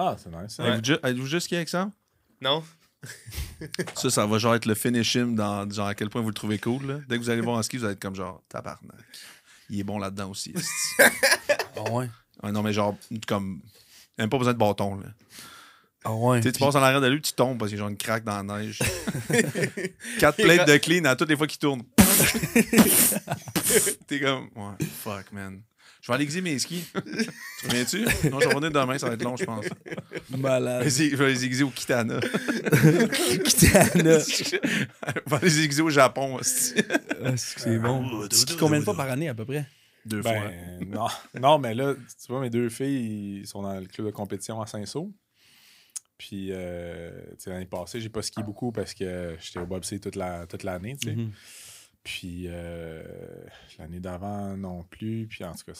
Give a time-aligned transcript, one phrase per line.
[0.00, 0.84] Ah, c'est nice.
[0.84, 1.90] ju- Avez-vous juste skié avec ça?
[2.40, 2.62] Non?
[3.96, 6.34] Ça, ça va genre être le finish him dans genre à quel point vous le
[6.34, 6.86] trouvez cool.
[6.86, 6.94] Là.
[7.08, 8.94] Dès que vous allez voir en ski, vous allez être comme genre tabarnak.
[9.70, 10.54] Il est bon là-dedans aussi.
[11.76, 12.08] Ah ouais.
[12.52, 12.96] Non, mais genre,
[13.28, 13.60] comme.
[14.18, 14.96] Même pas besoin de bâton.
[14.98, 15.06] Là.
[16.04, 16.40] Ah ouais.
[16.40, 17.88] Tu sais, tu passes en arrière de lui, tu tombes parce qu'il y a genre
[17.90, 18.78] une craque dans la neige.
[20.18, 21.82] Quatre plates de clean à toutes les fois qu'il tourne.
[24.06, 25.62] T'es comme, ouais, fuck, man.
[26.00, 26.84] Je vais aller aiguiser mes skis.
[27.60, 28.02] tu reviens-tu?
[28.30, 29.66] Non, je vais revenir demain, ça va être long, je pense.
[30.36, 30.88] Malade.
[30.88, 32.20] Je vais les aiguiser au Kitana.
[33.44, 34.18] Kitana.
[34.20, 34.56] je
[35.26, 36.38] vais les aiguiser au Japon.
[36.38, 36.74] esti.
[37.24, 38.28] Ah, c'est que c'est bon.
[38.28, 39.66] Tu skis combien de fois par année à peu près?
[40.06, 40.32] Deux fois.
[40.32, 41.08] Ben, non.
[41.40, 44.60] non, mais là, tu vois, mes deux filles, ils sont dans le club de compétition
[44.60, 45.08] à Saint-Saul.
[46.16, 50.00] Puis, euh, tu sais, l'année passée, j'ai pas skié beaucoup parce que j'étais au bobsleigh
[50.00, 50.62] toute la- toute
[52.08, 52.20] tu sais.
[52.20, 53.02] Puis, euh,
[53.78, 55.26] l'année d'avant, non plus.
[55.28, 55.72] Puis, en tout cas,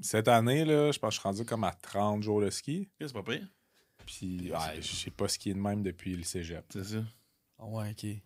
[0.00, 2.88] cette année, là, je pense que je suis rendu comme à 30 jours de ski.
[3.00, 3.46] C'est pas pire.
[4.06, 6.64] Puis, ouais, j'ai pas skié de même depuis le cégep.
[6.72, 7.04] C'est ça.
[7.58, 8.02] Ah ouais, ok.
[8.04, 8.20] Ouais,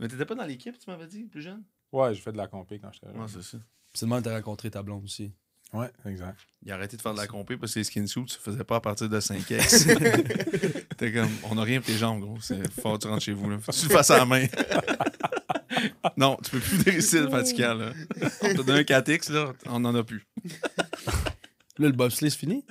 [0.00, 1.62] Mais t'étais pas dans l'équipe, tu m'avais dit, plus jeune?
[1.92, 3.28] ouais j'ai fait de la compé quand j'étais Ouais, jeune.
[3.28, 3.58] c'est ça.
[3.92, 5.30] C'est le moment que t'as rencontré ta blonde aussi.
[5.74, 6.38] Ouais, exact.
[6.62, 8.64] Il a arrêté de faire de la compé parce que les skin suits se faisaient
[8.64, 10.86] pas à partir de 5X.
[10.96, 12.38] T'es comme, on a rien pour tes jambes, gros.
[12.40, 13.58] C'est fort, tu rentres chez vous, là.
[13.58, 14.46] Faut que tu le fasses à la main.
[16.16, 17.92] non, tu peux plus dérisser le fatigant, là.
[18.42, 20.26] On t'a donné un 4X, là, on en a plus.
[21.78, 22.64] Là, le bobsleigh, c'est fini?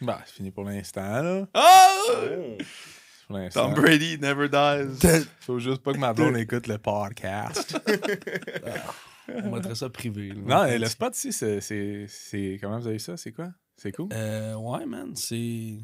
[0.00, 1.46] Bah, c'est fini pour l'instant, là.
[1.54, 2.56] Oh!
[3.26, 3.66] Pour l'instant.
[3.72, 5.26] Tom Brady never dies.
[5.40, 7.78] Faut juste pas que ma blonde écoute le podcast.
[9.28, 10.28] On mettrait ça privé.
[10.28, 10.34] là.
[10.46, 12.06] non, et le spot ici, c'est- c'est.
[12.08, 13.16] c'est- Comment vous avez ça?
[13.18, 13.50] C'est quoi?
[13.76, 14.08] C'est cool?
[14.12, 15.76] Euh, ouais, man, c'est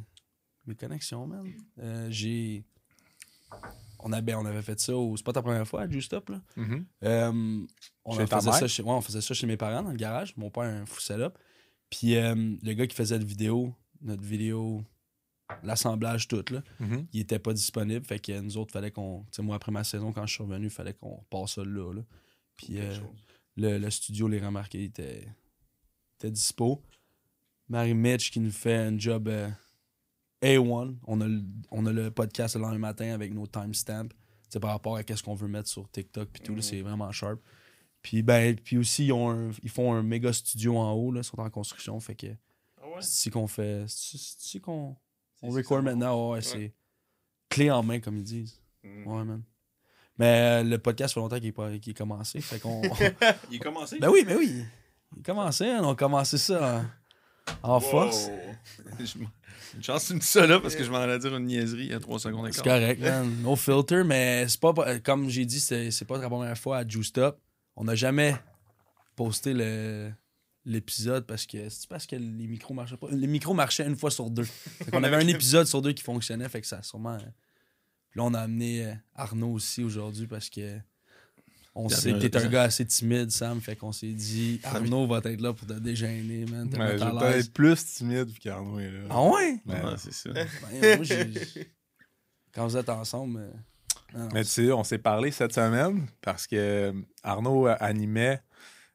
[0.66, 1.44] mes connexions, man.
[1.80, 2.64] Euh, j'ai.
[4.06, 5.16] On, a, ben, on avait fait ça au.
[5.16, 6.42] C'est pas ta première fois à Juice Up, là.
[6.56, 6.86] Mhm.
[7.04, 7.66] Euh,
[8.04, 10.36] on, faisait ça chez, ouais, on faisait ça chez mes parents dans le garage.
[10.36, 11.38] Mon père un fou setup.
[11.90, 14.84] Puis euh, le gars qui faisait la vidéo, notre vidéo,
[15.62, 17.06] l'assemblage tout, là, Mhm.
[17.12, 18.04] il était pas disponible.
[18.04, 19.22] Fait que nous autres, fallait qu'on.
[19.30, 21.64] Tu sais, moi, après ma saison, quand je suis revenu, il fallait qu'on passe ça
[21.64, 21.92] là.
[21.94, 22.02] là.
[22.56, 22.94] Puis euh,
[23.56, 25.26] le, le studio, les remarqués, il était,
[26.18, 26.82] était dispo.
[27.68, 29.30] Marie Mitch qui nous fait un job
[30.44, 30.94] A1.
[31.06, 34.08] On a, le, on a le podcast le lendemain matin avec nos timestamps.
[34.48, 37.10] C'est par rapport à ce qu'on veut mettre sur TikTok puis tout, là, c'est vraiment
[37.10, 37.40] sharp.
[38.02, 41.20] Puis ben puis aussi ils, ont un- ils font un méga studio en haut là,
[41.20, 42.26] ils sont en construction fait que
[43.00, 44.94] c'est ici qu'on fait ici qu'on
[45.42, 46.74] on record maintenant ouais, c'est
[47.48, 48.60] clé en main comme ils disent.
[48.84, 49.42] Ouais man.
[50.18, 52.82] Mais euh, le podcast fait longtemps qu'il est, est commencé fait qu'on
[53.50, 53.98] Il est commencé?
[53.98, 54.64] Ben oui, ben oui.
[55.16, 56.84] Il a commencé, hein, on a commencé ça
[57.62, 58.28] en, en force.
[59.74, 61.84] Une chance tu me dis ça là parce que je m'en allais dire une niaiserie
[61.84, 63.42] il y a 3 secondes C'est correct, man.
[63.42, 67.18] No filter, mais c'est pas, comme j'ai dit, c'est pas la première fois à Juiced
[67.18, 67.38] Up.
[67.76, 68.36] On n'a jamais
[69.16, 70.12] posté le
[70.66, 73.08] l'épisode parce que c'est parce que les micros marchaient pas.
[73.10, 74.46] Les micros marchaient une fois sur deux.
[74.90, 77.18] Qu'on avait un épisode sur deux qui fonctionnait, fait que ça a sûrement.
[78.14, 80.78] Là, on a amené euh, Arnaud aussi aujourd'hui parce que
[81.74, 83.60] on que t'es un gars assez timide, Sam.
[83.60, 86.68] Fait qu'on s'est dit Arnaud va être là pour te dégêner, man.
[86.72, 89.00] Ouais, je vais être plus timide vu qu'Arnaud est là.
[89.10, 89.58] Ah ouais?
[89.66, 90.30] Ouais, c'est ça.
[90.32, 90.46] Ben,
[90.96, 91.68] moi, j'ai-
[92.54, 93.40] Quand vous êtes ensemble.
[94.14, 98.40] euh, mais tu sais, on s'est parlé cette semaine parce que Arnaud animait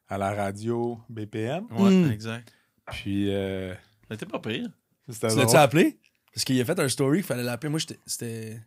[0.08, 1.66] à la radio BPM.
[1.72, 2.10] Ouais, Mm.
[2.10, 2.52] exact.
[2.90, 3.74] Puis, euh,
[4.08, 4.70] Mais t'es pas pire.
[5.10, 5.98] c'était Tu l'as-tu appelé?
[6.34, 7.68] Parce qu'il a fait un story qu'il fallait l'appeler.
[7.70, 8.60] Moi, j'étais- c'était.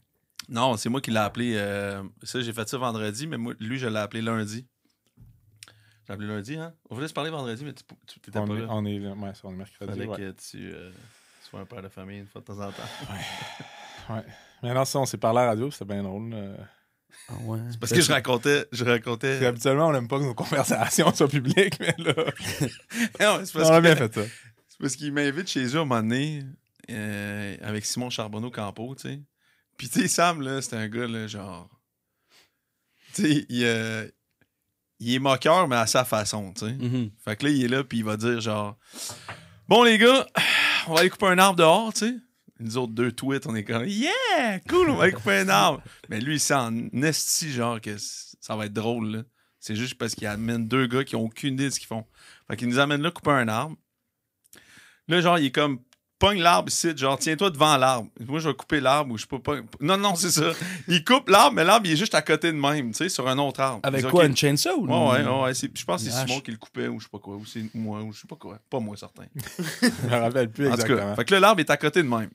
[0.50, 1.54] Non, c'est moi qui l'ai appelé.
[1.56, 4.68] euh, ça, j'ai fait ça vendredi, mais moi, lui, je l'ai appelé lundi.
[6.06, 6.74] J'ai appelé lundi, hein?
[6.90, 8.68] On voulait se parler vendredi, mais tu tu- t'étais On pas est, là.
[8.70, 9.92] on est, ouais, c'est- on est mercredi.
[9.92, 10.18] Fallait ouais.
[10.18, 10.92] que tu euh,
[11.50, 12.84] sois un père de famille une fois de temps en temps.
[14.10, 14.26] Ouais.
[14.62, 16.34] Mais non, ça, on s'est parlé à la radio, c'était bien drôle.
[16.34, 16.58] euh.
[17.30, 17.60] Ah ouais.
[17.80, 18.66] Parce que je racontais.
[18.74, 19.38] Je racontais.
[19.40, 22.14] qu'habituellement, on n'aime pas que nos conversations soient publiques, mais là,
[23.22, 24.22] Non, c'est parce on a que- bien fait ça.
[24.68, 26.44] C'est parce qu'il m'invite chez eux à un moment donné
[26.90, 29.22] euh, avec Simon Charbonneau-Campo, tu sais.
[29.78, 31.70] Puis, tu sais, Sam, là, c'est un gars, là, genre.
[33.14, 34.08] Tu sais, il, euh,
[35.00, 36.74] il est moqueur, mais à sa façon, tu sais.
[36.74, 37.12] Mhm.
[37.24, 38.78] Fait que là, il est là, puis il va dire, genre.
[39.68, 40.28] Bon, les gars,
[40.88, 42.16] on va aller couper un arbre dehors, tu sais.
[42.60, 45.82] Nous autres deux tweets, on est comme, yeah, cool, on va aller couper un arbre.
[46.10, 49.24] mais lui, il sent en esti, genre, que ça va être drôle, là.
[49.60, 52.06] C'est juste parce qu'il amène deux gars qui ont aucune idée de ce qu'ils font.
[52.48, 53.78] Fait qu'il nous amène là couper un arbre.
[55.08, 55.80] Là, genre, il est comme,
[56.28, 58.08] pogne l'arbre ici, genre, tiens-toi devant l'arbre.
[58.26, 59.58] Moi, je vais couper l'arbre ou je peux pas.
[59.82, 60.52] Non, non, c'est ça.
[60.88, 63.28] Il coupe l'arbre, mais l'arbre, il est juste à côté de même, tu sais, sur
[63.28, 63.80] un autre arbre.
[63.84, 64.76] Avec quoi, une chainsaw?
[64.78, 67.06] ou Ouais, ouais, ouais, c'est- Je pense que c'est Simon qui le coupait ou je
[67.06, 67.36] sais pas quoi.
[67.36, 68.58] Ou c'est moi ou je sais pas quoi.
[68.70, 69.26] Pas moi, certain.
[69.82, 71.10] Je me rappelle plus En tout exactement.
[71.10, 72.30] cas, fait que là, l'arbre est à côté de même.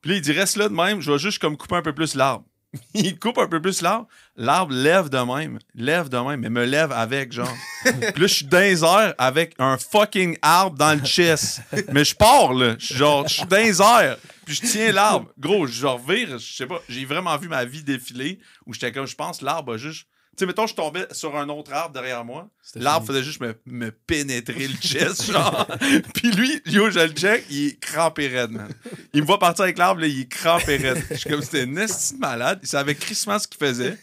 [0.00, 1.94] Puis là, il dit, reste là de même, je vais juste comme couper un peu
[1.94, 2.44] plus l'arbre.
[2.94, 4.06] il coupe un peu plus l'arbre.
[4.36, 5.58] L'arbre lève de même.
[5.74, 7.54] Lève de même, mais me lève avec, genre.
[7.84, 11.60] Puis là, je suis dans les airs avec un fucking arbre dans le chest.
[11.92, 12.76] Mais je pars, là.
[12.78, 14.16] Je suis genre, je suis dans les airs.
[14.46, 15.30] Puis je tiens l'arbre.
[15.38, 16.80] Gros, je revire, je sais pas.
[16.88, 20.06] J'ai vraiment vu ma vie défiler où j'étais comme, je pense, l'arbre a juste.
[20.34, 22.48] Tu sais, mettons, je tombais sur un autre arbre derrière moi.
[22.76, 25.66] L'arbre faisait juste me, me pénétrer le chest, genre.
[26.14, 28.72] Puis lui, yo, je le check, il est crampé raide, man.
[29.12, 31.04] Il me voit partir avec l'arbre, là, il est crampé raide.
[31.10, 32.60] Je suis comme, c'était un esti de malade.
[32.62, 33.98] Il savait crissement ce qu'il faisait.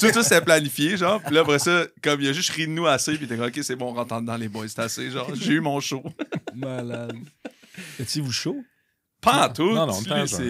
[0.00, 1.22] Tout ça, c'était planifié, genre.
[1.22, 3.36] Puis là, après ça, comme il a juste ri de nous assez, puis il était
[3.36, 5.30] comme, OK, c'est bon, on rentre dans les boys, c'est assez, genre.
[5.34, 6.02] J'ai eu mon show.
[6.56, 7.14] Malade.
[8.00, 8.64] Étiez-vous chaud?
[9.20, 9.72] Pas en tout.
[9.72, 9.92] Non, non,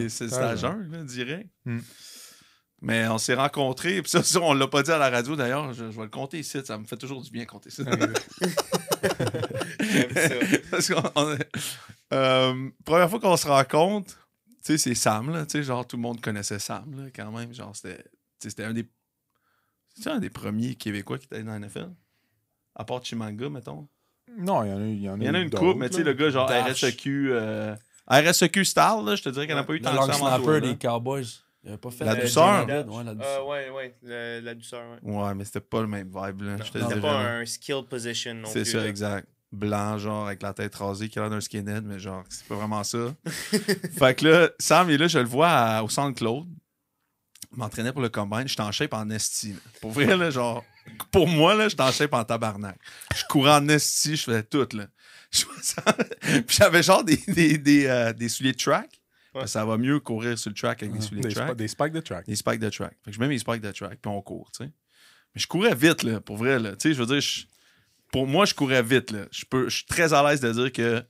[0.09, 1.05] c'est à jeun.
[1.05, 1.51] direct.
[1.67, 1.81] Hmm.
[2.85, 5.73] Mais on s'est rencontrés, puis ça, ça, on l'a pas dit à la radio d'ailleurs.
[5.73, 7.85] Je, je vais le compter ici, ça me fait toujours du bien compter ça.
[9.03, 10.35] Ça.
[10.71, 11.49] Parce qu'on- on est-
[12.13, 15.45] euh, première fois qu'on se rencontre, tu sais, c'est Sam, là.
[15.45, 17.53] Tu sais, genre, tout le monde connaissait Sam, là, quand même.
[17.55, 18.87] Genre, c'était un des.
[20.07, 21.91] Un des premiers Québécois qui était dans la NFL.
[22.75, 23.87] À part Chimanga, mettons.
[24.39, 25.51] Non, il y en a, il y en a, Il y en a eu une
[25.51, 26.83] coupe, mais tu sais, le gars, genre Dash.
[26.85, 27.29] RSEQ.
[27.33, 27.75] euh,
[28.09, 29.97] RSEQ style, là, je te dirais qu'il n'y en a pas eu Le tant que
[30.15, 30.19] ça.
[30.61, 30.77] des.
[30.79, 31.27] Cowboys.
[31.65, 32.67] Il avait pas fait La euh, douceur.
[32.67, 33.39] Ouais, la douceur.
[33.41, 33.97] Ah, ouais, ouais.
[34.03, 35.13] La, la douceur, ouais.
[35.13, 36.57] Ouais, mais c'était pas le même vibe, là.
[36.59, 38.71] je te C'était pas un skill position non C'est plus.
[38.73, 38.87] ça, là.
[38.89, 39.29] exact.
[39.53, 42.55] Blanc, genre, avec la tête rasée, qui a l'air d'un skinhead, mais genre, c'est pas
[42.57, 43.15] vraiment ça.
[43.27, 46.49] fait que là, Sam est là, je le vois à- au centre Claude.
[47.53, 48.49] Il m'entraînait pour le combine.
[48.49, 49.55] J'étais en shape en esti.
[49.83, 50.65] Pour vrai, là, genre,
[51.11, 52.79] pour moi, là, j'étais en shape en tabarnak.
[53.15, 54.87] Je courais en esti, je faisais tout, là.
[56.23, 59.02] Puis j'avais genre des, des, des, euh, des souliers de track.
[59.47, 61.57] Ça va mieux courir sur le track avec des souliers Des, de track.
[61.57, 62.27] des spikes de track.
[62.27, 62.97] Des spikes de track.
[63.05, 64.71] Fait que je mets mes spikes de track, puis on court, tu sais.
[65.35, 66.73] Mais je courais vite, là, pour vrai, là.
[66.77, 67.45] Tu sais, je veux dire, je-
[68.13, 69.25] pour moi, je courais vite, là.
[69.31, 71.03] Je, peux, je suis très à l'aise de dire que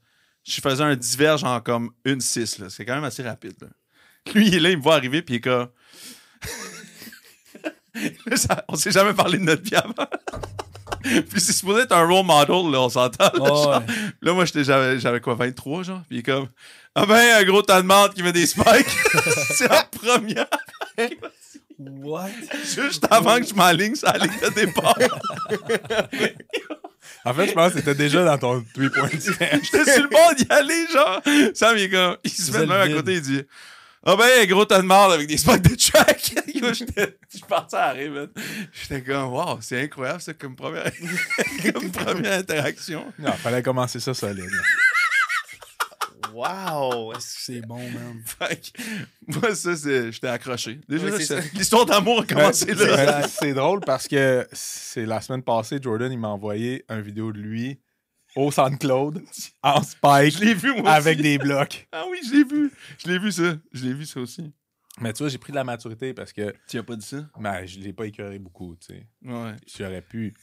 [0.44, 2.70] je faisais un diverge en comme une 6, là.
[2.70, 3.68] C'est quand même assez rapide, là.
[4.34, 5.68] Lui, il est là, il me voit arriver, puis il est comme...
[8.26, 9.94] Là, ça- on s'est jamais parlé de notre vie avant.
[11.30, 13.24] puis c'est supposé être un role model, là, on s'entend.
[13.24, 13.78] là, Oh, genre.
[13.78, 13.94] ouais.
[14.22, 16.02] Là, moi, j'étais- j'avais, j'avais quoi, 23, genre?
[16.08, 16.48] Puis il est comme,
[16.94, 18.64] ah ben, un gros tas de menthe qui met des spikes.
[19.54, 20.46] c'est la première.
[21.78, 22.28] What?
[22.64, 24.94] Juste avant que je m'aligne sur la ligne de départ.
[27.24, 29.08] En fait, je pense que c'était déjà dans ton 3 points.
[29.12, 31.20] J'étais sur le bord d'y aller, genre.
[31.54, 33.42] Sam, il est comme, il se met le même à côté, il dit,
[34.04, 36.34] ah ben, un gros tas de menthe avec des spikes de track.
[36.46, 38.28] Je suis parti à rire, man.
[38.72, 40.90] J'étais comme, wow, c'est incroyable, ça, comme première,
[41.72, 43.04] comme première interaction.
[43.18, 44.50] Non, fallait commencer ça solide.
[46.32, 47.12] Wow!
[47.18, 48.22] C'est bon, man.
[48.24, 48.82] Fait que,
[49.26, 50.80] moi, ça, c'est, j'étais accroché.
[50.88, 53.28] Déjà, Oui, l'histoire d'amour a commencé là.
[53.28, 57.38] C'est drôle parce que c'est la semaine passée, Jordan, il m'a envoyé une vidéo de
[57.38, 57.78] lui
[58.36, 59.22] au Claude
[59.62, 61.22] en spike Je l'ai vu, moi avec aussi.
[61.22, 61.88] des blocs.
[61.92, 62.70] Ah oui, je l'ai vu.
[62.98, 63.56] Je l'ai vu, ça.
[63.72, 64.52] Je l'ai vu, ça aussi.
[65.00, 67.26] Mais tu vois, j'ai pris de la maturité parce que Tu as pas dit ça?
[67.40, 69.06] ben, je l'ai pas écœuré beaucoup, tu sais.
[69.24, 69.54] Ouais.
[69.66, 70.34] J'aurais pu.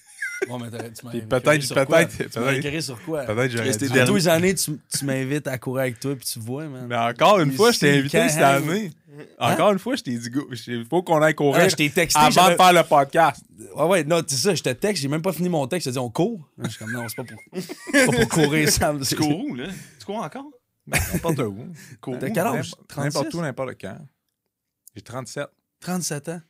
[0.48, 3.24] Bon, mais tu m'as peut-être- peut-être- Tu m'as écœuré sur quoi?
[3.26, 3.88] Peut-être j'aurais dû.
[3.94, 4.06] dernier.
[4.10, 6.88] Tous les années, tu, tu m'invites à courir avec toi puis tu vois, man.
[6.88, 8.92] Mais encore une fois, je t'ai invité cette année.
[9.38, 11.90] Encore une fois, je t'ai dit, go- il faut qu'on aille courir Ah, je t'ai
[11.90, 12.18] texté.
[12.20, 13.44] avant de faire le podcast.
[13.76, 15.90] Ouais, ouais, non, c'est ça, je te texte, j'ai même pas fini mon texte, je
[15.90, 16.50] te dis on court.
[16.60, 19.02] Je suis comme non, c'est pas pour, c'est pas pour courir, Sam.
[19.02, 19.68] Tu cours où, là?
[20.00, 20.46] Tu cours encore?
[20.88, 21.68] N'importe où.
[22.00, 22.34] Cours T'as où?
[22.34, 22.56] quel âge?
[22.72, 23.04] N'importe- 36?
[23.18, 23.98] N'importe où, n'importe quand.
[24.96, 25.48] J'ai 37.
[25.82, 26.42] 37 ans?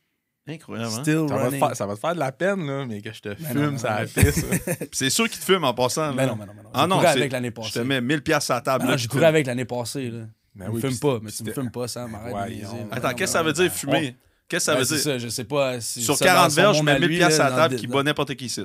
[0.50, 1.02] Incroyable, hein?
[1.02, 3.12] Still Ça va, te faire, ça va te faire de la peine, là, mais que
[3.12, 4.06] je te Ben fume, non, non, ça non.
[4.22, 4.44] pisse.
[4.78, 6.12] Puis c'est sûr qu'il te fume en passant.
[6.12, 6.28] Mais là.
[6.32, 6.70] non, mais non, mais non.
[6.74, 7.84] Ah non, avec l'année Je te passée.
[7.84, 8.84] mets 1000 pièces à la table.
[8.88, 9.24] Ah, là, couru fumes.
[9.24, 10.24] avec l'année passée, là.
[10.54, 12.54] Ben me oui, fume pas, mais tu me fumes pas, Sam, arrête de Voyons.
[12.56, 12.88] niaiser, man.
[12.90, 13.70] Attends, Non, qu'est-ce que ça non, veut dire non.
[13.70, 14.16] fumer?
[14.48, 14.98] Qu'est-ce que ça Ben, veut dire?
[14.98, 15.80] ça, je sais pas.
[15.80, 17.50] si Sur ça, dans 40 son verges, je mets à 1000 lui, pièces là, à
[17.50, 18.64] la table qui bat n'importe qui ici.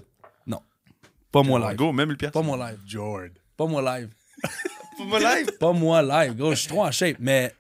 [1.32, 1.76] Pas moi live.
[1.78, 2.32] Go, mets 1000 pièces.
[2.32, 2.80] Pas moi live.
[2.88, 3.28] Jord.
[3.58, 4.10] Pas moi live.
[4.98, 5.48] Pour mon live!
[5.60, 6.52] Pas moi live, gros.
[6.52, 7.54] Je suis trop en shape, mais.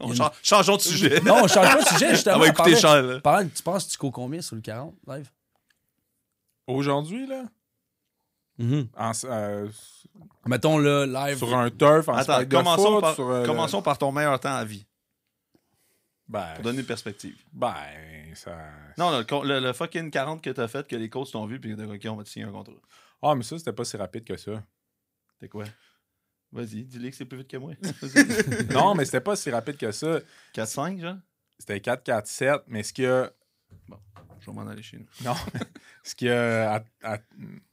[0.00, 1.20] On change- Changeons de sujet.
[1.20, 2.36] Non, on change pas de sujet, justement.
[2.36, 2.74] On va écouter
[3.22, 5.28] parlant- tu penses que tu cours combien sur le 40 live?
[6.66, 7.44] Aujourd'hui, là,
[8.58, 8.88] Mhm.
[8.96, 9.68] en- euh,
[10.46, 11.38] Mettons le live.
[11.38, 14.54] sur un turf, en Attends, commençons, foot, par, sur, euh, commençons par ton meilleur temps
[14.54, 14.86] à vie,
[16.28, 17.36] Ben, pour donner une perspective.
[17.52, 17.74] ben,
[18.34, 18.56] ça...
[18.98, 21.74] Non, le, le- le fucking 40 que t'as fait, que les coachs t'ont vu, puis
[21.76, 22.72] t'as dit, OK, on va te signer un contrat.
[23.22, 24.62] Ah, mais ça, c'était pas si rapide que ça.
[25.40, 25.64] T'es quoi?
[26.52, 27.72] Vas-y, dis-le que c'est plus vite que moi.
[28.72, 30.18] non, mais c'était pas si rapide que ça.
[30.54, 31.16] 4-5, genre?
[31.58, 33.30] C'était 4-4-7, mais ce qui a...
[34.40, 35.06] Je vais m'en aller chez nous.
[35.24, 35.34] Non.
[36.02, 37.20] ce qui a at- at-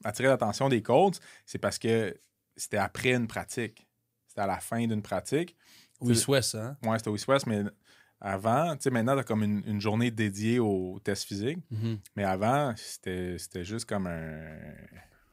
[0.03, 1.15] attiré l'attention des coachs,
[1.45, 2.15] c'est parce que
[2.55, 3.87] c'était après une pratique.
[4.27, 5.55] C'était à la fin d'une pratique.
[6.01, 6.77] Oui, West, hein?
[6.83, 7.63] Ouais, c'était West, mais
[8.19, 11.59] avant, tu sais, maintenant, t'as comme une, une journée dédiée au test physique.
[11.71, 11.99] Mhm.
[12.15, 14.57] Mais avant, c'était c'était juste comme un,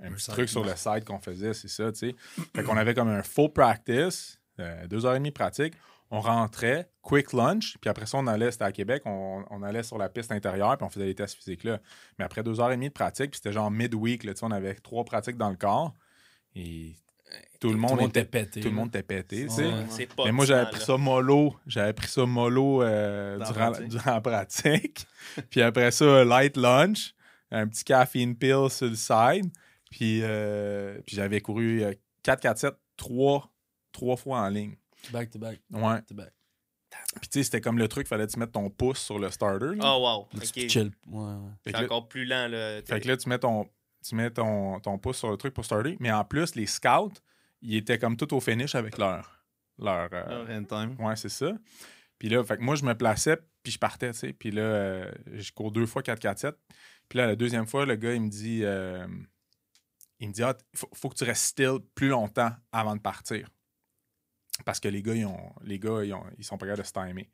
[0.00, 2.16] un petit truc sur le site qu'on faisait, c'est ça, tu sais.
[2.54, 5.74] Fait qu'on avait comme un full practice, euh, deux heures et demie pratique.
[6.10, 9.82] on rentrait, quick lunch, puis après ça, on allait, c'était à Québec, on, on allait
[9.82, 11.80] sur la piste intérieure, puis on faisait les tests physiques là.
[12.18, 14.46] Mais après deux heures et demie de pratique, puis c'était genre midweek, là, tu sais,
[14.46, 15.94] on avait trois pratiques dans le corps,
[16.54, 16.94] et
[17.60, 18.60] tout le monde, était, pété.
[18.60, 19.64] tout le monde était pété, tu sais.
[19.64, 20.06] Ouais.
[20.26, 21.54] Mais moi, j'avais pris ça mollo.
[21.66, 23.88] J'avais pris ça mollo euh, la durant, pratique.
[23.88, 25.06] durant la pratique.
[25.50, 27.14] puis après ça, light lunch,
[27.50, 29.50] un petit caffeine pill sur le side.
[29.94, 31.92] Puis, euh, puis j'avais couru euh,
[32.24, 33.48] 4-4-7 trois,
[33.92, 34.74] trois fois en ligne.
[35.12, 35.60] Back to back.
[35.70, 36.02] Ouais.
[36.02, 36.32] to back.
[37.20, 39.30] Puis tu sais, c'était comme le truc, fallait que tu mettes ton pouce sur le
[39.30, 39.76] starter.
[39.76, 39.94] là.
[39.96, 40.24] Oh, wow.
[40.36, 40.52] Puis Ok.
[40.54, 40.90] tu chill.
[41.06, 41.50] Ouais, ouais.
[41.64, 42.80] C'est encore plus lent, là.
[42.84, 43.68] Fait que là, tu mets ton,
[44.04, 45.96] tu mets ton, ton pouce sur le truc pour starter.
[46.00, 47.12] Mais en plus, les scouts,
[47.62, 49.44] ils étaient comme tout au finish avec leur.
[49.78, 50.96] leur euh, Leur end time.
[50.98, 51.52] Ouais, c'est ça.
[52.18, 54.32] Puis là, fait que moi, je me plaçais, puis je partais, tu sais.
[54.32, 56.54] Puis là, euh, je cours deux fois 4-4-7.
[57.08, 59.06] Puis là, la deuxième fois, le gars, il me dit, euh,
[60.24, 63.48] il me dit, ah, faut, faut que tu restes still plus longtemps avant de partir.
[64.64, 66.86] Parce que les gars, ils, ont, les gars, ils, ont- ils sont pas capables de
[66.86, 67.30] se timer.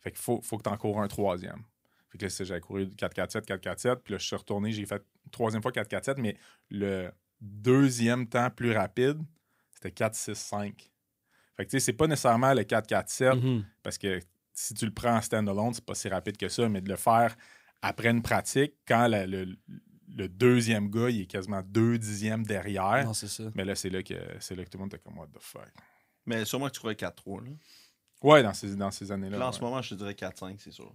[0.00, 1.62] Fait qu'il faut, faut que tu en cours un troisième.
[2.10, 3.96] Fait que là, j'avais couru 4-4-7, 4-4-7.
[4.04, 6.36] Puis là, je suis retourné, j'ai fait une troisième fois 4-4-7, mais
[6.70, 9.18] le deuxième temps plus rapide,
[9.72, 10.90] c'était 4-6-5.
[11.56, 13.64] Fait que tu sais, c'est pas nécessairement le 4-4-7 Mhm.
[13.82, 14.20] parce que
[14.52, 16.96] si tu le prends en stand-alone, c'est pas si rapide que ça, mais de le
[16.96, 17.36] faire
[17.82, 19.56] après une pratique, quand la- le,
[20.16, 23.44] le deuxième gars, il est quasiment deux dixièmes derrière, Non, c'est ça.
[23.54, 25.40] mais là, c'est là, que, c'est là que tout le monde était comme «what the
[25.40, 25.68] fuck?
[26.26, 27.44] Mais sûrement que tu courais 4-3.
[27.44, 27.50] Là.».
[28.22, 29.38] Ouais, dans ces, dans ces années-là.
[29.38, 29.56] Là, en ouais.
[29.56, 30.92] ce moment, je te dirais 4-5, c'est sûr.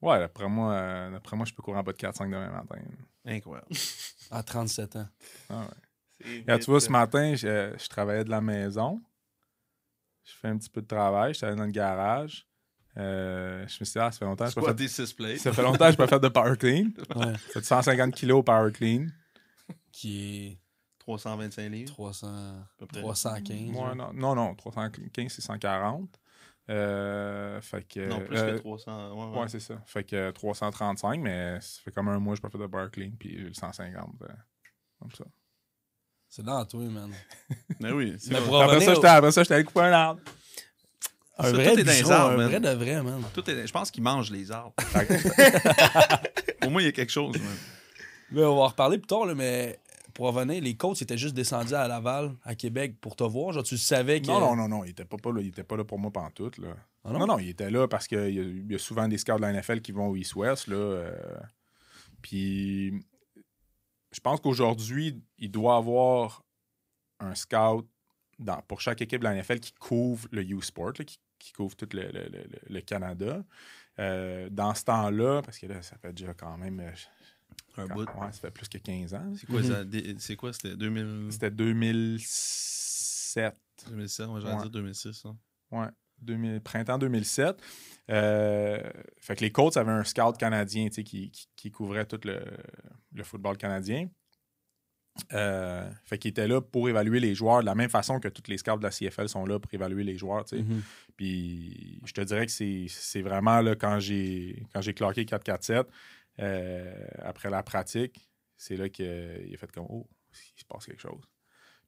[0.00, 2.80] Ouais, d'après moi, euh, d'après moi, je peux courir en bas de 4-5 demain matin.
[3.24, 3.68] Incroyable.
[4.30, 5.08] À 37 ans.
[5.48, 5.66] Ah
[6.24, 6.58] ouais.
[6.58, 9.00] Tu vois, ce matin, je, je travaillais de la maison.
[10.24, 11.34] Je fais un petit peu de travail.
[11.34, 12.46] J'étais allé dans le garage.
[12.98, 14.76] Euh, je me suis dit, ah, ça fait longtemps que je pas quoi fait...
[14.76, 15.38] des 6 plates?
[15.38, 16.90] Ça fait longtemps que je pas fait de power clean.
[17.16, 17.32] Ouais.
[17.32, 19.06] Ça fait 150 kilos power clean.
[19.92, 20.58] Qui est
[20.98, 21.92] 325 livres?
[21.92, 23.00] 300, peu près.
[23.00, 23.70] 315.
[23.70, 26.18] Ouais, non, non, non, 315, c'est 140.
[26.70, 28.08] Euh, fait que.
[28.08, 29.12] Non, plus euh, que 300.
[29.14, 29.40] Ouais, ouais.
[29.42, 29.82] Ouais, c'est ça.
[29.86, 32.90] Fait que 335, mais ça fait comme un mois que je pas fait de bar
[32.90, 34.22] clean, puis j'ai le 150.
[34.22, 34.28] euh,
[35.00, 35.24] comme ça.
[36.28, 37.12] C'est dans toi, man.
[37.80, 38.14] Mais oui.
[38.18, 40.20] c'est Mais pour Après ça, au- après ça, j'étais allé couper un arbre.
[41.38, 42.48] Un Ça, vrai tout est dans les bûcheron, arbres, un man.
[42.48, 43.22] vrai de vrai, man.
[43.34, 44.74] Tout est- Je pense qu'il mange les arbres.
[46.66, 47.36] Au moins, il y a quelque chose.
[47.38, 47.56] man.
[48.30, 49.78] Mais on va en reparler plus tard, là, mais
[50.14, 53.52] pour revenir, les coachs étaient juste descendus à Laval, à Québec, pour te voir.
[53.52, 54.26] Genre, tu savais que.
[54.26, 56.10] Non, non, non, non, il était pas, pas là, il était pas là pour moi
[56.10, 56.68] pantoute, là.
[57.04, 57.26] Ah non?
[57.26, 58.28] non, il était là parce qu'il
[58.68, 60.76] y, y a souvent des scouts de la NFL qui vont au East-West, là.
[60.76, 61.16] euh,
[62.20, 63.04] puis,
[64.12, 66.42] je pense qu'aujourd'hui, il doit avoir
[67.18, 67.86] un scout
[68.42, 71.76] dans- pour chaque équipe de la NFL qui couvre le U-Sport, là, qui, qui couvre
[71.76, 73.44] tout le, le- le- le Canada.
[73.98, 76.80] Euh, dans ce temps-là, parce que là, ça fait déjà quand même...
[76.80, 76.90] euh,
[77.76, 78.04] Un quand- bout.
[78.04, 79.32] ouais, ça fait plus que 15 ans.
[79.36, 79.84] C'est quoi, ça?
[79.84, 80.52] Des- C'est quoi?
[80.52, 81.28] C'était 2000...
[81.30, 83.56] C'était 2007.
[83.88, 84.60] 2007, moi j'allais Ouais.
[84.62, 85.24] dire 2006.
[85.26, 85.36] hein.
[85.70, 85.88] Ouais,
[86.20, 87.60] 2000 printemps 2007.
[88.10, 92.04] Euh, fait que les Colts avaient un scout canadien tu sais, qui, qui, qui couvrait
[92.06, 92.44] tout le,
[93.12, 94.08] le football canadien.
[95.34, 98.48] Euh, fait qu'il était là pour évaluer les joueurs de la même façon que tous
[98.48, 100.44] les scouts de la CFL sont là pour évaluer les joueurs.
[100.50, 100.82] Mhm.
[101.16, 105.84] Puis je te dirais que c'est c'est vraiment là, quand j'ai quand j'ai cloqué 4-4-7,
[106.38, 110.08] euh, après la pratique, c'est là qu'il a fait comme Oh,
[110.56, 111.28] il se passe quelque chose.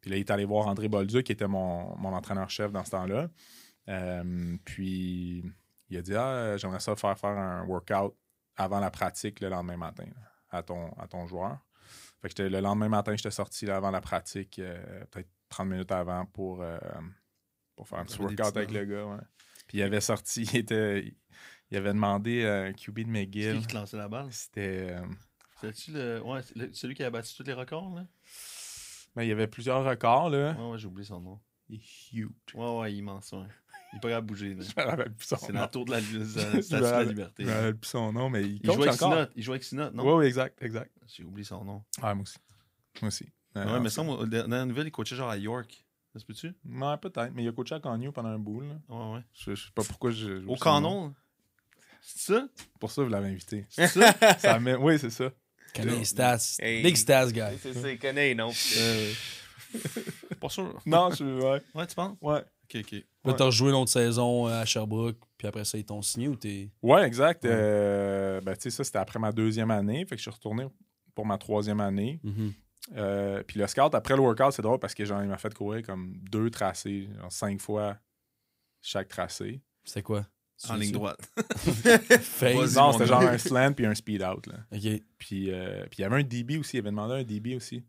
[0.01, 2.91] Puis là, il est allé voir André Bolduc, qui était mon, mon entraîneur-chef dans ce
[2.91, 3.31] temps-là.
[3.89, 5.43] Euh, puis
[5.89, 8.15] il a dit Ah, j'aimerais ça faire faire un workout
[8.57, 11.59] avant la pratique le lendemain matin là, à, ton, à ton joueur.
[12.27, 15.93] Fait que le lendemain matin, j'étais sorti là, avant la pratique, euh, peut-être 30 minutes
[15.93, 16.79] avant pour, euh,
[17.77, 19.05] pour faire un petit workout avec le gars.
[19.05, 19.19] ouais.
[19.67, 21.15] Puis il avait sorti, il, était,
[21.71, 23.55] il avait demandé à un QB de C'est McGill.
[23.57, 24.29] qui qui te lançait la balle?
[24.33, 24.87] C'était.
[24.91, 25.07] euh,
[25.61, 26.23] C'était-tu le...
[26.23, 28.07] Ouais, c'est le- celui qui a battu tous les records, là?
[29.15, 30.53] ben, il y avait plusieurs records, là.
[30.59, 31.39] Ouais, ouais, j'ai oublié son nom.
[31.69, 32.31] Il est huge.
[32.55, 33.47] Ouais, ouais, immense, ouais.
[33.95, 34.65] Il est pas capable de bouger, là.
[34.65, 35.61] Je me rappelle plus son C'est nom.
[35.61, 36.01] la tour de la,
[36.63, 37.45] statue de la liberté.
[37.45, 39.13] Je me rappelle plus son nom, mais il, jouait avec encore.
[39.13, 39.29] Sinot.
[39.37, 40.05] Il jouait avec Sinot, non?
[40.05, 40.91] Oui, oui, exact, exact.
[41.07, 41.83] J'ai oublié son nom.
[42.03, 42.39] Ouais, moi aussi.
[43.01, 43.27] Moi aussi.
[43.57, 45.85] Euh, ouais, mais ça, moi, dans la nouvelle, il coachait genre à York.
[46.13, 46.49] Ça se peut-tu?
[46.65, 47.33] Ouais, peut-être.
[47.35, 48.61] Mais il a coaché à Canyon pendant un bout.
[48.61, 48.75] Là.
[48.89, 49.21] Ouais, ouais.
[49.33, 50.45] Je, je sais pas pourquoi je.
[50.47, 51.15] Au canon?
[52.01, 52.49] C'est ça?
[52.79, 53.67] Pour ça, vous l'avez invité.
[53.71, 54.13] C'est ça?
[54.39, 55.31] Ça met- Oui, c'est ça.
[56.05, 56.39] Stats.
[56.61, 56.83] Hey.
[56.83, 57.59] Big stats, guy.
[57.61, 58.51] C'est ça, il connaît, non?
[60.41, 60.81] pas sûr.
[60.87, 61.25] Non, je.
[61.25, 61.63] Ouais.
[61.75, 62.17] Ouais, tu penses?
[62.21, 62.45] Ouais.
[62.75, 62.93] Ok, ok.
[62.93, 63.37] Là, Ouais.
[63.37, 66.37] t'as rejoué une autre saison euh, à Sherbrooke, puis après ça, ils t'ont signé ou
[66.37, 66.71] t'es.
[66.83, 67.45] Ouais, exact.
[67.45, 67.51] Ouais.
[67.53, 70.01] Euh, ben, tu sais, ça, c'était après ma deuxième année.
[70.05, 70.67] Fait que je suis retourné
[71.15, 72.21] pour ma troisième année.
[72.23, 72.53] Mhm.
[72.97, 75.55] Euh, puis le scout, après le workout, c'est drôle parce que genre, il m'a fait
[75.55, 77.97] courir comme deux tracés, genre cinq fois
[78.83, 79.63] chaque tracé.
[79.85, 80.27] C'était quoi?
[80.69, 81.19] En ligne droite.
[82.43, 84.47] Non, c'était genre un slant puis un speed out.
[84.47, 84.55] Là.
[84.73, 85.03] Ok.
[85.19, 86.77] Puis, euh, puis il y avait un DB aussi.
[86.77, 87.85] Il avait demandé un DB aussi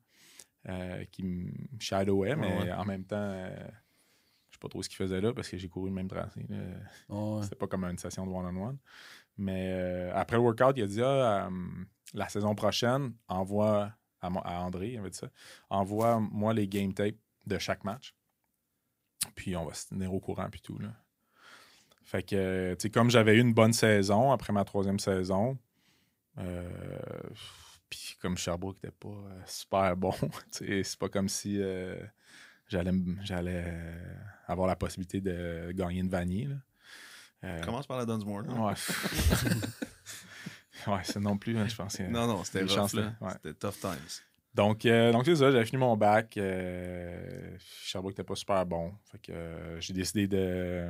[0.69, 2.71] euh, qui me shadowait, mais Ouais, ouais.
[2.73, 3.49] en même temps, euh,
[4.65, 6.45] pas trop ce qu'il faisait là parce que j'ai couru le même tracé.
[7.09, 7.39] Ouais.
[7.43, 8.77] C'était pas comme une session de one-on-one.
[9.37, 11.49] Mais euh, après le workout, il a dit ah, euh,
[12.13, 13.91] la saison prochaine, envoie
[14.21, 15.29] à, André, il avait dit ça,
[15.69, 18.15] envoie-moi les game tapes de chaque match.
[19.35, 20.79] Puis on va se tenir au courant, puis tout.
[20.79, 20.89] Là.
[22.03, 25.59] Fait que, tu sais, comme j'avais eu une bonne saison après ma troisième saison,
[26.39, 26.69] euh,
[27.89, 30.13] puis comme Sherbrooke n'était pas super bon,
[30.51, 31.95] c'est pas comme si euh,
[32.67, 32.91] j'allais
[33.23, 34.15] j'allais euh,
[34.47, 36.45] avoir la possibilité de gagner une vanille.
[36.45, 36.55] là.
[37.43, 38.41] Euh, Commence par la Dunsmore.
[38.41, 38.53] là.
[38.53, 38.73] Ouais.
[40.87, 41.97] ouais, c'est non plus, hein, je pense.
[41.97, 43.31] que- Non, non, c'était Une rough, ouais.
[43.33, 43.97] C'était tough times.
[44.53, 46.37] Donc, euh, donc c'est ça, j'avais fini mon bac.
[46.37, 48.93] Euh, Sherbrooke n'était pas super bon.
[49.11, 50.89] Fait que euh, j'ai décidé de,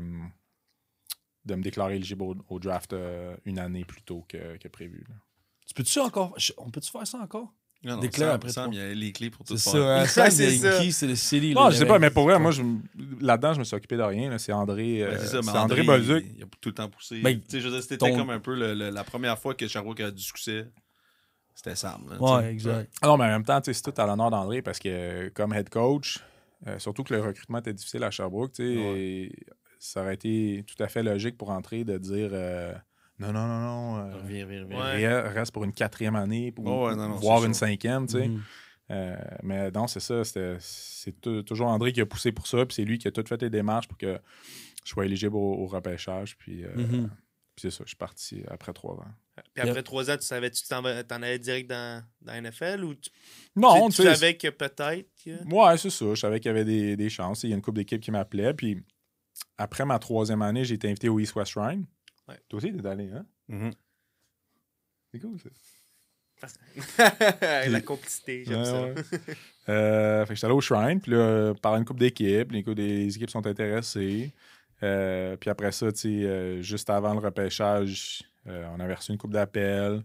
[1.46, 5.04] de me déclarer éligible au, au draft euh, une année plus tôt que, que prévu.
[5.10, 5.16] là.
[5.66, 6.38] Tu peux-tu encore.
[6.58, 7.52] On peut-tu faire ça encore?
[7.86, 10.02] Non, Sam, après Sam, il y a les clés pour tout ça, hein?
[10.18, 10.80] Ouais, c'est ça.
[10.82, 10.92] qui?
[10.92, 11.54] C'est le City.
[11.54, 12.64] Non, je sais pas, mais pour vrai, moi, je
[13.22, 14.36] là-dedans, je me suis occupé de rien.
[14.40, 16.26] C'est André, euh, Ben, c'est mais c'est André, il- Bolduc.
[16.38, 17.22] Il, a tout le temps poussé.
[17.22, 19.68] Ben, tu sais, je c'était ton- comme un peu le- le- la première fois que
[19.68, 20.68] Sherbrooke a du succès.
[21.54, 22.02] C'était Sam.
[22.10, 22.92] là, Ouais, exact.
[23.02, 25.54] Ah non, mais en même temps, c'est tout à l'honneur d'André parce que euh, comme
[25.54, 26.20] head coach,
[26.68, 29.32] euh, surtout que le recrutement était difficile à Sherbrooke, tu sais,
[29.80, 32.74] ça aurait été tout à fait logique pour entrer de dire euh,
[33.20, 34.80] non, non, non, non, euh, Reviens, reviens, reviens.
[34.80, 35.30] Ouais.
[35.30, 37.68] reste pour une quatrième année, pour Ouais, ouais, non, non, voire c'est une sûr.
[37.68, 38.28] cinquième, tu sais.
[38.28, 38.42] Mhm.
[38.92, 42.66] Euh, mais non, c'est ça, c'était- c'est tou- toujours André qui a poussé pour ça,
[42.66, 44.20] puis c'est lui qui a tout fait les démarches pour que
[44.84, 47.08] je sois éligible au, au repêchage, puis, euh, Mhm.
[47.56, 49.08] puis c'est ça, je suis parti après trois ans.
[49.54, 52.94] Puis après trois ans, tu savais, tu t'en allais direct dans, dans la NFL ou
[52.96, 53.10] tu,
[53.56, 55.10] Non, tu, savais que peut-être.
[55.26, 56.06] que- Ouais, c'est ça.
[56.14, 57.44] Je savais qu'il y avait des, des chances.
[57.44, 58.54] Il y a une couple d'équipes qui m'appelaient.
[58.54, 58.82] Puis
[59.58, 61.86] après ma troisième année, j'ai été invité au East West Shrine.
[62.28, 62.40] Ouais.
[62.50, 63.26] Toi aussi, t'es allé, hein?
[63.48, 63.72] Mhm.
[65.12, 65.50] C'est cool, ça.
[67.70, 68.82] la complicité, j'aime Ouais, ça.
[68.84, 68.94] ouais.
[69.70, 71.02] Euh, fait que j'étais allé au Shrine.
[71.02, 72.52] Puis là, par une couple d'équipes.
[72.52, 74.32] Les, les équipes sont intéressées.
[74.84, 79.12] Euh, puis après ça, tu sais, euh, juste avant le repêchage, euh, on avait reçu
[79.12, 80.04] une coupe d'appels.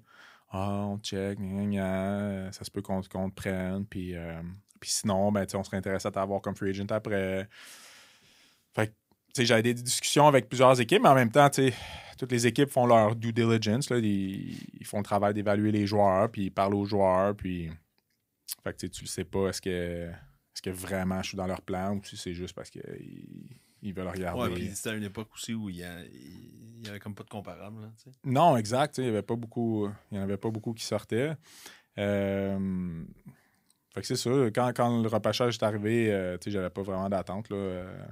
[0.50, 2.52] Ah, on check, gna, gna, gna.
[2.52, 3.84] ça se peut qu'on qu'on te prenne.
[3.84, 4.40] Puis, euh,
[4.80, 7.46] puis sinon, ben, tu sais, on serait intéressé à t'avoir comme free agent après.
[8.74, 8.96] Fait que, tu
[9.42, 11.74] sais, j'avais des discussions avec plusieurs équipes, mais en même temps, tu sais,
[12.20, 13.90] toutes les équipes font leur due diligence.
[13.90, 17.70] Là, ils, ils font le travail d'évaluer les joueurs, puis ils parlent aux joueurs, puis.
[18.62, 21.62] Fait que tu le sais pas, est-ce que, est-ce que vraiment je suis dans leur
[21.62, 23.48] plan ou si c'est juste parce qu'ils
[23.80, 24.40] ils veulent regarder.
[24.40, 27.14] Ouais, puis c'était à une époque aussi où il y, a- il y avait comme
[27.14, 27.80] pas de comparable.
[27.80, 27.88] Là.
[28.24, 28.98] Non, exact.
[28.98, 29.88] Il n'y avait pas beaucoup.
[30.10, 31.32] Il y en avait pas beaucoup qui sortaient.
[31.96, 33.02] Euh,
[33.94, 34.30] Fait que c'est ça.
[34.54, 37.48] Quand, quand le repêchage est arrivé, euh, j'avais pas vraiment d'attente.
[37.50, 38.04] Là, euh,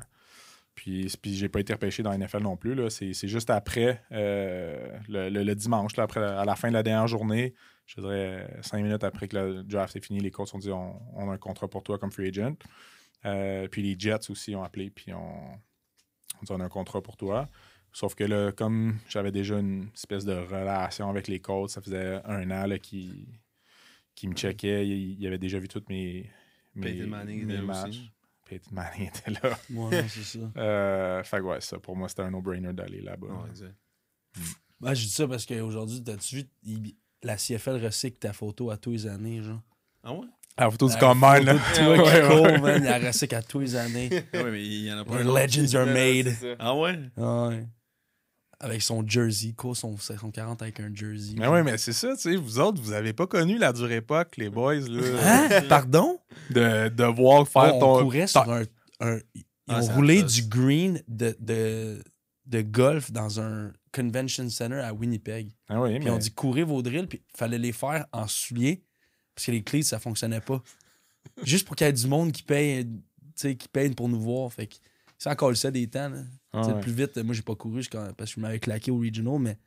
[0.78, 2.88] Puis, puis j'ai pas été repêché dans la NFL non plus.
[2.88, 6.84] C'est, juste après, euh, le, le- le dimanche, là, après, à la fin de la
[6.84, 7.52] dernière journée,
[7.84, 11.02] je dirais cinq minutes après que le draft est fini, les coachs ont dit on,
[11.16, 12.54] on a un contrat pour toi comme free agent.
[13.24, 17.02] Euh, puis les Jets aussi ont appelé, puis on, on dit on a un contrat
[17.02, 17.48] pour toi.
[17.92, 22.20] Sauf que là, comme j'avais déjà une espèce de relation avec les coachs, ça faisait
[22.24, 23.26] un an là, qui,
[24.22, 24.86] me checkait.
[24.86, 26.30] Il, il avait déjà vu toutes mes,
[26.76, 26.92] mes,
[27.62, 27.88] matchs.
[27.88, 28.12] aussi.
[28.48, 29.58] Peyton Manning était là.
[29.70, 30.38] Ouais, c'est ça.
[30.56, 33.26] Euh, fait que ouais, ça, pour moi, c'était un no-brainer d'aller là-bas.
[33.26, 33.74] Ouais, exact.
[34.80, 38.76] Ben, je dis ça parce qu'aujourd'hui, t'as-tu vu, il- la CFL recycle ta photo à
[38.76, 39.60] tous les années, genre?
[40.04, 40.26] Ah ouais?
[40.56, 41.54] La photo du combine, là.
[41.74, 42.26] Toi Ouais, qui ouais.
[42.28, 44.08] court, man, il la recycle à tous les années.
[44.32, 45.14] Ah ouais, mais il y en a pas.
[45.14, 46.28] Where legends are made.
[46.28, 46.56] c'est ça.
[46.58, 46.98] Ah ouais?
[48.60, 51.34] Avec son jersey, quoi, son, son 40 avec un jersey.
[51.36, 53.92] Mais oui, mais c'est ça, tu sais, vous autres, vous avez pas connu la dure
[53.92, 55.62] époque, les boys, là, Hein?
[55.68, 56.18] Pardon?
[56.50, 58.02] de devoir faire on ton...
[58.02, 58.62] courait sur un.
[59.00, 62.02] un- ils Ah, ont ça roulé du green de, de,
[62.46, 65.50] de golf dans un convention center à Winnipeg.
[65.68, 66.10] Ah oui, Puis mais...
[66.10, 68.82] on dit courir vos drills, puis il fallait les faire en souliers
[69.34, 70.60] parce que les clés, ça fonctionnait pas.
[71.44, 72.92] Juste pour qu'il y ait du monde qui paye, tu
[73.36, 74.52] sais, qui paye pour nous voir.
[74.52, 74.74] Fait que
[75.16, 76.08] c'est encore ça des temps.
[76.08, 76.22] Là.
[76.52, 76.80] Ah ouais.
[76.80, 77.82] Plus vite, moi j'ai pas couru
[78.16, 79.58] parce que je m'avais claqué au regional, mais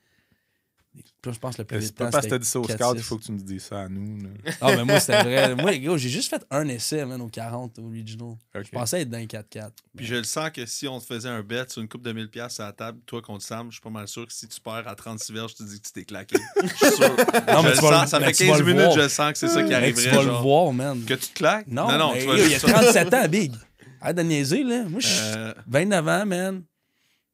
[1.23, 1.87] je pense que le plus vite.
[1.89, 2.73] C'est pas parce que t'as dit ça au 4-6.
[2.75, 4.23] scout, il faut que tu me dises ça à nous.
[4.23, 4.29] là?
[4.59, 5.55] Ah, mais moi, c'était vrai.
[5.61, 8.35] Moi, gars, j'ai juste fait un essai, man, au 40 au regional.
[8.55, 9.69] Je pensais être dans les 4-4.
[9.95, 12.11] Puis je le sens que si on te faisait un bet sur une coupe de
[12.11, 14.47] 1000$ piastres à la table, toi contre Sam, je suis pas mal sûr que si
[14.49, 16.35] tu perds à 36 verges, tu te dis que tu t'es claqué.
[16.61, 17.07] Je suis sûr.
[17.07, 18.65] Non, Je mais le tu vas sens, le- ça mais fait tu vas 15 le
[18.65, 18.99] minutes, voir.
[18.99, 20.09] je sens que c'est ça qui arriverait.
[20.09, 21.05] tu vas le voir, man.
[21.05, 21.67] Que tu te claques?
[21.67, 23.53] Non, non, non mais tu vas gars, il y a juste- 37 ans, Big.
[24.01, 24.83] Arrête de niaiser, là.
[24.89, 26.63] Moi, je suis Euh, 29 ans, man.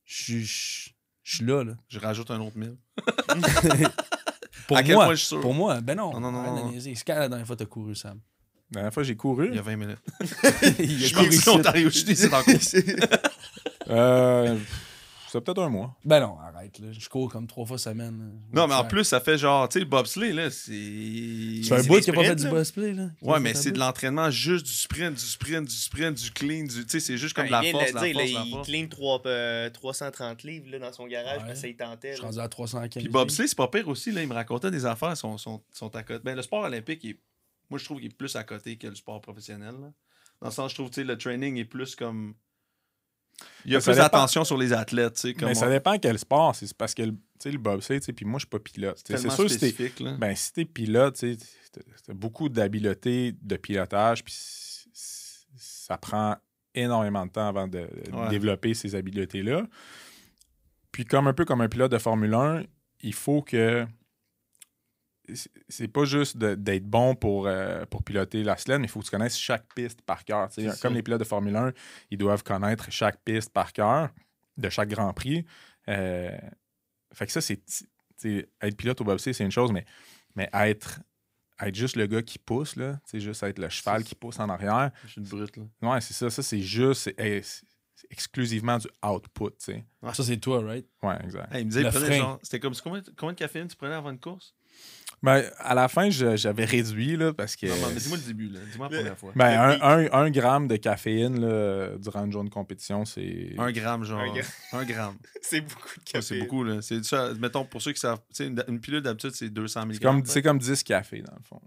[0.07, 0.89] Je suis- je
[1.23, 1.73] je suis là, là.
[1.89, 2.75] je rajoute un autre 1000.
[4.67, 5.41] Pour À quel moi, point je suis sûr?
[5.41, 6.11] pour moi, ben non.
[6.19, 6.73] Non, non, non, non.
[6.79, 8.19] C'est quand la dernière fois que t'as couru, Sam?
[8.71, 9.47] La dernière fois, j'ai couru.
[9.49, 9.97] Il y a 20 minutes.
[10.79, 11.45] Il Je a suis parti ici.
[11.45, 12.43] d'Ontario, je suis coin.
[13.89, 14.57] Euh,
[15.31, 15.95] c'est peut-être un mois.
[16.05, 16.87] Ben non, arrête, là.
[16.91, 18.17] Je cours comme trois fois semaine.
[18.19, 18.25] là.
[18.61, 21.61] Non, mais en Ça- plus, ça fait genre, tu sais, le bobsleigh, là, c'est.
[21.63, 22.49] C'est un bout qui a pas fait du ça.
[22.49, 23.09] bobsleigh, là.
[23.21, 26.63] Ouais, mais Ça c'est de l'entraînement juste du sprint, du sprint, du sprint, du clean,
[26.63, 26.85] du.
[26.85, 28.67] Tu sais, c'est juste comme la il vient de force, la force, la il force.
[28.67, 31.49] clean trois, euh, 330 livres là, dans son garage, Ouais.
[31.51, 32.11] puis ça, il tentait.
[32.11, 33.03] Je suis rendu à 315.
[33.03, 34.21] Puis bobsleigh, c'est pas pire aussi, là.
[34.21, 36.21] Il me racontait des affaires, sont, sont, sont à côté.
[36.23, 37.19] Ben, le sport olympique, il est-
[37.69, 39.91] moi, je trouve qu'il est plus à côté que le sport professionnel, là.
[40.41, 42.35] Dans le sens, je trouve, tu sais, le training est plus comme.
[43.65, 45.33] Il y a Mais plus d'attention sur les athlètes, tu sais.
[45.33, 46.55] Comme Mais ça dépend quel sport.
[46.55, 48.99] C'est parce que le- tu sais, le bobsleigh, puis moi, je suis pas pilote.
[49.05, 51.37] C'est sûr, si t'es ben, si t'es pilote, tu
[52.05, 54.33] t'as beaucoup d'habileté de pilotage, puis
[55.55, 56.35] ça prend
[56.73, 58.29] énormément de temps avant de, de Ouais.
[58.29, 59.63] développer ces habiletés-là.
[60.91, 62.63] Puis comme un peu comme un pilote de Formule 1,
[63.01, 63.85] il faut que
[65.33, 69.05] c'est- pas juste d'être bon pour, euh, pour piloter la sled, mais il faut que
[69.05, 70.47] tu connaisses chaque piste par cœur.
[70.49, 70.61] tu sais.
[70.71, 70.95] C'est Comme ça.
[70.97, 71.73] les pilotes de Formule 1,
[72.11, 74.09] ils doivent connaître chaque piste par cœur
[74.57, 75.45] de chaque Grand Prix.
[75.89, 76.31] Euh,
[77.13, 77.57] fait que ça, c'est.
[77.65, 77.85] tu
[78.17, 79.85] sais, Être pilote au bobsleigh, c'est une chose, mais,
[80.35, 80.99] mais être,
[81.59, 84.39] être juste le gars qui pousse, là, tu sais, juste être le cheval qui pousse
[84.39, 85.63] en arrière, Je suis une brute, là.
[85.81, 86.29] ouais, c'est ça.
[86.29, 87.09] Ça, c'est juste.
[88.11, 89.85] Exclusivement du output, tu sais.
[90.13, 90.85] Ça, c'est toi, right?
[91.01, 91.51] Ouais, exact.
[91.53, 92.39] Hey, il me disait, prenait genre.
[92.43, 92.75] C'était comme.
[92.83, 94.53] Combien, combien de caféine tu prenais avant une course?
[95.23, 97.65] Ben, à la fin, j'avais réduit, là, parce que.
[97.65, 98.59] Non, non, mais dis-moi le début, là.
[98.71, 99.31] Dis-moi la première fois.
[99.35, 99.83] Ben, un, pic.
[99.83, 103.55] un- un gramme de caféine là, durant une journée de compétition, c'est.
[103.57, 104.21] Un gramme, genre.
[104.21, 105.15] Un Un, gramme.
[105.41, 106.21] C'est beaucoup de Ouais, café.
[106.21, 106.81] c'est beaucoup, là.
[106.81, 107.31] C'est ça.
[107.39, 108.19] Mettons, pour ceux qui savent.
[108.39, 109.93] Une, une pilule d'habitude, c'est 200 mg.
[109.95, 111.61] C'est comme, c'est comme 10 cafés, dans le fond.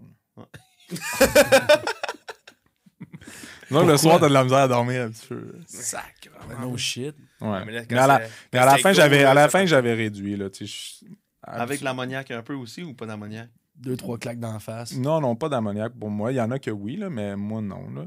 [3.69, 5.53] Non, le soir, t'as de la misère à dormir un petit peu.
[5.65, 6.29] Sac.
[6.59, 7.15] No shit.
[7.39, 7.65] Ouais.
[7.65, 9.93] Mais là, à la, mais à fin, j'avais, à là, la ça fin, fait- j'avais
[9.93, 10.35] réduit.
[10.35, 10.73] Là, tu sais,
[11.05, 11.05] je-
[11.43, 13.49] Avec l'ammoniac un peu aussi ou pas d'ammoniac?
[13.75, 14.95] Deux, trois claques d'en face.
[14.95, 16.31] Non, non, pas d'ammoniac pour moi.
[16.31, 17.89] Il y en a que oui, là, mais moi, non.
[17.89, 18.05] Là.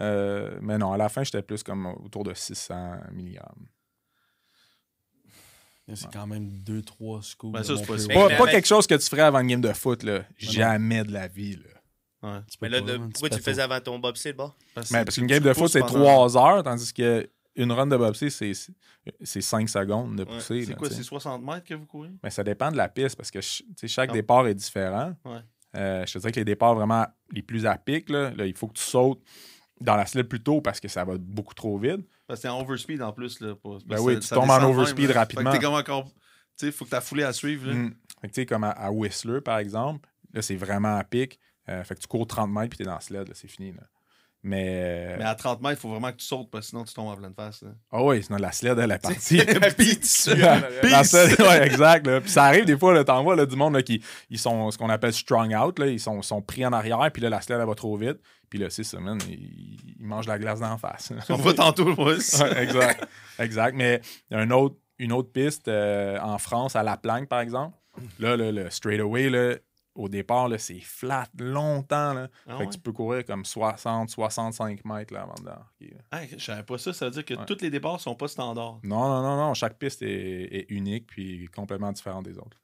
[0.00, 3.38] Euh, mais non, à la fin, j'étais plus comme autour de 600 mg.
[5.94, 7.52] C'est quand même deux, trois scoops.
[7.52, 9.60] Ben, de ça, c'est mon pas- avec- quelque chose que tu ferais avant une game
[9.60, 10.04] de foot.
[10.04, 10.22] Là.
[10.36, 11.56] Jamais de la vie.
[11.56, 12.32] Là.
[12.36, 12.40] Ouais.
[12.62, 14.52] Mais là, pas, le- man, pourquoi tu le faisais avant ton bobsleigh, bon?
[14.92, 16.92] Mais parce qu'une game de foot, c'est 3 heures, tandis
[17.54, 18.52] qu'une run de bobsleigh, c'est,
[19.22, 20.34] c'est 5 secondes de Ouais.
[20.34, 20.64] pousser.
[20.64, 22.10] C'est quoi, c'est 60 mètres que vous courez?
[22.22, 24.12] Mais ça dépend de la piste parce que chaque Ah.
[24.12, 25.14] départ est différent.
[25.24, 25.38] Ouais.
[25.76, 28.56] Euh, je te dirais que les départs vraiment les plus à pic, là, là, il
[28.56, 29.22] faut que tu sautes
[29.80, 32.06] dans la sled plus tôt parce que ça va beaucoup trop vite.
[32.26, 33.40] Parce que t'es en overspeed en plus.
[33.40, 35.14] Là, pour- Ben oui, tu tombes en même, overspeed là.
[35.20, 35.50] rapidement.
[35.52, 36.08] Fait que t'es comme encore.
[36.58, 37.72] Tu faut que ta foulée à suivre.
[37.72, 37.94] Mm.
[38.20, 41.38] Fait que, tu sais, comme à, à Whistler, par exemple, là, c'est vraiment à pic.
[41.68, 43.72] Euh, fait que tu cours 30 mètres puis t'es dans la sled, là, c'est fini.
[43.72, 43.82] Là.
[44.42, 45.16] Mais.
[45.18, 47.08] Mais à 30 mètres, il faut vraiment que tu sautes parce que sinon tu tombes
[47.08, 47.62] en pleine face.
[47.92, 49.36] Ah oui, sinon la sled, elle est partie.
[50.82, 52.06] La sled, ouais, exact.
[52.06, 52.20] là.
[52.20, 54.78] Puis ça arrive des fois, t'en vois là, du monde là, qui ils sont ce
[54.78, 55.78] qu'on appelle strung out.
[55.78, 58.18] Là, ils sont, sont pris en arrière, puis là, la sled, elle va trop vite.
[58.48, 61.12] Puis là, c'est ça, man, ils, ils mangent la glace d'en face.
[61.28, 62.16] On voit tantôt, ouais.
[62.16, 63.06] Ouais, exact.
[63.38, 63.76] exact.
[63.76, 64.00] Mais
[64.30, 67.76] un autre, une autre piste euh, en France, à La Planque, par exemple.
[68.18, 69.54] Là, là, le straightaway, là,
[69.94, 72.14] au départ, c'est flat longtemps.
[72.14, 72.28] Là.
[72.46, 72.66] Ah fait ouais?
[72.68, 75.90] que tu peux courir comme 60, 65 mètres là, avant d'embarquer.
[75.94, 76.00] là.
[76.12, 76.92] Ah, je savais pas ça.
[76.92, 77.44] Ça veut dire que Ouais.
[77.46, 78.80] tous les départs sont pas standards.
[78.82, 79.54] Non, non, non, non.
[79.54, 82.60] Chaque piste est, est unique puis complètement différente des autres.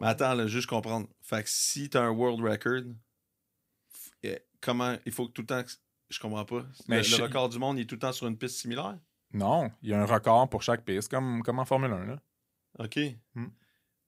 [0.00, 1.08] Mais attends, là, juste comprendre.
[1.22, 2.82] Fait que si t'as un world record,
[4.22, 4.96] eh, comment.
[5.06, 5.62] Il faut que tout le temps.
[6.08, 6.64] Je comprends pas.
[6.88, 8.58] Mais le, je- le record du monde, il est tout le temps sur une piste
[8.58, 8.96] similaire?
[9.32, 12.04] Non, il y a un record pour chaque piste, comme, comme en Formule 1.
[12.06, 12.20] Là.
[12.78, 12.98] OK.
[13.34, 13.46] Hmm.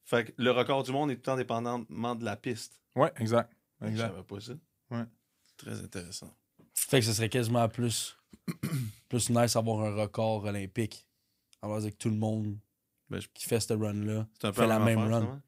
[0.08, 2.80] Fait que le record du monde est tout le temps dépendamment de la piste.
[2.96, 3.54] Ouais, exact.
[3.82, 4.08] Je exact.
[4.08, 4.52] savais pas ça.
[4.90, 5.04] Ouais.
[5.58, 6.34] Très intéressant.
[6.74, 8.16] Fait que ce serait quasiment plus,
[9.08, 11.06] plus nice d'avoir un record olympique.
[11.62, 12.56] Dire que tout le monde
[13.10, 15.42] Ben, je- qui fait ce run-là C'est un peu fait la même affaire, run.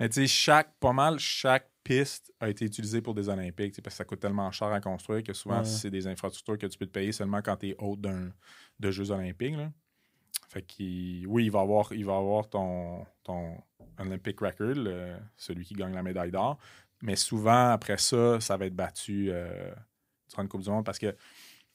[0.00, 3.94] Mais tu sais, chaque, pas mal, chaque piste a été utilisée pour des Olympiques, parce
[3.94, 5.64] que ça coûte tellement cher à construire que souvent, Ouais.
[5.64, 8.32] c'est des infrastructures que tu peux te payer seulement quand tu es hôte d'un
[8.80, 9.56] de Jeux Olympiques.
[9.56, 9.70] Là.
[10.48, 13.56] Fait qu'il, oui, il va avoir, il va avoir ton, ton
[13.98, 16.58] Olympic record, le- celui qui gagne la médaille d'or.
[17.02, 19.72] Mais souvent, après ça, ça va être battu euh,
[20.28, 21.14] durant une Coupe du Monde parce que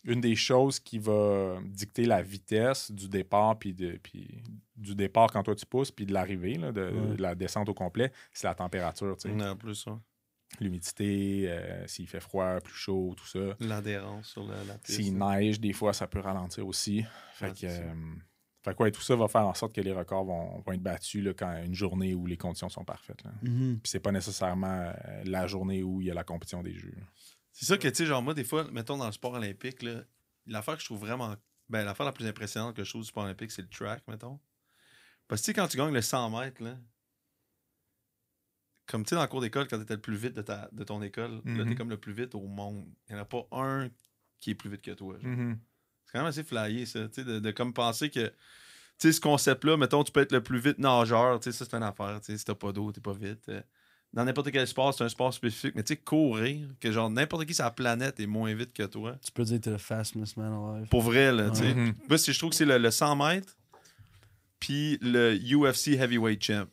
[0.04, 4.44] une des choses qui va dicter la vitesse du départ, puis, de, puis
[4.76, 7.74] du départ quand toi tu pousses, puis de l'arrivée, là, de, de la descente au
[7.74, 9.16] complet, c'est la température.
[9.18, 9.34] tu sais.
[9.36, 10.00] Non, plus ça.
[10.60, 13.56] L'humidité, euh, s'il fait froid, plus chaud, tout ça.
[13.60, 15.00] L'adhérence sur la, la piste.
[15.02, 17.04] S'il neige, des fois, ça peut ralentir aussi.
[17.34, 17.94] Fait que, euh,
[18.66, 20.82] fait que, ouais, tout ça va faire en sorte que les records vont, vont être
[20.82, 23.24] battus là, quand une journée où les conditions sont parfaites.
[23.24, 23.32] Là.
[23.44, 23.80] Mhm.
[23.82, 26.94] Puis c'est pas nécessairement euh, la journée où il y a la compétition des jeux.
[27.52, 30.02] C'est ça que, tu sais, genre, moi, des fois, mettons dans le sport olympique, là,
[30.46, 31.36] l'affaire que je trouve vraiment.
[31.70, 34.40] Ben, l'affaire la plus impressionnante que je trouve du sport olympique, c'est le track, mettons.
[35.28, 36.78] Parce que, tu sais, quand tu gagnes le 100 mètres, là,
[38.88, 40.84] comme, tu sais, dans le cours d'école, quand t'étais le plus vite de, ta, de
[40.84, 41.70] ton école, là, Mhm.
[41.70, 42.86] t'es comme le plus vite au monde.
[43.10, 43.90] Il n'y en a pas un
[44.40, 45.18] qui est plus vite que toi.
[45.20, 45.32] genre.
[45.32, 45.58] Mhm.
[45.58, 45.75] C'est
[46.16, 48.28] quand même assez flyé, ça, tu sais, de, de comme penser que.
[48.28, 48.34] tu
[48.98, 51.76] sais, ce concept-là, mettons, tu peux être le plus vite nageur, tu sais, ça, c'est
[51.76, 52.20] une affaire.
[52.22, 53.50] Tu sais, si t'as pas d'eau, t'es pas vite.
[53.50, 53.62] Euh,
[54.14, 55.74] Dans n'importe quel sport, c'est un sport spécifique.
[55.76, 58.84] Mais tu sais, courir, que genre n'importe qui sur la planète est moins vite que
[58.84, 59.18] toi.
[59.26, 60.88] Tu peux dire que t'es le fastest man alive.
[60.90, 61.74] Pour vrai, là, tu sais.
[62.10, 63.58] Moi, je trouve que c'est le, le 100 mètres,
[64.60, 66.66] puis le UFC Heavyweight Champ.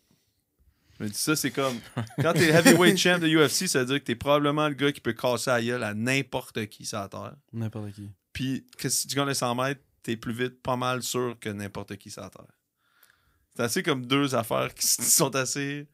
[0.99, 1.75] Je me dis ça, c'est comme.
[2.21, 5.01] Quand t'es Heavyweight Champ de UFC, ça veut dire que t'es probablement le gars qui
[5.01, 7.35] peut casser la gueule à n'importe qui sur la terre.
[7.53, 8.09] N'importe qui.
[8.33, 11.49] Puis que si tu gagnes les 100 mètres, t'es plus vite, pas mal sûr que
[11.49, 12.47] n'importe qui sur la terre.
[13.55, 15.89] C'est assez comme deux affaires qui sont assez.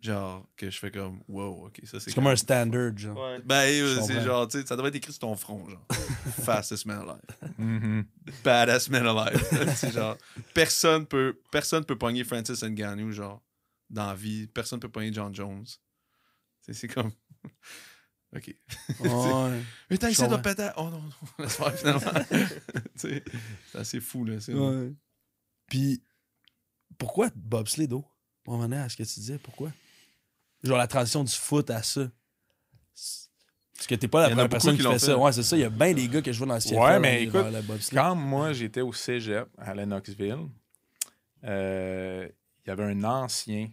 [0.00, 2.10] Genre, que je fais comme, wow, ok, ça c'est.
[2.10, 3.16] C'est comme un standard, genre.
[3.16, 3.38] Ouais.
[3.44, 5.86] Ben, c'est genre, tu sais, ça devrait être écrit sur ton front, genre.
[6.42, 7.54] Fastest man alive.
[7.56, 8.04] Mhm.
[8.42, 9.40] Badass man alive.
[9.76, 10.16] c'est genre,
[10.54, 13.40] personne peut, personne peut pogner Francis Ngannou, genre,
[13.88, 14.48] dans la vie.
[14.48, 15.66] Personne peut pogner John Jones.
[16.62, 17.12] C'est comme.
[18.34, 18.54] Ok.
[19.90, 20.70] Mais t'as essayé de péter.
[20.76, 22.12] Oh non, non, laisse faire finalement.
[22.94, 23.22] C'est
[23.74, 24.36] assez fou, là.
[24.48, 24.92] Ouais.
[25.66, 26.02] Puis,
[26.98, 28.04] pourquoi bobsleigh d'eau?
[28.46, 29.70] On revenait à ce que tu disais, pourquoi?
[30.62, 32.08] Genre la transition du foot à ça.
[32.94, 35.18] Parce que t'es pas la en première personne qui qui, fait, ça.
[35.18, 35.56] Ouais, c'est ça.
[35.56, 36.78] Il y a bien des gars que je vois dans le CFL.
[36.78, 37.44] Ouais, mais écoute.
[37.92, 40.48] Quand moi, j'étais au cégep à Lennoxville,
[41.44, 42.28] euh,
[42.64, 43.68] il y avait un ancien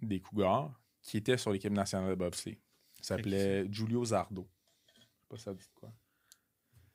[0.00, 2.58] des Cougars qui était sur l'équipe nationale de bobsleigh.
[3.04, 4.48] Il s'appelait Giulio Zardo.
[4.96, 5.92] Je sais pas si ça dit quoi.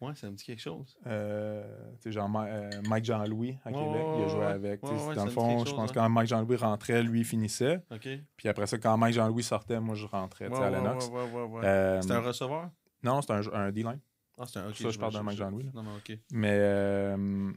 [0.01, 0.97] Ouais, ça me dit quelque chose.
[1.05, 4.45] Euh, genre euh, Mike Jean-Louis à Ouais, Québec, il a joué ouais.
[4.45, 4.81] avec.
[4.81, 7.83] dans le fond, je pense que quand Mike Jean-Louis rentrait, lui il finissait.
[8.35, 11.11] Puis après ça, quand Mike Jean-Louis sortait, moi je rentrais à Lennox.
[11.63, 12.71] Euh, C'était un receveur?
[13.03, 13.99] Non, c'était un, un D-line.
[14.37, 14.73] Ah, c'était un.
[14.73, 15.69] Ça, je parle d'un Mike Jean-Louis.
[15.75, 16.17] Non, non, ok.
[16.31, 17.51] Mais euh,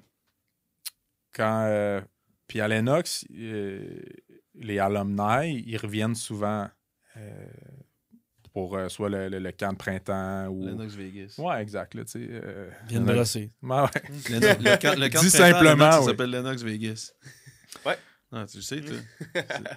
[1.33, 2.03] quand.
[2.49, 6.69] puis à Lennox, les alumni, ils reviennent souvent
[8.53, 10.65] pour euh, soit le, le- le camp de printemps ou.
[10.67, 11.35] Lennox Vegas.
[11.39, 11.95] Ouais, exact.
[11.95, 13.51] Là, tu sais, euh, Viens de Lennox- brosser.
[13.63, 14.31] Ouais, ouais.
[14.31, 16.07] Lennox- le camp, le camp Dis de printemps simplement, Lennox, Ça oui.
[16.07, 17.13] s'appelle Lennox Vegas.
[17.87, 17.97] Ouais.
[18.33, 18.97] Ah, tu le sais, toi.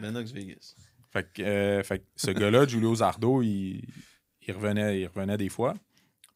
[0.01, 0.75] Lennox Vegas.
[1.11, 3.85] Fait que, euh, fait que ce gars-là, Giulio Zardo, il,
[4.47, 5.73] il revenait, il revenait des fois.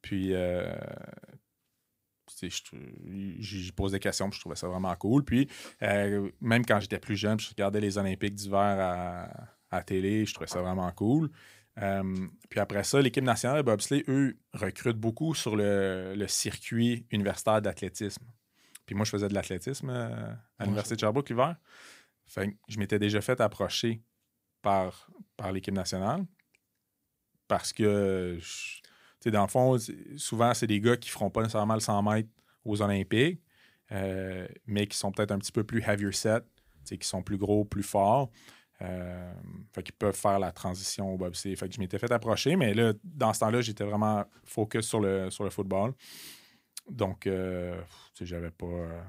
[0.01, 0.73] Puis, euh,
[3.39, 5.23] j'y pose des questions, puis je trouvais ça vraiment cool.
[5.23, 5.47] Puis,
[5.81, 9.23] euh, même quand j'étais plus jeune, puis je regardais les Olympiques d'hiver à,
[9.71, 11.29] à la télé, je trouvais ça vraiment cool.
[11.81, 17.05] Euh, puis après ça, l'équipe nationale de bobsleigh, eux, recrutent beaucoup sur le, le circuit
[17.11, 18.25] universitaire d'athlétisme.
[18.85, 21.55] Puis moi, je faisais de l'athlétisme euh, à l'Université de Sherbrooke l'hiver.
[22.25, 24.01] Fait que je m'étais déjà fait approcher
[24.61, 26.25] par, par l'équipe nationale
[27.47, 28.81] parce que, tu
[29.19, 29.77] sais, dans le fond,
[30.15, 32.29] souvent, c'est des gars qui feront pas nécessairement le 100 mètres
[32.63, 33.41] aux Olympiques,
[33.91, 37.23] euh, mais qui sont peut-être un petit peu plus heavier set, tu sais, qui sont
[37.23, 38.31] plus gros, plus forts.
[38.81, 39.33] Euh,
[39.73, 41.55] fait qu'ils peuvent faire la transition au bobsleigh.
[41.55, 45.01] Fait que je m'étais fait approcher, mais là, dans ce temps-là, j'étais vraiment focus sur
[45.01, 45.93] le, sur le football.
[46.89, 47.79] Donc, euh,
[48.19, 49.01] j'avais pas, euh,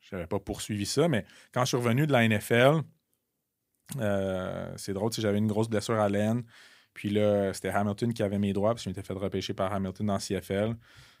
[0.00, 1.08] j'avais pas poursuivi ça.
[1.08, 2.82] Mais quand je suis revenu de la NFL,
[3.98, 6.44] euh, c'est drôle, j'avais une grosse blessure à l'aine.
[6.94, 10.08] Puis là, c'était Hamilton qui avait mes droits, parce je m'étais fait repêcher par Hamilton
[10.08, 10.76] dans CFL.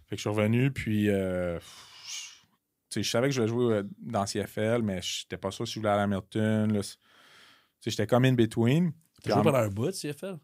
[0.06, 1.58] Fait que je suis revenu, puis je
[3.02, 5.92] savais que je voulais jouer dans CFL, mais je n'étais pas sûr si je voulais
[5.92, 6.82] aller à Hamilton.
[7.82, 8.92] Tu sais, j'étais comme in between.
[9.24, 10.38] T'as joué pendant un bout, CFL?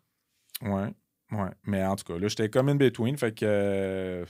[0.62, 0.92] Ouais,
[1.30, 1.50] ouais.
[1.64, 3.16] Mais en tout cas, là, j'étais comme in between.
[3.16, 4.26] Fait que euh,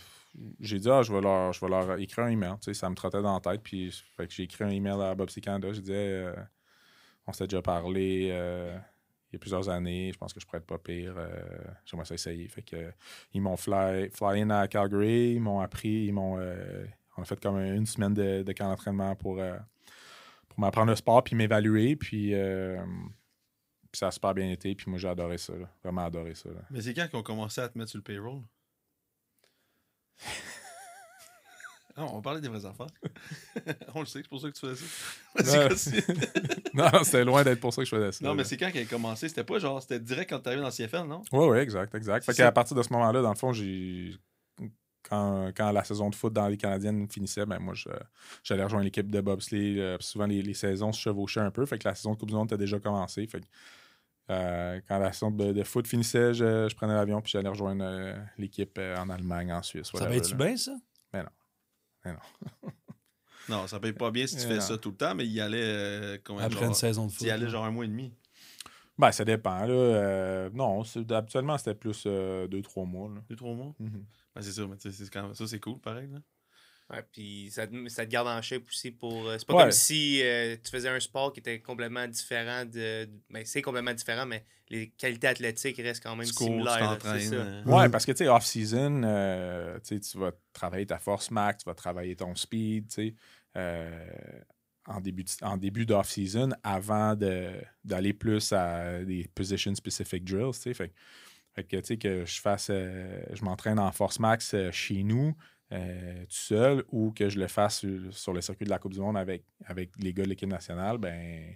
[0.60, 2.52] j'ai dit, ah, je vais, leur, je vais leur écrire un email.
[2.60, 3.62] Tu sais, ça me trottait dans la tête.
[3.62, 5.30] Puis, fait que j'ai écrit un email à Bob.
[5.40, 5.72] Canada.
[5.72, 6.34] Je disais, euh,
[7.26, 8.76] on s'était déjà parlé euh,
[9.30, 10.10] il y a plusieurs années.
[10.12, 11.14] Je pense que je pourrais être pas pire.
[11.86, 12.46] J'aimerais ça essayer.
[12.48, 12.92] Fait que,
[13.32, 15.32] ils m'ont fly, fly in à Calgary.
[15.32, 16.04] Ils m'ont appris.
[16.04, 16.38] Ils m'ont.
[17.16, 19.40] on a fait comme une semaine de, de camp d'entraînement pour,
[20.58, 21.94] pour m'apprendre le sport puis m'évaluer.
[21.94, 22.34] Puis.
[22.34, 22.82] euh,
[23.92, 25.66] puis ça a super bien été, puis moi j'ai adoré ça, là.
[25.82, 26.50] vraiment adoré ça.
[26.50, 26.60] là.
[26.70, 28.42] Mais c'est quand qu'ils ont commencé à te mettre sur le payroll?
[32.00, 32.86] Ah, on parlait des vraies affaires.
[33.96, 34.84] on le sait, c'est pour ça que tu faisais
[35.42, 35.68] ça.
[35.68, 36.84] Non.
[36.84, 38.24] non, non, c'était loin d'être pour ça que je faisais ça.
[38.24, 39.28] Non, mais c'est quand qu'elle a commencé?
[39.28, 41.22] C'était pas genre, c'était direct quand t'arrivais dans le CFL, non?
[41.32, 42.24] Ouais, ouais, exact, exact.
[42.24, 44.14] Fait qu'à partir de ce moment-là, dans le fond, j'ai.
[45.02, 47.74] Quand, quand la saison de foot dans les Canadiennes finissait, ben moi,
[48.42, 49.78] j'allais rejoindre l'équipe de bobsleigh.
[49.80, 51.64] euh, souvent, les, les saisons se chevauchaient un peu.
[51.66, 53.26] Fait que la saison de Coupe du Monde était déjà commencée.
[53.26, 53.46] Fait que,
[54.30, 57.84] euh, quand la saison de, de foot finissait, je, je prenais l'avion puis j'allais rejoindre
[57.84, 59.90] euh, l'équipe euh, en Allemagne, en Suisse.
[59.94, 60.36] Ça là.
[60.36, 60.72] bien, ça?
[63.48, 64.60] Non, ça paye pas bien si tu Eh fais non.
[64.60, 67.10] ça tout le temps, mais il y allait euh, combien Après genre, une saison de
[67.12, 67.22] foot.
[67.22, 68.12] Il y allait genre un mois et demi.
[68.98, 69.60] Ben, ça dépend.
[69.60, 69.72] Là.
[69.72, 73.08] Euh, non, habituellement, c'était plus euh, deux, trois mois.
[73.08, 73.22] là.
[73.30, 73.74] Deux, trois mois?
[73.78, 74.04] Mhm.
[74.38, 76.08] Ben, c'est ça, mais tu sais, c'est quand même- ça, c'est cool, pareil.
[76.12, 76.18] Là.
[76.90, 79.28] Ouais, puis ça, te- ça te garde en shape aussi pour.
[79.28, 79.62] euh, c'est pas Ouais.
[79.64, 83.06] comme si euh, tu faisais un sport qui était complètement différent de.
[83.28, 86.92] Ben, c'est complètement différent, mais les qualités athlétiques restent quand même Tu cours, tu similaires.
[86.92, 87.34] là, ça.
[87.34, 91.68] euh, Ouais, parce que tu sais, off-season, euh, tu vas travailler ta force max, tu
[91.68, 93.14] vas travailler ton speed, tu sais.
[93.56, 94.40] Euh,
[94.86, 100.52] en début, de- en début d'off-season avant de- d'aller plus à des position-specific drills.
[100.54, 100.74] tu sais.
[100.74, 100.94] Fait, que-
[101.58, 105.02] fait que, tu sais, que je fasse, euh, je m'entraîne en force max euh, chez
[105.02, 105.34] nous,
[105.72, 108.92] euh, tout seul, ou que je le fasse sur, sur le circuit de la Coupe
[108.92, 111.54] du Monde avec, avec les gars de l'équipe nationale, ben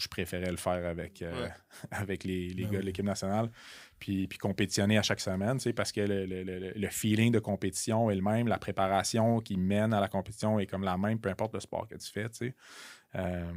[0.00, 1.50] je préférais le faire avec, euh, Ouais.
[1.90, 2.82] avec les, les Ben gars oui.
[2.82, 3.50] de l'équipe nationale,
[3.98, 7.32] puis, puis compétitionner à chaque semaine, tu sais, parce que le, le- le- le feeling
[7.32, 10.96] de compétition est le même, la préparation qui mène à la compétition est comme la
[10.96, 12.54] même, peu importe le sport que tu fais, tu sais.
[13.16, 13.52] Euh,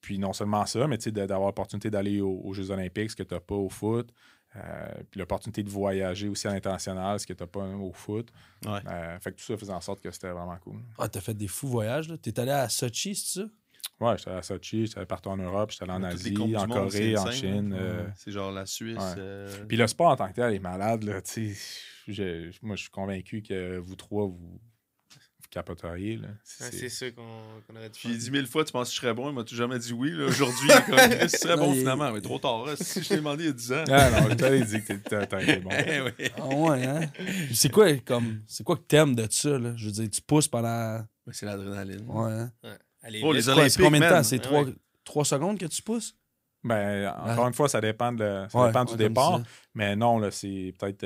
[0.00, 3.16] puis non seulement ça, mais tu sais, d'avoir l'opportunité d'aller aux, aux Jeux olympiques, ce
[3.16, 4.12] que tu n'as pas au foot,
[4.56, 8.30] euh, puis l'opportunité de voyager aussi à l'international, ce que tu n'as pas au foot.
[8.66, 8.80] Ouais.
[8.88, 10.80] Euh, fait que tout ça faisait en sorte que c'était vraiment cool.
[10.98, 12.16] Ah, t'as fait des fous voyages, là.
[12.18, 13.46] T'es allé à Sochi, c'est ça?
[14.00, 17.30] Ouais, j'étais à Sochi, j'étais partout en Europe, j'étais allé en Asie, en Corée, en
[17.30, 17.70] Chine.
[17.70, 17.76] là.
[17.76, 18.96] euh, C'est genre la Suisse.
[18.98, 19.14] Ouais.
[19.18, 21.82] euh, Puis le sport en tant que tel est malade, là, tu sais.
[22.08, 24.60] Je- Moi, je suis convaincu que vous trois, vous
[25.52, 26.28] capoteriez, là.
[26.42, 27.22] C'est- C'est sûr qu'on
[27.68, 28.24] qu'on aurait dû Puis il a faire.
[28.24, 30.10] dit mille fois, tu penses que je serais bon, il m'a jamais dit oui.
[30.10, 30.24] là.
[30.24, 32.10] Aujourd'hui, comme, tu serais Non, bon il- finalement.
[32.10, 32.74] Mais trop tard, là.
[32.76, 33.84] si je t'ai demandé il y a 10 ans.
[33.88, 35.70] Ah non, je t'avais dit que t'étais- t'as t'as été bon.
[35.86, 36.10] Eh oui.
[36.38, 37.00] Ah ouais, hein?
[37.52, 39.74] C'est quoi, comme, c'est quoi que t'aimes de ça, là?
[39.76, 41.04] Je veux dire, tu pousses pendant...
[41.26, 42.04] Mais C'est l'adrénaline.
[42.08, 42.52] Ouais, hein?
[42.64, 42.70] Ouais.
[43.02, 44.22] Allez, Oh, les Olympiques, combien de temps?
[44.22, 44.64] C'est Ah
[45.04, 45.24] 3, ouais.
[45.24, 46.16] secondes que tu pousses?
[46.64, 49.40] Ben, encore une fois, ça dépend, de, ça Ouais, dépend du départ.
[49.74, 51.04] Mais non, là, c'est peut-être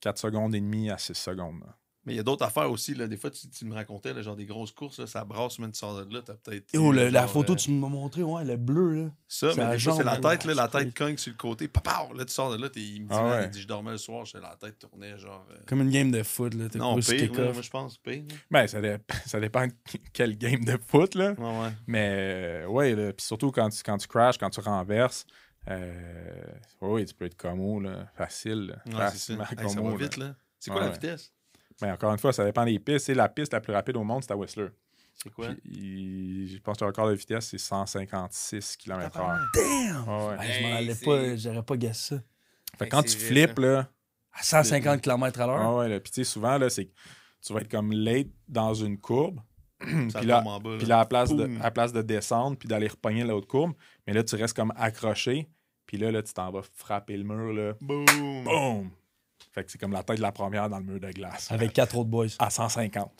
[0.00, 1.60] 4 secondes et demie à 6 secondes.
[1.60, 1.76] là.
[2.04, 2.94] Mais il y a d'autres affaires aussi.
[2.94, 3.06] Là.
[3.06, 5.72] Des fois, tu, tu me racontais, là, genre des grosses courses, là, ça brasse, même
[5.72, 6.70] tu sors de là, t'as peut-être.
[6.78, 9.10] Oh, le- la photo euh, tu m'as montré, ouais, le bleu, là.
[9.26, 11.68] Ça, c'est mais c'est la tête, là, la tête cogne sur le côté.
[11.68, 13.44] Papa, là, tu sors de là, t'es- il me dit, Ah ouais.
[13.44, 15.44] il dit, je dormais le soir, j'étais la tête tournait, genre.
[15.50, 16.68] euh, Comme une game de foot, là.
[16.70, 18.22] T'es Non, pire, moi, je pense, pire.
[18.50, 19.72] Ben, ça, dé- ça dépend de
[20.14, 21.32] quel game de foot, là.
[21.32, 21.72] Ouais, ouais.
[21.86, 25.26] Mais euh, ouais, puis surtout quand tu, quand tu crashes, quand tu renverses,
[26.80, 28.66] oui, tu peux être commo, là, facile.
[28.68, 28.74] là.
[28.86, 29.50] Ouais, c'est facilement ça.
[29.62, 30.04] Hey, ça commo, va là.
[30.04, 30.34] vite, là.
[30.58, 31.32] C'est quoi la vitesse?
[31.82, 33.06] Mais encore une fois, ça dépend des pistes.
[33.06, 34.68] C'est la piste la plus rapide au monde, c'est à Whistler.
[35.14, 35.48] C'est quoi?
[35.48, 39.38] Puis, il- je pense que le record de vitesse, c'est 156 km/h.
[39.54, 40.08] Damn!
[40.08, 40.36] Ouais.
[40.46, 42.22] Hey, je m'en allais pas, j'aurais pas guessé ça.
[42.78, 43.88] Fait Hey, quand tu flippes, là,
[44.32, 45.60] À 150 km à l'heure?
[45.60, 46.92] ah ouais, là, puis tu sais, souvent, là, c'est que
[47.44, 49.40] tu vas être comme late dans une courbe.
[50.10, 50.76] Ça puis là, tombe en bas.
[50.78, 53.46] Puis là, à la place, de, à la place de descendre puis d'aller repogner l'autre
[53.46, 53.72] courbe,
[54.06, 55.48] mais là, tu restes comme accroché.
[55.86, 57.74] Puis là, là tu t'en vas frapper le mur, là.
[57.80, 58.44] Boum!
[58.44, 58.90] Boum!
[59.52, 61.50] Fait que c'est comme la tête de la première dans le mur de glace.
[61.50, 62.26] Avec quatre autres boys.
[62.38, 63.10] À 150.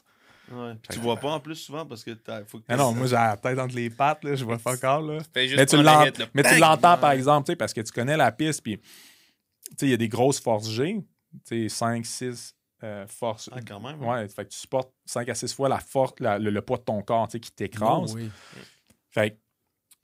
[0.51, 0.75] Ouais.
[0.83, 2.43] Puis tu vois pas en plus souvent parce que t'as.
[2.45, 4.35] Faut que Mais non, moi, j'ai la tête entre les pattes, là.
[4.35, 5.19] Je vois pas encore, là.
[6.35, 8.85] Mais tu l'entends, par exemple, tu sais, parce que tu connais la piste, puis tu
[9.77, 11.05] sais, il y a des grosses forces G,
[11.47, 13.51] tu sais, 5, 6 euh, forces.
[13.53, 14.03] Ah, quand même.
[14.03, 16.79] Ouais, fait que tu supportes 5 à 6 fois la force, la- le, le poids
[16.79, 18.13] de ton corps, tu sais, qui t'écrase.
[18.15, 18.31] Oh, oui.
[19.11, 19.37] Fait que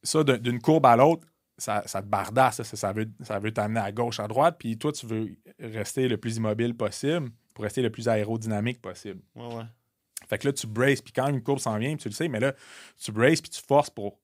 [0.03, 3.53] ça, d'un- d'une courbe à l'autre, ça, ça te bardasse, ça, ça veut, ça veut
[3.53, 7.64] t'amener à gauche, à droite, puis toi, tu veux rester le plus immobile possible pour
[7.64, 9.21] rester le plus aérodynamique possible.
[9.35, 9.64] Ouais, ouais.
[10.29, 12.40] Fait que là, tu braces, puis quand une courbe s'en vient, tu le sais, mais
[12.40, 12.55] là,
[12.99, 14.19] tu braces, puis tu forces pour.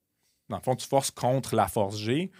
[0.49, 2.31] Dans le fond, tu forces contre la force G,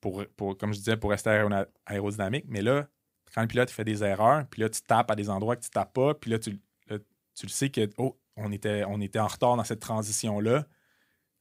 [0.00, 2.44] pour, pour comme je disais, pour rester aéro- aérodynamique.
[2.48, 2.86] Mais là,
[3.34, 5.70] quand le pilote fait des erreurs, puis là, tu tapes à des endroits que tu
[5.70, 6.98] tapes pas, puis là, tu, là,
[7.34, 10.66] tu le sais que, oh, on était, on était en retard dans cette transition-là.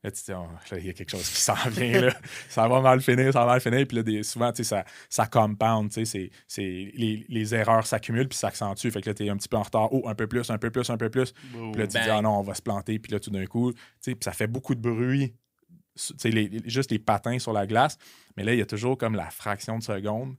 [0.03, 2.13] Là, tu dis, Oh, là, il y a quelque chose qui s'en vient, là.
[2.49, 3.85] ça va mal finir, ça va mal finir.
[3.87, 8.89] Puis là, des, souvent, ça, ça compound, c'est- les, les erreurs s'accumulent, puis s'accentuent.
[8.91, 9.93] Fait que là, tu es un petit peu en retard.
[9.93, 11.33] Oh, un peu plus, un peu plus, un peu plus.
[11.71, 12.97] Puis là, tu dis, ah non, on va se planter.
[12.99, 15.35] Puis là, tout d'un coup, tu sais, puis ça fait beaucoup de bruit.
[16.23, 17.97] Les- les- juste les patins sur la glace.
[18.37, 20.35] Mais là, il y a toujours comme la fraction de seconde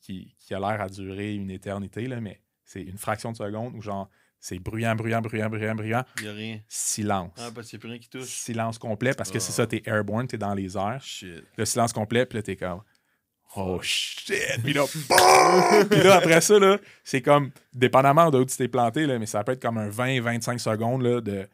[0.00, 3.74] qui, qui a l'air à durer une éternité, là, mais c'est une fraction de seconde
[3.74, 4.08] où, genre,
[4.40, 6.04] c'est bruyant, bruyant, bruyant, bruyant, bruyant.
[6.18, 6.60] Il y a rien.
[6.66, 7.32] Silence.
[7.38, 8.24] Ah, parce qu'il n'y a plus rien qui touche.
[8.28, 9.56] Silence complet parce que c'est Ah.
[9.56, 11.00] ça, t'es airborne, t'es dans les airs.
[11.02, 11.44] Shit.
[11.56, 12.80] Le silence complet, puis là, t'es comme.
[13.56, 14.32] Oh shit!
[14.62, 15.88] Puis là, boum!
[15.90, 19.26] Puis là, après ça, là, c'est comme, dépendamment de où tu t'es planté, là, mais
[19.26, 21.48] ça peut être comme un 20-25 secondes là, de.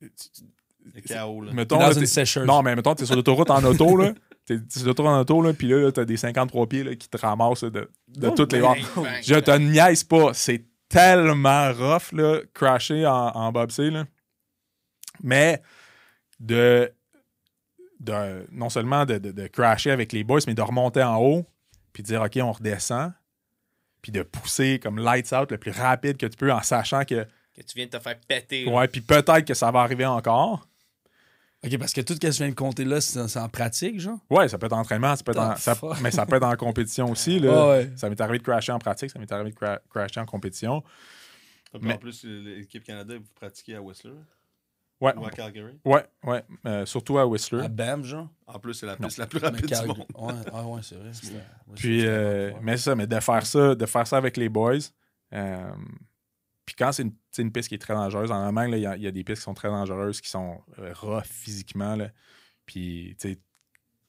[0.00, 1.52] Le chaos, là.
[1.52, 2.46] Mettons, là, dans une sécheuse.
[2.46, 4.12] non, mais mettons, t'es sur l'autoroute en auto, là.
[4.46, 7.06] T'es sur l'autoroute en auto, là, puis là, là, t'as des 53 pieds là, qui
[7.08, 9.04] te ramassent là, de, de Oh, toutes les Bang, bords.
[9.04, 9.60] bang, Je te bang.
[9.62, 10.32] niaise pas.
[10.32, 14.04] C'est tellement rough, là, crasher en, en bobsleigh, là.
[15.22, 15.62] Mais
[16.40, 16.92] de,
[18.00, 21.44] de non seulement de, de- de crasher avec les boys, mais de remonter en haut,
[21.92, 23.12] puis de dire, OK, on redescend,
[24.02, 27.24] puis de pousser comme lights out le plus rapide que tu peux en sachant que,
[27.56, 28.68] Que tu viens de te faire péter.
[28.68, 30.67] ouais, puis peut-être que ça va arriver encore.
[31.64, 34.18] Ok, parce que tout ce que je viens de compter là, c'est en pratique, genre?
[34.30, 36.56] Ouais, ça peut être entraînement, ça peut être en- ça- mais ça peut être en
[36.56, 37.40] compétition aussi.
[37.40, 37.64] Là.
[37.64, 37.90] Ah ouais.
[37.96, 40.84] Ça m'est arrivé de crasher en pratique, ça m'est arrivé de cra- crasher en compétition.
[41.80, 44.12] Mais- En plus, l'équipe Canada, vous pratiquez à Whistler?
[45.00, 45.78] Ouais, ou à Calgary?
[45.84, 46.42] ouais, ouais.
[46.66, 47.62] euh, surtout à Whistler.
[47.62, 48.28] À BAM, genre?
[48.46, 49.98] En plus, c'est la piste la plus Mais rapide du monde.
[50.16, 51.10] Ouais, ah ouais, c'est vrai.
[51.76, 54.78] Puis, euh, mais ça, mais de faire ça, de faire ça avec les boys.
[55.34, 55.70] euh,
[56.68, 58.82] Puis quand c'est une, c'est une piste qui est très dangereuse, en Allemagne, là, il
[58.82, 61.24] y a- il y, a des pistes qui sont très dangereuses, qui sont euh, rough
[61.24, 61.96] physiquement.
[61.96, 62.10] Là.
[62.66, 63.38] Puis, tu sais,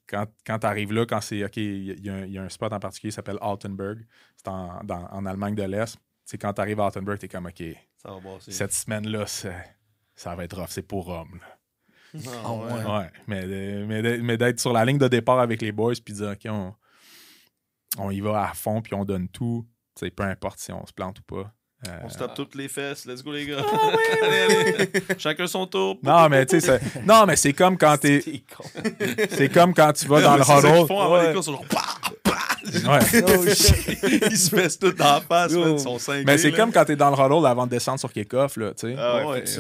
[0.08, 2.26] quand, quand tu arrives là, quand c'est OK, il y, a- il y a un-
[2.26, 4.06] il y a un spot en particulier qui s'appelle Altenburg,
[4.36, 5.94] c'est en, dans- en Allemagne de l'Est.
[5.96, 7.64] Tu sais, quand tu arrives à Altenburg, tu es comme OK,
[7.96, 8.52] Ça va passer.
[8.52, 9.76] cette semaine-là, c'est-
[10.16, 11.40] ça va être rough, c'est pour homme.
[11.40, 12.22] là.
[12.28, 13.10] Ah, Ah, ouais.
[13.28, 13.46] mais,
[13.86, 16.42] mais, mais d'être sur la ligne de départ avec les boys puis de dire, OK,
[16.52, 16.74] on,
[17.98, 19.66] on y va à fond puis on donne tout,
[20.16, 21.54] peu importe si on se plante ou pas.
[21.88, 23.06] Euh, On se tape toutes les fesses.
[23.06, 23.64] Let's go, les gars.
[23.66, 23.90] Ah,
[24.26, 24.90] allez, allez.
[25.18, 25.98] Chacun son tour.
[26.04, 28.22] non, mais tu sais, c'est- non, mais c'est comme quand t'es,
[29.30, 30.88] c'est comme quand tu vas dans le huddle.
[30.88, 31.28] font avant Ouais.
[31.30, 31.48] les courses.
[31.48, 31.66] ils genre!
[32.66, 33.00] Ouais.
[33.26, 33.46] Oh.
[34.32, 35.52] Ils se fessent tout dans la face.
[35.54, 35.74] Man.
[35.74, 36.24] Ils sont cinglés.
[36.26, 38.88] Mais c'est comme quand t'es dans le huddle avant de descendre sur kick-off, là, tu
[38.90, 38.96] sais.
[38.98, 39.60] Ah ouais, tu.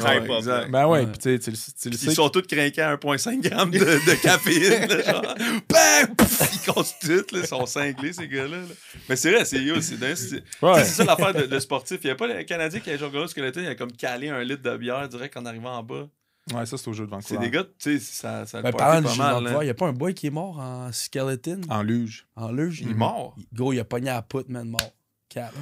[0.69, 1.51] Ben ouais, tu sais.
[1.85, 4.87] Ils sont tous craqués à 1,5 g de, de caféine.
[4.89, 5.21] là, genre,
[5.69, 6.15] bang!
[6.17, 6.41] Pouf!
[6.53, 7.07] Ils cassent tout.
[7.35, 8.57] Là, ils sont cinglés, ces gars-là.
[8.57, 8.63] là.
[9.07, 10.83] Mais c'est vrai, c'est yo, c'est dingue, c'est- Ouais.
[10.83, 11.99] C'est ça l'affaire de, de sportif.
[12.03, 14.29] Il n'y a pas le Canadien qui a genre gros skeleton, il a comme calé
[14.29, 16.07] un litre de bière direct en arrivant en bas.
[16.53, 17.39] Ouais, ça, c'est au jeu de C'est Vancouver.
[17.39, 19.43] des gars, tu sais, ça, ça Ben, parlant pas mal.
[19.43, 22.27] Vancouver, il y a pas un boy qui est mort en skeleton, En luge.
[22.35, 22.81] en luge?
[22.81, 23.35] Il est mort.
[23.53, 24.81] Gros, il a pogné à la poutre, man, mort.
[25.29, 25.53] Cap.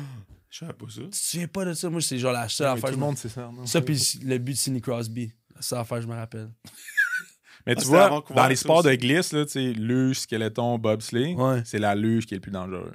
[0.50, 1.02] Je savais pas ça.
[1.02, 1.90] Tu te souviens pas de ça?
[1.90, 2.84] Moi, c'est genre la seule Ouais, affaire.
[2.90, 3.52] tout je le monde, c'est ça.
[3.54, 3.66] non?
[3.66, 5.32] Ça, puis le but de Sidney Crosby.
[5.60, 6.50] C'est la affaire, je me rappelle.
[7.66, 11.36] Mais Ah, tu vois, dans les sports de glisse, là, tu sais, luge, skeleton, bobsleigh,
[11.36, 11.62] Ouais.
[11.66, 12.94] c'est la luge qui est le plus dangereux.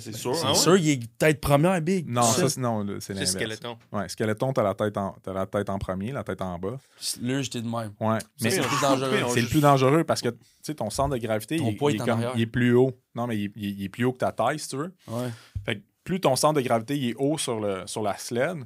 [0.00, 0.34] C'est sûr.
[0.34, 0.54] C'est Ah ouais?
[0.58, 2.08] sûr, il est tête première, Big.
[2.08, 3.30] Non, Ça, c'est- non, c'est C'est l'inverse.
[3.32, 3.78] skeleton.
[3.92, 6.78] Ouais, skeleton, t'as la, tête en, t'as la tête en premier, la tête en bas.
[7.22, 7.92] Là, j'étais de même.
[8.00, 8.18] Ouais.
[8.40, 9.18] Mais c'est le plus dangereux.
[9.32, 11.92] c'est le plus dangereux parce que tu sais, ton centre de gravité, Ton il, poids
[11.92, 12.92] il est comme- il plus haut.
[13.14, 14.92] Non, mais il, il- il est plus haut que ta taille, si tu veux.
[15.08, 15.28] Ouais.
[15.64, 18.58] Fait que plus ton centre de gravité il est haut sur, le, sur la sled,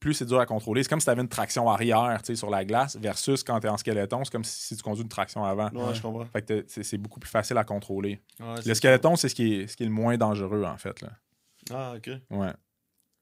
[0.00, 0.82] plus c'est dur à contrôler.
[0.82, 3.60] C'est comme si tu avais une traction arrière tu sais, sur la glace versus quand
[3.60, 5.68] tu es en skeleton, c'est comme si, si tu conduis une traction avant.
[5.70, 6.24] Ouais, je comprends.
[6.24, 8.20] Fait que t'as- c'est c'est beaucoup plus facile à contrôler.
[8.40, 11.00] Ouais, Le skeleton, c'est ce, qui est- ce qui est le moins dangereux, en fait.
[11.02, 11.10] Là.
[11.70, 12.10] Ah, ok.
[12.30, 12.52] Ouais.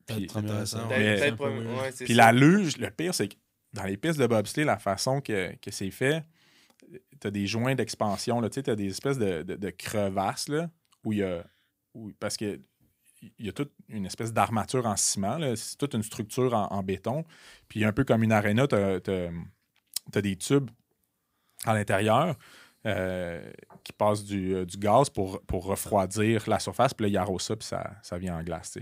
[0.06, 0.86] Puis- intéressant.
[0.88, 3.34] Mais- ouais, Puis la luge, le pire, c'est que
[3.74, 6.24] dans les pistes de bobsleigh, la façon que, que c'est fait,
[7.20, 10.70] tu as des joints d'expansion, tu as des espèces de, de- de crevasses là,
[11.04, 11.44] où il y a.
[11.94, 12.60] où- parce que
[13.22, 16.82] il y a toute une espèce d'armature en ciment, c'est toute une structure en, en
[16.82, 17.24] béton.
[17.68, 20.70] Puis un peu comme une aréna, tu as, des tubes
[21.64, 22.36] à l'intérieur
[22.86, 23.50] euh,
[23.84, 26.94] qui passent du, euh, du gaz pour, pour refroidir la surface.
[26.94, 28.78] Puis là, il arrose ça, puis ça, ça vient en glace.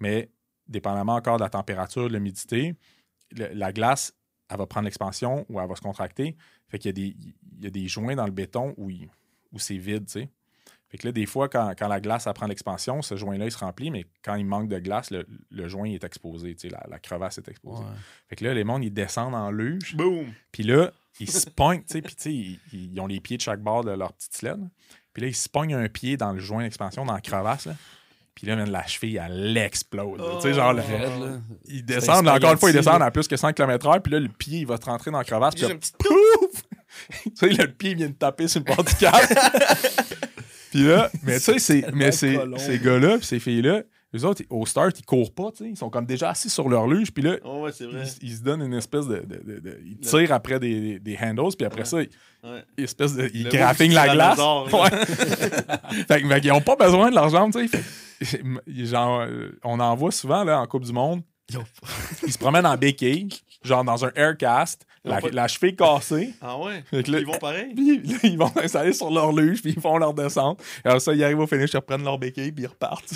[0.00, 0.30] Mais
[0.66, 2.74] dépendamment encore de la température, de l'humidité,
[3.32, 4.12] la glace,
[4.50, 6.36] elle va prendre l'expansion ou elle va se contracter.
[6.68, 7.16] Fait qu'il y a des,
[7.58, 9.08] il y a des joints dans le béton où, il-
[9.52, 10.28] où c'est vide, tu sais.
[10.90, 13.52] Fait que là, des fois, quand, quand la glace elle prend l'expansion, ce joint-là, il
[13.52, 16.68] se remplit, mais quand il manque de glace, le, le joint il est exposé, tu
[16.68, 17.82] sais, la, la crevasse est exposée.
[17.82, 17.90] Ouais.
[18.28, 20.32] Fait que là, les mondes, ils descendent en luge, Boom!
[20.50, 23.36] puis là, ils se pognent, tu sais, puis tu sais, ils, ils ont les pieds
[23.36, 24.60] de chaque bord de leur petite sled.
[25.12, 27.74] Puis là, ils se pognent un pied dans le joint d'expansion, dans la crevasse, là.
[28.34, 30.22] Puis là, man, la cheville, elle explose.
[30.36, 31.38] Tu sais, genre, le- Raide, là.
[31.66, 34.28] ils descendent, encore une fois, ils descendent à plus que 100 km/h, puis là, le
[34.28, 36.62] pied, il va te rentrer dans la crevasse, puis là, pouf!
[37.24, 39.14] tu sais, là, le pied vient de taper sur le bord du cap.
[40.80, 42.58] puis là, mais tu sais, mais c'est- colon.
[42.58, 43.82] ces gars-là, puis ces filles-là,
[44.16, 46.68] eux autres, au start, ils courent pas, tu sais, ils sont comme déjà assis sur
[46.68, 48.04] leur luge, puis là, Oh, ouais, c'est vrai.
[48.22, 49.16] ils, ils se donnent une espèce de.
[49.18, 52.08] de- de- de- ils tirent après des, des handles, puis après ça, ils,
[52.44, 52.62] Ouais.
[52.78, 53.50] ils espèce de, ils mot
[53.94, 54.36] la glace.
[54.36, 54.82] tyrannosaure, là.
[54.82, 55.04] Ouais.
[56.08, 58.42] fait, que- fait qu'ils n'ont pas besoin de leur jambe, tu sais.
[58.86, 61.22] Genre, euh, on en voit souvent là, en Coupe du Monde.
[61.52, 61.62] Yo.
[62.26, 63.28] Ils se promènent en béquille,
[63.64, 66.34] genre dans un aircast, la, pas- la cheville cassée.
[66.42, 66.84] Ah ouais?
[66.92, 67.72] Là- Ils vont pareil?
[67.74, 70.60] Puis là, ils vont s'installer sur leur luge, puis ils font leur descente.
[70.84, 73.14] Et alors ça, ils arrivent au finish, ils reprennent leur béquille, puis ils repartent.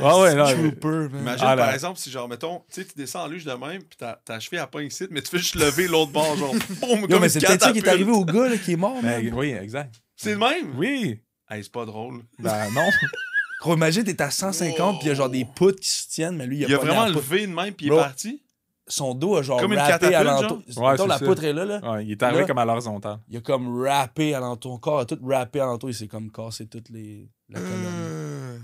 [0.00, 1.20] Ah ouais, là, Trooper, man.
[1.22, 1.64] Imagine, Ah, là.
[1.64, 4.40] par exemple, si, genre, mettons, tu sais, tu descends en luge de même, puis ta,
[4.40, 7.20] cheville a pas ici, mais tu fais juste lever l'autre bord, genre, boum, Yo, comme
[7.20, 9.22] mais c'est peut-être ça qui est arrivé au gars là, qui est mort, man.
[9.22, 9.94] Ben, oui, exact.
[10.16, 10.76] C'est le même?
[10.76, 11.20] Oui.
[11.50, 12.22] Hey, c'est pas drôle.
[12.38, 12.88] Ben non.
[13.64, 16.46] Gros, imagine, t'es à 150, puis il y a genre des poutres qui soutiennent, mais
[16.46, 18.42] lui, il a, Il a pas vraiment levé de même, puis il est parti?
[18.86, 20.58] Son dos a genre Comme une rappé alentour.
[20.76, 21.24] Ouais, la ça.
[21.24, 21.92] poutre est là, là.
[21.92, 23.18] Ouais, il est arrivé Là- comme à l'horizontale.
[23.28, 24.72] Il a comme rappé alentour.
[24.74, 25.88] Son corps a tout rappé alentour.
[25.88, 27.30] Il s'est comme cassé toutes les.
[27.48, 27.60] La.
[27.60, 28.58] Euh,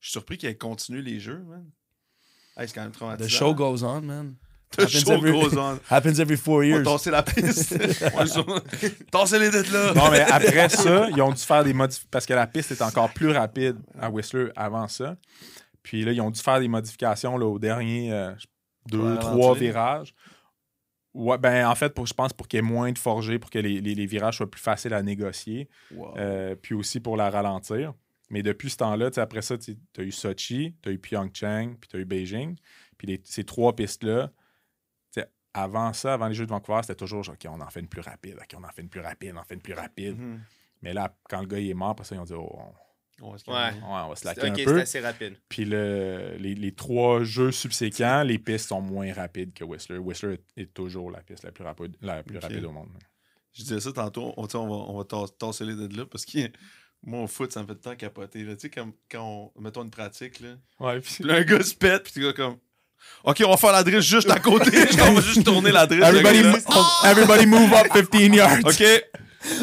[0.00, 1.64] Je suis surpris qu'il ait continué les jeux, man.
[2.56, 3.28] Hey, c'est quand même traumatisant.
[3.28, 4.34] The show goes on, man.
[4.76, 5.78] The happens show every- goes on.
[5.90, 6.84] Happens every four On va years.
[6.84, 7.72] tasser la piste.
[9.38, 9.94] Les dettes là.
[9.94, 12.82] Non, mais après ça, ils ont dû faire des modifications parce que la piste est
[12.82, 15.16] encore plus rapide à Whistler avant ça.
[15.82, 18.32] Puis là, ils ont dû faire des modifications là, au dernier euh,
[18.90, 20.14] deux, trois virages.
[21.14, 23.50] Ouais, ben en fait, pour, je pense pour qu'il y ait moins de forgés, pour
[23.50, 26.16] que les, les- les virages soient plus faciles à négocier, Wow.
[26.18, 27.94] euh, puis aussi pour la ralentir.
[28.30, 30.98] Mais depuis ce temps-là, tu sais, après ça, tu as eu Sochi, tu as eu
[30.98, 32.56] Pyeongchang, puis tu as eu Beijing.
[32.98, 34.30] Puis les- ces trois pistes-là,
[35.62, 37.88] avant ça, avant les Jeux de Vancouver, c'était toujours genre, OK, on en fait une
[37.88, 40.18] plus rapide, OK, on en fait une plus rapide, on en fait une plus rapide.
[40.18, 40.40] Mhm.
[40.82, 42.58] Mais là, quand le gars il est mort, après ça, ils ont dit, oh,
[43.20, 43.56] on, va se Ouais.
[43.56, 44.80] Ouais, on va se laquer Ok, un c'est peu.
[44.80, 45.36] assez rapide.
[45.48, 49.98] Puis le, les, les trois jeux subséquents, les pistes sont moins rapides que Whistler.
[49.98, 52.88] Whistler est toujours la piste la plus rapide, la plus rapide au monde.
[53.52, 55.04] Je disais ça tantôt, on, va, on va
[55.64, 56.38] les de là parce que
[57.02, 58.44] moi, au foot, ça me fait tant capoter.
[58.44, 58.54] là.
[58.54, 61.74] Tu sais, comme quand on, mettons une pratique, là, Ouais, puis là, un gars se
[61.74, 62.58] pète, puis tu gars comme.
[63.24, 64.70] Ok, on va faire la drill juste à côté.
[65.08, 66.02] on va juste tourner la drill.
[66.02, 66.54] Everybody, là,
[67.04, 68.60] everybody move up 15 yards.
[68.64, 68.82] Ok,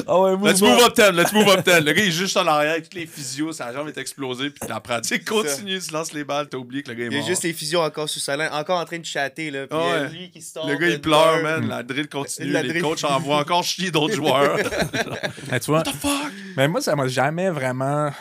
[0.07, 1.81] Ah ouais, let's move up 10, let's move up 10.
[1.83, 4.69] Le gars, il est juste en arrière, toutes les physios, sa jambe est explosée, puis
[4.69, 7.15] la pratique continue, tu lances les balles, t'as oublié que le gars est Il y
[7.15, 7.27] a mort.
[7.27, 9.51] juste les fusions encore sous sa langue, encore en train de chatter.
[9.51, 10.09] Là, puis Ouais.
[10.09, 10.65] lui qui sort.
[10.67, 11.67] Le gars, il pleure, man.
[11.67, 12.51] La drill continue.
[12.51, 12.83] La les drill.
[12.83, 14.57] coachs envoient encore chier d'autres joueurs.
[15.51, 16.31] Mais tu vois, What the fuck?
[16.55, 18.11] mais moi, ça m'a jamais vraiment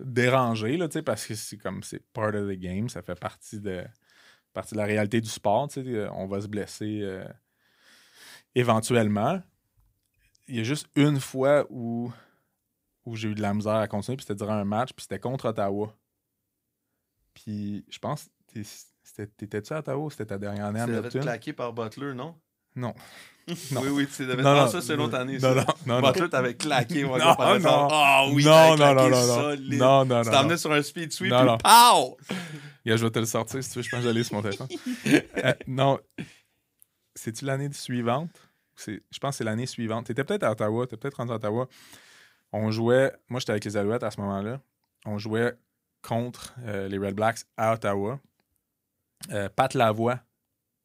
[0.00, 3.18] dérangé, là, tu sais, parce que c'est comme c'est part of the game, ça fait
[3.18, 3.82] partie de,
[4.56, 5.68] partie de la réalité du sport.
[5.68, 7.24] tu sais, euh, On va se blesser euh,
[8.54, 9.40] éventuellement.
[10.48, 12.12] Il y a juste une fois où,
[13.04, 15.18] où j'ai eu de la misère à continuer, puis c'était durant un match, puis c'était
[15.18, 15.92] contre Ottawa.
[17.34, 18.28] Puis je pense,
[19.36, 21.20] t'étais-tu à Ottawa ou c'était ta dernière année à Tu Milton?
[21.22, 22.34] claqué par Butler, non?
[22.74, 22.94] Non.
[23.70, 23.80] Non.
[23.82, 24.42] Oui, oui, tu l'avais.
[24.42, 25.38] Non, Ah, non, ça, c'est une autre année.
[25.38, 26.08] Non, non, non, non.
[26.08, 27.74] Butler t'avais claqué, mon Non, gars, par exemple.
[27.76, 27.88] non.
[27.92, 29.56] Ah oui, non, non, non, non, non.
[29.68, 30.32] Non, non, Tu non.
[30.32, 30.32] non.
[30.38, 31.58] amené sur un speed sweep, Non, puis non.
[31.58, 32.16] pow!
[32.86, 33.82] Yeah, je vais te le sortir si tu veux.
[33.82, 34.68] Je pense que j'allais sur mon téléphone.
[35.44, 35.98] Euh, non.
[37.14, 38.30] C'est-tu l'année suivante?
[38.76, 40.06] C'est- Je pense que c'est l'année suivante.
[40.06, 40.86] Tu étais peut-être à Ottawa.
[40.86, 41.68] Tu peut-être rendu à Ottawa.
[42.52, 43.12] On jouait.
[43.28, 44.60] Moi, j'étais avec les Alouettes à ce moment-là.
[45.04, 45.54] On jouait
[46.02, 48.20] contre euh, les Red Blacks à Ottawa.
[49.30, 50.20] Euh, Pat Lavoie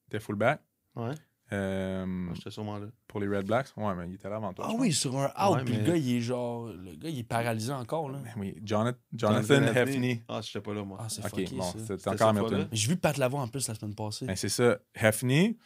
[0.07, 0.59] était fullback.
[0.95, 1.13] Ouais.
[1.53, 2.87] Euh, Moi, J'étais sûrement là.
[3.07, 3.67] pour les Red Blacks?
[3.75, 4.67] Ouais, mais il était là avant toi.
[4.69, 6.67] Ah oui, sur un out, Ouais, puis mais- le gars, il est genre.
[6.67, 8.19] Le gars, il est paralysé encore, là.
[8.19, 8.33] pense.
[8.37, 10.23] Oui, Jonathan, Jonathan Hefney.
[10.29, 10.97] Ah, j'étais pas là, moi.
[11.01, 12.67] Ah, c'est Ok, fucké, bon, c'était encore Hamilton.
[12.71, 14.25] Mais J'ai vu Pat Lavoie en plus la semaine passée.
[14.25, 14.79] Ben, c'est ça.
[14.95, 15.57] Hefney,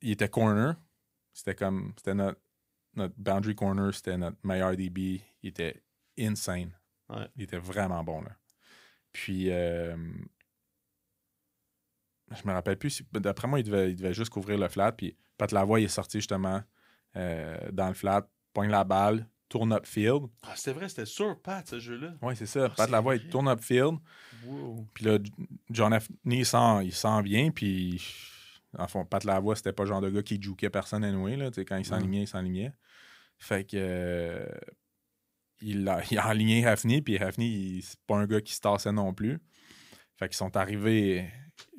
[0.00, 0.76] il était corner.
[1.32, 1.92] C'était comme.
[1.96, 2.40] C'était notre,
[2.94, 3.92] notre boundary corner.
[3.92, 5.20] C'était notre meilleur DB.
[5.42, 5.82] Il était
[6.20, 6.70] insane.
[7.08, 7.26] Ouais.
[7.36, 8.30] Il était vraiment bon, là.
[9.12, 9.50] Puis.
[9.50, 9.96] euh,
[12.34, 12.90] je me rappelle plus.
[12.90, 14.92] si- D'après moi, il devait, il devait juste couvrir le flat.
[14.92, 16.62] Puis Pat Lavoie, il est sorti justement
[17.16, 20.22] euh, dans le flat, pogne la balle, tourne upfield.
[20.42, 22.14] Ah, c'était vrai, c'était sûr, Pat, ce jeu-là.
[22.22, 22.66] Oui, c'est ça.
[22.66, 23.98] Ah, Pat Lavoie, il tourne upfield.
[24.46, 24.86] Wow.
[24.94, 25.18] Puis là,
[25.70, 26.08] John F.
[26.24, 28.02] il s'en, vient, puis
[28.76, 31.50] en fond, Pat Lavoie, c'était pas le genre de gars qui jukait personne anyway, là,
[31.56, 32.72] quand il s'enlignait, il s'enlignait.
[33.38, 34.46] Fait que euh,
[35.60, 38.92] il, a, il a enligné Hafni, puis Hafni, c'est pas un gars qui se tassait
[38.92, 39.40] non plus.
[40.16, 41.28] Fait qu'ils sont arrivés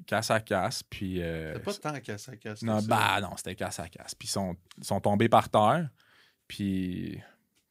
[0.06, 1.22] casse à casse, puis...
[1.22, 2.62] euh, C'était pas tant casse à casse.
[2.62, 4.16] non, bah non, c'était casse à casse.
[4.16, 5.90] Puis ils sont, sont tombés par terre,
[6.48, 7.20] puis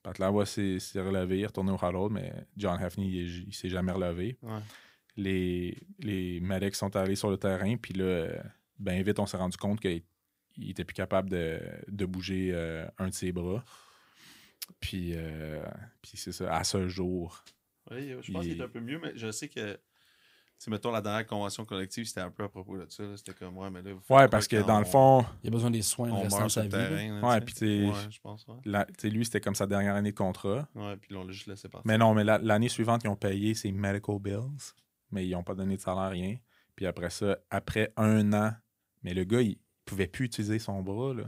[0.03, 3.55] Pat Lavoie s'est, s'est relevé, il est retourné au huddle, mais John Hafni, il, il
[3.55, 4.61] s'est jamais relevé Ouais.
[5.16, 8.28] les, les medics sont allés sur le terrain, puis là,
[8.78, 10.03] ben vite, on s'est rendu compte qu'il
[10.57, 13.64] il était plus capable de, de bouger euh, un de ses bras.
[14.80, 15.62] Puis, euh,
[16.01, 17.43] puis c'est ça, à ce jour.
[17.91, 19.78] Oui, je pense Il- qu'il est un peu mieux, mais je sais que.
[20.65, 23.03] Si, mettons, la dernière convention collective, c'était un peu à propos de ça.
[23.03, 23.15] là.
[23.19, 23.91] C'était comme, ouais, mais là.
[24.03, 26.41] faut Ouais, parce que dans le fond, Il a besoin des soins On restant de
[26.41, 27.21] meurt sur sa terrain.
[27.21, 27.61] là, Ouais, tu puis sais.
[27.67, 28.55] t'es- Ouais, je pense, ouais.
[28.65, 30.67] la- tu sais, lui, c'était comme sa dernière année de contrat.
[30.75, 31.87] Ouais, puis là, on l'a juste laissé partir.
[31.87, 34.73] Mais non, mais la- l'année suivante, ils ont payé ses medical bills,
[35.11, 36.37] mais ils n'ont pas donné de salaire, rien.
[36.75, 38.53] Puis après ça, après un an,
[39.03, 41.25] mais le gars, il pouvait plus utiliser son bras, là.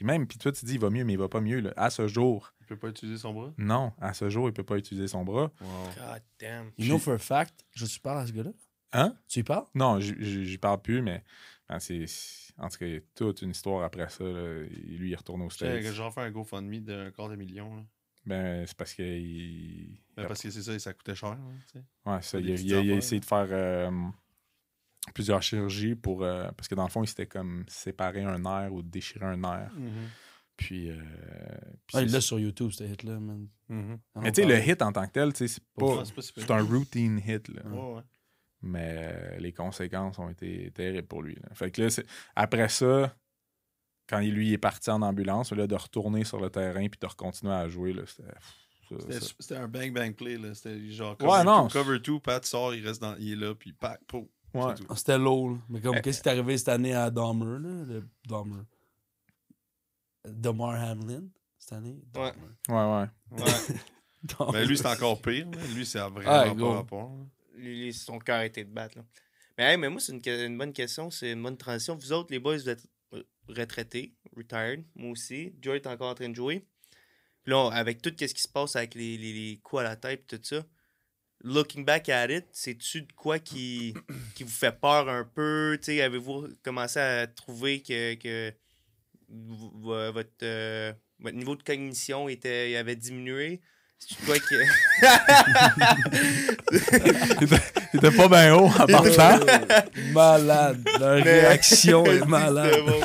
[0.00, 1.74] Puis même, puis toi, tu dis, il va mieux, mais il va pas mieux, là.
[1.76, 3.52] À ce jour, Il peut pas utiliser son bras?
[3.58, 5.52] non, à ce jour, il peut pas utiliser son bras.
[5.60, 5.68] Wow.
[5.94, 6.70] God damn.
[6.78, 8.52] You know for a fact, je tu parles à ce gars-là?
[8.94, 9.14] Hein?
[9.28, 9.66] Tu y parles?
[9.74, 11.22] Non, j'y parle plus, mais
[11.68, 12.06] ben, c'est.
[12.56, 14.24] En tout cas, il y a toute une histoire après ça.
[14.24, 14.62] là.
[14.62, 15.82] Lui, il est retourné au States.
[15.92, 17.76] genre faire un GoFundMe d'un quart de million.
[17.76, 17.82] Là.
[18.24, 19.04] Ben, c'est parce qu'il.
[19.04, 21.36] il- Ben, parce que c'est ça, ça coûtait cher.
[21.74, 21.82] sais.
[22.06, 23.90] Ouais, ça, il, a, il il essayé de faire euh,
[25.14, 26.22] plusieurs chirurgies pour.
[26.22, 29.36] euh, parce que dans le fond, il s'était comme séparé un nerf ou déchiré un
[29.36, 29.70] nerf.
[30.56, 30.90] Puis.
[30.90, 30.96] euh,
[31.86, 33.48] puis Ah, il l'a sur YouTube, ce hit-là, man.
[33.68, 33.98] Mhm.
[34.14, 36.04] On mais tu sais, le hit en tant que tel, tu sais, c'est Ouais, pas.
[36.20, 37.62] c'est un routine hit, là.
[37.66, 38.02] Ouais, ouais.
[38.62, 41.34] Mais euh, les conséquences ont été terribles pour lui.
[41.36, 41.48] là.
[41.54, 42.04] Fait que là, c'est-
[42.36, 43.16] après ça,
[44.06, 47.06] quand il, lui est parti en ambulance, là, de retourner sur le terrain puis de
[47.06, 48.28] recontinuer à jouer, là, c'était.
[49.38, 50.36] C'était un bang-bang play.
[50.36, 50.52] là.
[50.52, 51.68] C'était genre Ouais, cover non.
[51.68, 54.26] two, cover two, Pat sort, il reste dans, il est là, puis pack, pouf.
[54.54, 54.74] Ouais.
[54.88, 55.58] Ah, C'était low, là.
[55.68, 57.84] Mais comme, Euh, qu'est-ce qui est arrivé cette année à Dahmer, là?
[57.84, 58.62] Le Dahmer.
[60.26, 61.24] Damar Hamlin,
[61.58, 61.96] cette année?
[62.14, 62.32] Ouais.
[62.68, 63.06] Ouais, ouais.
[63.30, 63.52] Ouais.
[64.22, 64.52] Dahmer.
[64.52, 65.48] Mais lui, c'est encore pire.
[65.50, 65.58] là.
[65.74, 66.72] Lui, c'est vraiment pas gros.
[66.72, 67.10] rapport.
[67.16, 67.24] là.
[67.54, 68.98] Lui, son cœur a été de battre.
[68.98, 69.04] Là.
[69.56, 71.10] Mais, hey, mais moi, c'est une, bonne question.
[71.10, 71.96] C'est une bonne transition.
[71.96, 74.84] Vous autres, les boys, vous êtes euh, retraités, retired.
[74.94, 75.54] Moi aussi.
[75.60, 76.66] Joey est encore en train de jouer.
[77.42, 79.84] Puis là, on- avec tout ce qui se passe avec les, les, les coups à
[79.84, 80.64] la tête et tout ça,
[81.42, 83.94] looking back at it, c'est-tu de quoi qui,
[84.34, 85.78] qui vous fait peur un peu?
[85.88, 88.52] Avez-vous commencé à trouver que, que
[89.28, 93.60] votre, euh, votre niveau de cognition était, avait diminué?
[93.98, 94.54] C'est-tu de quoi que.
[97.92, 99.40] Il était pas bien haut en partant.
[100.12, 100.82] malade.
[100.98, 102.74] Leur Mais- réaction est C'est malade.
[102.86, 103.00] bon.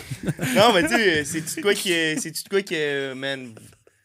[0.55, 2.19] Non, mais tu sais, c'est-tu de quoi que.
[2.19, 3.13] C'est-tu de quoi que.
[3.13, 3.55] Man.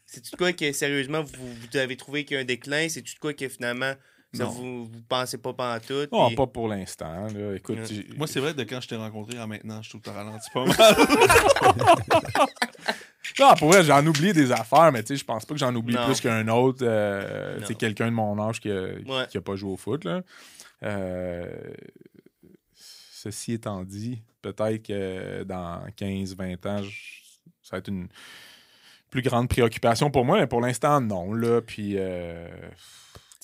[0.06, 2.88] C'est-tu de quoi que, sérieusement, vous, vous avez trouvé qu'il y a un déclin?
[2.88, 3.92] C'est-tu de quoi que, finalement,
[4.32, 4.50] ça, Non.
[4.50, 6.12] vous, vous pensez pas pantoute?
[6.12, 7.26] Non, puis- pas pour l'instant.
[7.28, 7.54] là.
[7.56, 8.06] Écoute, Ouais.
[8.16, 10.48] Moi, c'est vrai, de quand je t'ai rencontré à maintenant, je trouve que t'as ralenti
[10.52, 10.76] pas mal.
[13.38, 15.74] Non, pour vrai, j'en oublie des affaires, mais tu sais, je pense pas que j'en
[15.74, 16.04] oublie Non.
[16.06, 16.80] plus qu'un autre.
[16.82, 19.26] euh, quelqu'un de mon âge qui a, Ouais.
[19.30, 20.22] qui a pas joué au foot, là.
[20.82, 21.46] Euh,
[22.74, 26.90] ceci étant dit, peut-être que dans 15-20 ans, je-
[27.62, 28.08] ça va être une
[29.10, 31.60] plus grande préoccupation pour moi, mais pour l'instant, non, là.
[31.60, 32.48] Puis, euh,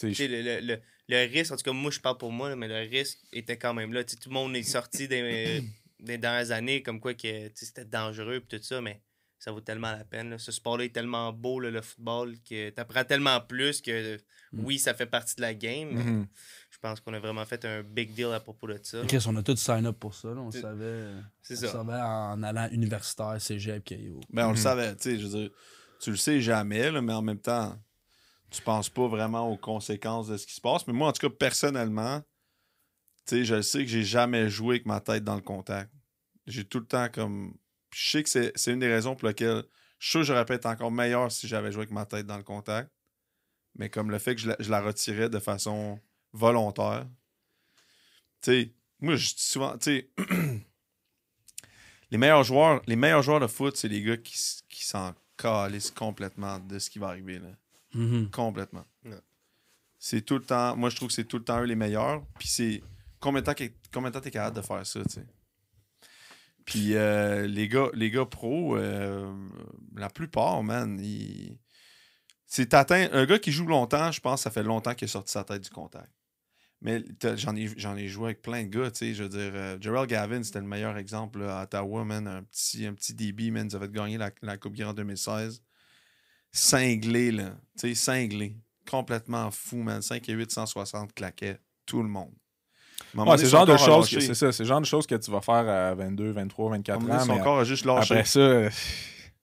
[0.02, 0.08] le,
[0.42, 2.88] le, le, le risque, en tout cas, moi, je parle pour moi, là, mais le
[2.90, 4.04] risque était quand même là.
[4.04, 5.62] Tu sais, tout le monde est sorti des,
[6.00, 9.00] des dernières années, comme quoi que c'était dangereux et tout ça, mais
[9.38, 10.30] ça vaut tellement la peine.
[10.30, 10.38] là.
[10.38, 14.18] Ce sport-là est tellement beau, là, le football, que tu apprends tellement plus que
[14.52, 16.26] oui, ça fait partie de la game, mais mhm.
[16.70, 19.02] je pense qu'on a vraiment fait un big deal à propos de ça.
[19.06, 20.28] Chris, on a tous sign up pour ça.
[20.28, 20.40] là.
[20.40, 21.04] On savait,
[21.42, 21.72] C'est on ça.
[21.72, 24.20] savait en allant universitaire, cégep, KO.
[24.30, 24.62] Ben, on le Mhm.
[24.62, 25.50] savait, tu sais, je veux dire,
[26.00, 27.78] tu le sais jamais, là, mais en même temps,
[28.50, 30.86] tu penses pas vraiment aux conséquences de ce qui se passe.
[30.86, 32.22] Mais moi, en tout cas, personnellement,
[33.26, 35.90] tu sais, je sais que j'ai jamais joué avec ma tête dans le contact.
[36.46, 37.54] J'ai tout le temps comme.
[37.92, 39.64] Je sais que c'est une des raisons pour lesquelles
[39.98, 42.36] je suis sûr que j'aurais être encore meilleur si j'avais joué avec ma tête dans
[42.36, 42.90] le contact.
[43.76, 45.98] Mais comme le fait que je la, retirais de façon
[46.32, 47.06] volontaire.
[48.42, 50.10] Tu sais, moi, je dis souvent, tu sais,
[52.10, 54.38] les meilleurs joueurs, les meilleurs joueurs de foot, c'est les gars qui,
[54.68, 57.38] qui s'en calissent complètement de ce qui va arriver.
[57.38, 57.48] Là.
[57.96, 58.30] Mhm.
[58.30, 58.84] Complètement.
[59.98, 60.76] C'est tout le temps.
[60.76, 62.24] Moi, je trouve que c'est tout le temps eux les meilleurs.
[62.38, 62.82] Puis c'est.
[63.18, 65.26] Combien de temps t'es capable de faire ça, tu sais?
[66.66, 69.32] Puis euh, les gars, les gars pros, euh,
[69.96, 71.58] la plupart, man, ils.
[72.46, 73.08] C'est atteint.
[73.12, 75.62] Un gars qui joue longtemps, je pense ça fait longtemps qu'il a sorti sa tête
[75.62, 76.12] du contact.
[76.82, 77.02] Mais
[77.36, 79.14] j'en ai, ai joué avec plein de gars, tu sais.
[79.14, 82.28] Je veux dire, euh, Gerald Gavin, c'était le meilleur exemple à Ottawa, man.
[82.28, 83.66] Un petit, un petit DB, man.
[83.68, 85.62] Ils avaient gagné la, la Coupe Guerre en 2016.
[86.56, 87.50] Cinglé, là.
[87.78, 88.56] Tu sais, cinglé.
[88.90, 90.00] Complètement fou, man.
[90.00, 92.32] 5 et 8, 160 claquait tout le monde.
[93.14, 95.14] Ouais, c'est le genre de choses que c'est ça, c'est le genre de choses que
[95.14, 97.26] tu vas faire à 22, 23, À un 24 moment donné, ans.
[97.26, 98.14] son mais corps a juste lâché.
[98.14, 98.70] après ça, euh,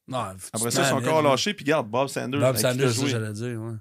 [0.07, 0.18] Non,
[0.53, 2.39] Après ça, son corps a lâché, puis regarde, Bob Sanders.
[2.39, 3.74] Bob Sanders, ça, j'allais dire, ouais.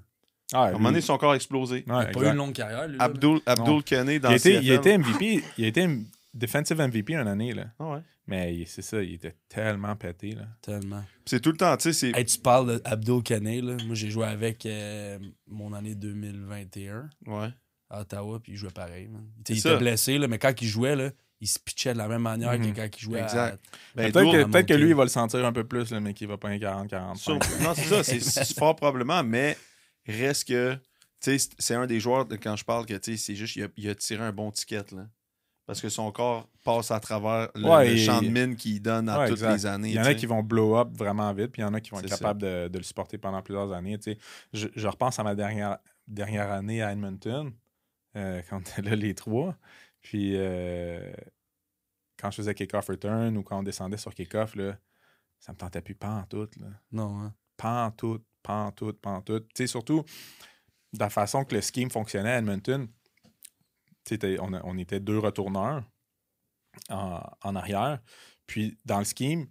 [0.53, 1.75] ah, À un moment donné, son corps a explosé.
[1.77, 2.97] ouais, Il a pas eu une longue carrière, lui.
[2.97, 3.03] là.
[3.05, 5.87] Abdul, Abdul Kane dans il, a été, il a été MVP, il a été
[6.33, 7.65] defensive MVP une année, là.
[7.79, 7.99] Ah ouais.
[8.27, 10.47] Mais c'est ça, il était tellement pété, là.
[10.61, 11.03] Tellement.
[11.25, 12.17] C'est tout le temps, tu sais, c'est...
[12.17, 13.75] Hey, tu parles d'Abdul Kané, là.
[13.85, 17.49] Moi, j'ai joué avec euh, mon année 2021 Ouais.
[17.89, 19.25] à Ottawa, puis il jouait pareil, man.
[19.37, 19.75] Il, était- ça.
[19.75, 21.11] blessé, là, mais quand il jouait, là,
[21.41, 22.71] il se pitchait de la même manière Mhm.
[22.73, 23.61] que quand il jouait Exact.
[23.95, 26.37] Ben, peut-être, que, lui, il va le sentir un peu plus, là, mais qu'il va
[26.37, 27.17] pas un 40-45.
[27.17, 29.57] Sur- Non, c'est ça, c'est- fort probablement, mais
[30.07, 30.75] reste que,
[31.21, 33.57] tu sais, c'est- un des joueurs, de, quand je parle, que, tu sais, c'est juste,
[33.57, 35.07] il a, il a tiré un bon ticket, là.
[35.65, 39.07] Parce que son corps passe à travers le, Ouais, le champ de mine qu'il donne
[39.07, 39.53] à Ouais, toutes exact.
[39.53, 39.89] les années.
[39.89, 41.79] Il y en a qui vont blow up vraiment vite, puis il y en a
[41.79, 43.97] qui vont être capables de, de le supporter pendant plusieurs années.
[43.97, 44.17] tu sais.
[44.51, 47.53] Je, je repense à ma dernière, dernière année à Edmonton,
[48.17, 49.55] euh, quand on était là les trois.
[50.01, 51.13] Puis euh,
[52.19, 54.77] quand je faisais kick-off return ou quand on descendait sur kick-off, là,
[55.39, 56.49] ça me tentait plus pas en tout.
[56.59, 56.67] Là.
[56.91, 57.33] Non, hein.
[57.55, 59.39] Pas en tout, pas en tout, pas en tout.
[59.39, 60.03] Tu sais, surtout,
[60.91, 62.87] de la façon que le scheme fonctionnait à Edmonton,
[64.39, 65.83] on, a- on était deux retourneurs
[66.89, 67.99] en, en arrière.
[68.47, 69.47] Puis dans le scheme,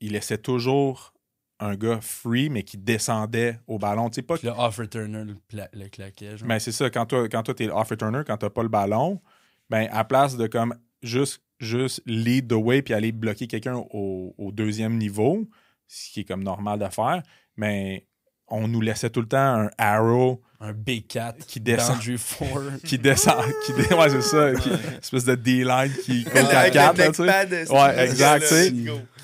[0.00, 1.12] il laissait toujours
[1.60, 4.10] un gars free, mais qui descendait au ballon.
[4.10, 6.36] Pas Puis le off-returner le, le claquait.
[6.36, 6.48] Genre.
[6.48, 9.22] ben, c'est ça, quand toi, quand toi, t'es off-returner, quand t'as pas le ballon,
[9.70, 14.34] ben, à place de comme juste, juste lead the way puis aller bloquer quelqu'un au,
[14.36, 15.48] au deuxième niveau,
[15.86, 17.22] ce qui est comme normal de faire,
[17.56, 18.08] mais
[18.48, 21.96] on nous laissait tout le temps un arrow un B4 qui descend.
[21.96, 22.62] Boundary four.
[22.84, 23.44] qui descend.
[23.66, 24.52] Qui dé- Ouais, c'est ça.
[24.54, 27.70] qui- espèce de D-line qui court Avec 4 le là, tu sais.
[27.72, 28.72] Ouais, exact, tu sais.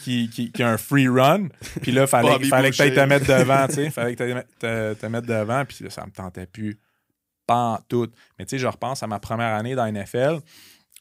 [0.05, 1.49] qui, qui, qui a un free run.
[1.83, 3.91] Puis là, fallait, Bobby fallait que tu te mettre devant, tu sais.
[3.91, 5.65] Fallait que tu te, te mettre devant.
[5.65, 6.79] Puis là, ça me tentait plus.
[7.47, 8.09] Pas en tout.
[8.39, 10.39] Mais tu sais, je repense à ma première année dans la NFL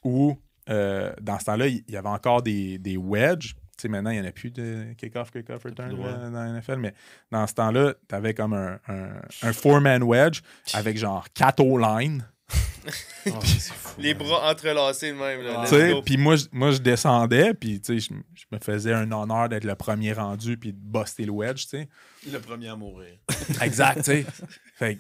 [0.04, 0.38] où,
[0.70, 3.56] euh, dans ce temps-là, il y avait encore des, des wedges.
[3.80, 6.60] Tu sais, maintenant, il n'y en a plus de kick-off, kick-off, return là, dans la
[6.60, 6.76] NFL.
[6.80, 6.94] Mais
[7.32, 9.10] dans ce temps-là, tu avais comme un, un,
[9.42, 10.42] un four-man wedge
[10.74, 12.28] avec genre 4 O-line.
[13.98, 15.42] Les bras entrelacés de même.
[15.44, 16.02] Là, let's Tu sais, go.
[16.02, 19.48] Puis moi, je- moi, je descendais, puis tu sais, je, je me faisais un honneur
[19.50, 21.90] d'être le premier rendu, puis de buster le wedge, tu sais.
[22.32, 23.14] Le premier à mourir.
[23.62, 24.26] Exact, tu sais.
[24.76, 25.00] Fait que-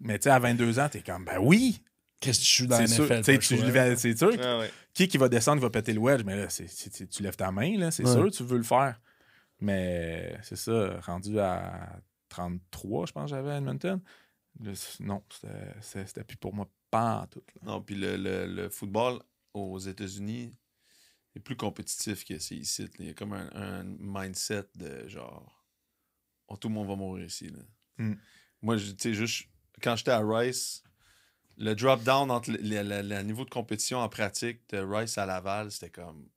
[0.00, 1.80] mais tu sais, à 22 ans, t'es comme, ben oui,
[2.20, 3.04] Qu'est-ce que tu joues dans la c'est sûr.
[3.04, 3.22] NFL?
[3.22, 4.32] Tu c'est sûr.
[4.42, 4.70] Ah ouais.
[4.98, 7.78] Qui qui va descendre, va péter le wedge, mais là, c'est- tu lèves ta main,
[7.78, 8.12] là, c'est Ouais.
[8.12, 9.00] sûr, tu veux le faire.
[9.60, 14.00] Mais c'est ça, rendu à 33, je pense, j'avais à Edmonton.
[14.74, 15.22] C- non,
[15.80, 17.42] c'était- plus pour moi, pas en tout.
[17.54, 17.60] là.
[17.72, 19.20] Non, puis le, le- le football
[19.54, 20.56] aux États-Unis
[21.36, 22.82] est plus compétitif que c'est ici.
[22.82, 22.88] là.
[22.98, 25.64] Il y a comme un, un mindset de genre,
[26.48, 27.50] oh, tout le monde va mourir ici.
[27.50, 27.58] là.
[27.98, 28.14] Mm.
[28.62, 29.48] Moi, tu sais, juste
[29.80, 30.82] quand j'étais à Rice,
[31.58, 35.26] le drop-down entre le, le- le- le niveau de compétition en pratique de Rice à
[35.26, 36.28] Laval, c'était comme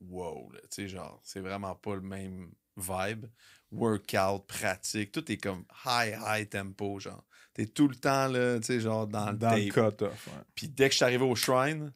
[0.00, 0.52] wow.
[0.52, 3.26] Tu sais, genre, c'est vraiment pas le même vibe.
[3.72, 7.24] Workout, pratique, tout est comme high, high tempo, genre.
[7.52, 9.96] T'es tout le temps, là, tu sais, genre, dans, le Dans le tape.
[9.96, 10.26] cut-off.
[10.28, 10.42] ouais.
[10.54, 11.92] Puis dès que je suis arrivé au shrine,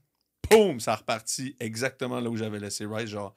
[0.51, 3.11] boum, ça a reparti exactement là où j'avais laissé Rice.
[3.11, 3.35] Genre,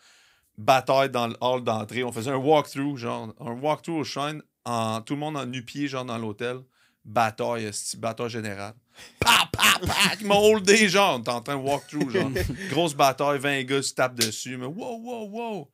[0.57, 2.03] bataille dans le hall d'entrée.
[2.03, 5.87] On faisait un walkthrough, genre, un walkthrough au shrine, en, tout le monde en nu-pied,
[5.87, 6.61] genre, dans l'hôtel.
[7.05, 8.73] Bataille, bataille générale.
[9.19, 12.31] Pa, pa, pa, ils m'ont holdé, genre, t'es en train de walkthrough, genre.
[12.69, 14.57] Grosse bataille, 20 gars se tapent dessus.
[14.57, 15.71] Mais wow, wow, wow.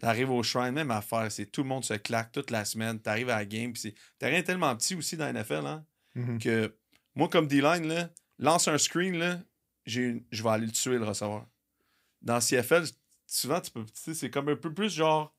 [0.00, 2.98] T'arrives au shrine, même affaire, c'est tout le monde se claque toute la semaine.
[3.00, 3.94] T'arrives à la game, puis c'est.
[4.18, 5.84] T'as rien tellement petit aussi dans la NFL, hein
[6.14, 6.38] Mhm.
[6.38, 6.76] que
[7.14, 9.38] moi, comme D-line, là, lance un screen, là,
[9.86, 11.46] j'ai une- je vais aller le tuer, le receveur.
[12.20, 12.84] Dans CFL,
[13.26, 15.34] souvent, tu peux, tu sais, c'est comme un peu plus genre.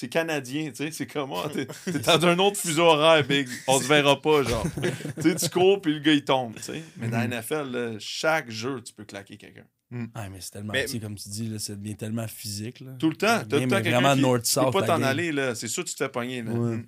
[0.00, 1.48] C'est canadien, tu sais, c'est comment?
[1.48, 3.48] T'es t'es dans un autre fuseau horaire, big.
[3.66, 4.64] On se verra pas, genre.
[5.16, 6.84] tu sais, tu cours, puis le gars, il tombe, tu sais.
[6.98, 9.66] Mais dans la NFL, là, chaque jeu, tu peux claquer quelqu'un.
[10.14, 12.78] Ah, mais c'est tellement Mais- petit, comme tu dis, là, ça devient tellement physique.
[12.78, 12.92] Là.
[12.96, 13.40] Tout le temps.
[13.40, 14.64] Tout le Game temps vraiment qui north-south.
[14.66, 15.56] peut pas la t'en aller, là.
[15.56, 16.52] C'est sûr que tu te fais pogner, là.
[16.52, 16.84] Ouais.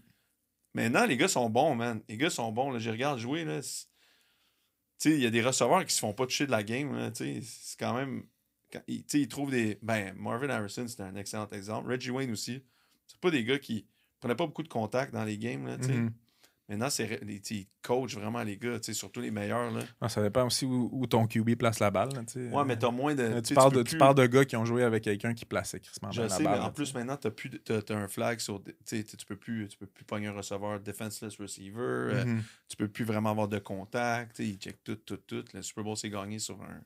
[0.75, 2.01] Maintenant, les gars sont bons, man.
[2.09, 2.71] Les gars sont bons.
[2.71, 2.79] Là.
[2.79, 3.45] Je regarde jouer.
[3.45, 3.61] Là.
[3.61, 3.69] Tu
[4.99, 6.95] sais, il y a des receveurs qui se font pas toucher de la game.
[6.97, 7.11] Là.
[7.11, 8.23] Tu sais, C'est quand même.
[8.73, 9.79] quand- tu sais, ils trouvent des.
[9.83, 11.91] Ben, Marvin Harrison, c'est un excellent exemple.
[11.91, 12.63] Reggie Wayne aussi.
[13.13, 13.87] C'est pas des gars qui
[14.21, 15.67] prenaient pas beaucoup de contact dans les games.
[15.67, 15.77] Là.
[15.79, 16.11] Mhm.
[16.69, 19.73] Maintenant, c'est, ils coachent vraiment les gars, surtout les meilleurs.
[19.73, 19.81] Là.
[20.01, 22.11] Ah, ça dépend aussi où, où ton QB place la balle.
[22.15, 22.23] là.
[22.57, 23.25] Ouais, mais t'as moins de.
[23.25, 25.81] Euh, tu parles de, tu parles de gars qui ont joué avec quelqu'un qui plaçait
[26.13, 26.43] Je la balle.
[26.43, 28.63] mais en plus, maintenant, t'as, plus, t'as un flag sur.
[28.87, 31.81] Tu peux plus, tu peux plus pogner un receveur defenseless receiver.
[31.81, 32.43] euh, Mhm.
[32.69, 34.39] tu peux plus vraiment avoir de contact.
[34.39, 35.45] Ils checkent tout, tout, tout.
[35.53, 36.81] Le Super Bowl, c'est gagné sur un.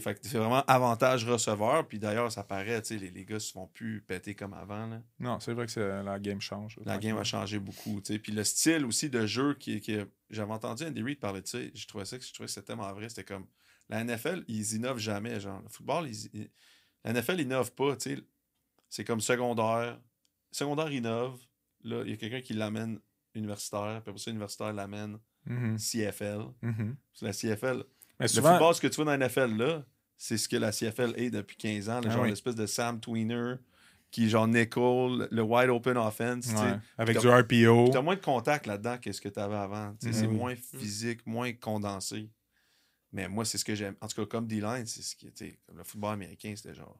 [0.00, 1.86] Fait c'est vraiment avantage receveur.
[1.88, 4.86] Puis d'ailleurs, ça paraît, tu sais, les, les gars se font plus péter comme avant.
[4.86, 5.02] Là.
[5.18, 6.78] Non, c'est vrai que c'est- la game change.
[6.84, 8.00] La game a changé beaucoup.
[8.00, 9.96] Puis le style aussi de jeu qui, qui
[10.30, 11.58] j'avais entendu Andy Reid parler de ça.
[11.74, 13.08] Je trouvais ça, je trouvais que c'était tellement vrai.
[13.08, 13.46] C'était comme
[13.88, 15.40] la NFL, ils innovent jamais.
[15.40, 16.50] Genre, le football, ils,
[17.04, 17.96] la NFL innove pas.
[18.90, 19.98] C'est comme secondaire.
[20.50, 21.38] Secondaire innove.
[21.84, 22.98] Là, il y a quelqu'un qui l'amène
[23.34, 24.00] universitaire.
[24.02, 25.78] Puis après ça, universitaire l'amène Mhm.
[25.78, 26.40] CFL.
[26.60, 26.96] Mhm.
[27.14, 27.84] C'est la CFL.
[28.20, 29.84] Mais Le football, ce que tu vois dans la NFL, là,
[30.16, 32.00] c'est ce que la CFL est depuis 15 ans.
[32.00, 32.30] le Ah genre oui.
[32.30, 33.54] l'espèce de Sam Tweener,
[34.10, 36.46] qui est genre nickel, le wide open offense.
[36.48, 37.90] ouais, avec du RPO.
[37.92, 39.94] Tu as moins de contact là-dedans que ce que tu avais avant.
[40.00, 40.28] C'est Oui.
[40.28, 42.28] moins physique, moins condensé.
[43.12, 43.94] Mais moi, c'est ce que j'aime.
[44.00, 45.58] En tout cas, comme D-line, c'est ce qui était.
[45.66, 46.98] Comme le football américain, c'était genre.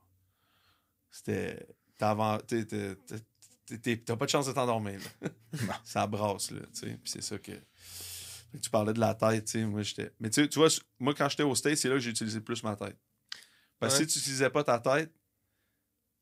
[1.10, 1.66] C'était.
[1.98, 2.38] T'as pas
[4.24, 5.00] de chance de t'endormir.
[5.84, 6.60] Ça brasse, là.
[6.72, 6.86] tu sais.
[7.02, 7.52] Puis c'est ça que.
[8.62, 9.64] Tu parlais de la tête, tu sais.
[9.66, 10.11] Moi, j'étais.
[10.20, 10.68] Mais tu tu vois,
[10.99, 12.96] moi, quand j'étais au States, c'est là que j'ai utilisé plus ma tête.
[13.78, 14.07] Parce que Ouais.
[14.09, 15.12] si tu n'utilisais pas ta tête,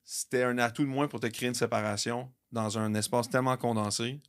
[0.05, 4.21] c'était un atout de moins pour te créer une séparation dans un espace tellement condensé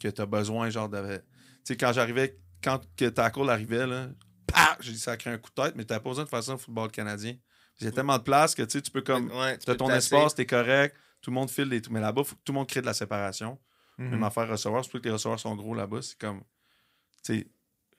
[0.00, 1.16] que tu as besoin, genre, de.
[1.18, 1.22] Tu
[1.64, 4.08] sais, quand j'arrivais, quand que tackle arrivait, là,
[4.46, 6.42] pah, j'ai dit ça crée un coup de tête, mais tu pas besoin de faire
[6.42, 7.36] ça au football canadien.
[7.80, 9.30] Il y a tellement de place que tu tu peux comme.
[9.30, 11.80] Ouais, tu Tu as ton espace, t'es correct, tout le monde file des.
[11.90, 13.58] Mais là-bas, faut que tout le monde crée de la séparation.
[13.96, 14.10] Mhm.
[14.10, 16.42] Même affaire c'est pas que les receveurs sont gros là-bas, c'est comme.
[17.24, 17.46] Tu sais,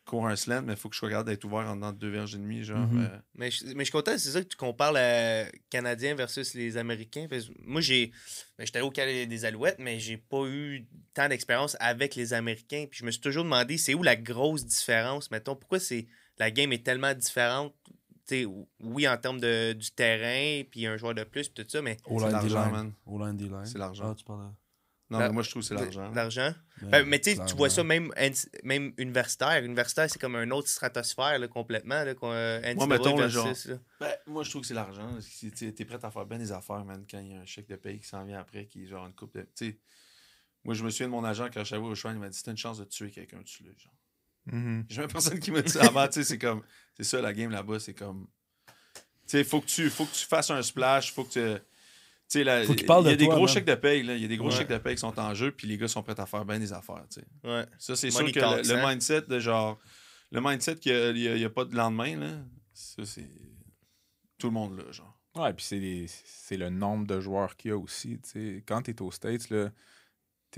[0.05, 1.97] cours un slant, mais il faut que je sois capable d'être ouvert en dedans de
[1.97, 2.80] deux verges et demie, genre.
[2.88, 2.99] Mhm.
[3.03, 6.53] euh, Mais je, mais je suis content, c'est ça que tu compares les Canadiens versus
[6.55, 7.28] les Américains.
[7.30, 8.07] Parce que moi, j'ai.
[8.57, 12.86] ben, J'étais au Canada des Alouettes, mais j'ai pas eu tant d'expérience avec les Américains.
[12.89, 15.55] Puis je me suis toujours demandé, c'est où la grosse différence, mettons?
[15.55, 16.07] Pourquoi c'est
[16.39, 17.74] la game est tellement différente?
[18.28, 18.45] Tu sais,
[18.80, 21.97] oui, en termes de, du terrain, puis un joueur de plus, puis tout ça, mais
[22.30, 22.49] C'est l'argent.
[23.65, 24.11] C'est l'argent.
[24.11, 24.53] Ah, tu parles de-
[25.12, 26.09] Non, La- mais moi, je trouve que c'est l'argent.
[26.14, 26.55] L'argent.
[26.82, 28.14] Ben, Ben, mais tu sais, tu vois ça même,
[28.64, 29.62] même universitaire.
[29.62, 32.03] Universitaire, c'est comme un autre stratosphère là, complètement.
[32.05, 33.80] Là, qu'on- euh, mettons, le.
[33.99, 35.09] Ben, moi, je trouve que c'est l'argent.
[35.76, 37.76] T'es prêt à faire bien des affaires, man, quand il y a un chèque de
[37.76, 39.41] paye qui s'en vient après, qui est genre une coupe de.
[39.41, 39.80] Tu sais,
[40.64, 42.30] moi, je me souviens de mon agent quand je suis arrivé au Shrine, il m'a
[42.30, 43.93] dit T'as une chance de tuer quelqu'un dessus, là, genre.
[44.45, 44.86] Mhm.
[44.88, 46.64] J'ai jamais personne qui m'a dit ça avant, tu sais, c'est comme.
[46.95, 48.28] C'est ça, la game là-bas, c'est comme.
[49.28, 51.62] Tu sais, faut que tu, faut que tu fasses un splash, faut que tu.
[52.32, 53.75] Tu sais, là, Faut qu'il parle il y a de des toi, gros chèques de
[53.75, 54.15] paye, là.
[54.15, 54.55] Il y a des gros Ouais.
[54.55, 56.59] chèques de paye qui sont en jeu, puis les gars sont prêts à faire bien
[56.59, 57.27] des affaires, tu sais.
[57.43, 57.65] Ouais.
[57.77, 58.89] Ça, c'est sûr que le, talks, le hein.
[58.89, 59.77] mindset de genre.
[60.32, 62.32] Le mindset qu'il n'y a, il y a pas de lendemain, là.
[62.73, 63.29] Ça, c'est.
[64.38, 65.17] Tout le monde, là, genre.
[65.36, 65.65] Ouais, puis
[66.15, 68.17] c'est le nombre de joueurs qu'il y a aussi.
[68.21, 68.63] tu sais.
[68.65, 69.55] Quand tu es aux States, tu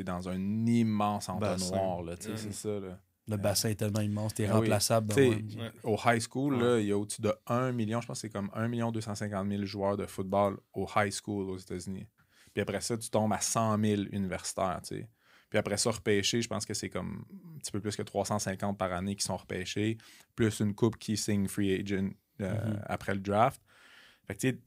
[0.01, 2.03] es dans un immense entonnoir.
[2.03, 2.37] là, tu sais, Mhm.
[2.37, 2.79] C'est ça.
[2.79, 2.99] Là.
[3.27, 4.51] Le bassin est tellement immense, t'es oui.
[4.51, 5.13] remplaçable.
[5.13, 5.71] Sais, dans le- Ouais.
[5.83, 6.61] Au high school, Ouais.
[6.61, 8.91] là, il y a au-dessus de 1 million, je pense que c'est comme 1 million
[8.91, 12.05] 250 000 joueurs de football au high school aux États-Unis.
[12.53, 14.81] Puis après ça, tu tombes à 100 000 universitaires.
[14.83, 15.07] tu sais.
[15.49, 18.77] Puis après ça, repêché, je pense que c'est comme un petit peu plus que 350
[18.77, 19.97] par année qui sont repêchés,
[20.35, 22.09] plus une coupe qui signe free agent
[22.41, 22.81] euh, Mhm.
[22.87, 23.61] après le draft.
[24.25, 24.59] Fait que tu sais,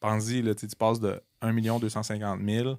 [0.00, 2.78] pense-y, là, tu passes de 1 250 000,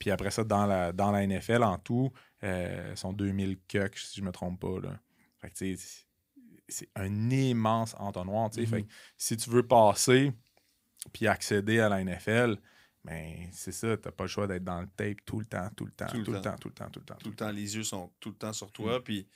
[0.00, 2.10] puis après ça, dans la, dans la NFL, en tout,
[2.42, 4.80] euh, sont 2000 cucks, si je me trompe pas.
[4.80, 4.98] Là.
[5.38, 5.76] Fait que
[6.68, 8.50] c'est un immense entonnoir.
[8.56, 8.66] Mhm.
[8.66, 8.88] Fait que
[9.18, 10.32] si tu veux passer
[11.12, 12.56] puis accéder à la NFL,
[13.04, 15.84] ben, c'est ça, t'as pas le choix d'être dans le tape tout le temps, tout
[15.84, 17.16] le temps, tout, le temps, tout le temps, tout le temps.
[17.16, 19.04] Tout le temps, les yeux sont tout le temps sur toi.
[19.04, 19.26] Puis,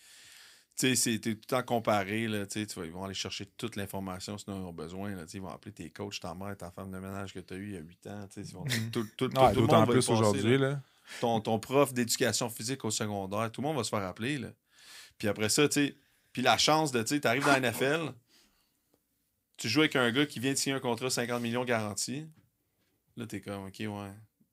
[0.76, 2.26] tu sais, c'est- t'es tout le temps comparé.
[2.26, 5.14] Là, tu tu vas- ils vont aller chercher toute l'information sinon ils ont besoin.
[5.14, 7.54] Là, tu ils vont appeler tes coachs, ta mère, ta femme de ménage que tu
[7.54, 8.26] as eu il y a 8 ans.
[8.28, 10.58] tu sais, ils vont- tout, tout- tout- tout Ouais, le monde va y plus aujourd'hui.
[10.58, 10.70] là.
[10.70, 10.82] là.
[11.20, 14.38] Ton, ton prof d'éducation physique au secondaire, tout le monde va se faire appeler.
[14.38, 14.48] Là.
[15.18, 15.96] Puis après ça, tu sais,
[16.32, 18.12] puis la chance de, tu sais, t'arrives dans la NFL,
[19.56, 22.26] tu joues avec un gars qui vient de signer un contrat 50 millions garanti.
[23.16, 24.10] Là, t'es comme, OK, ouais,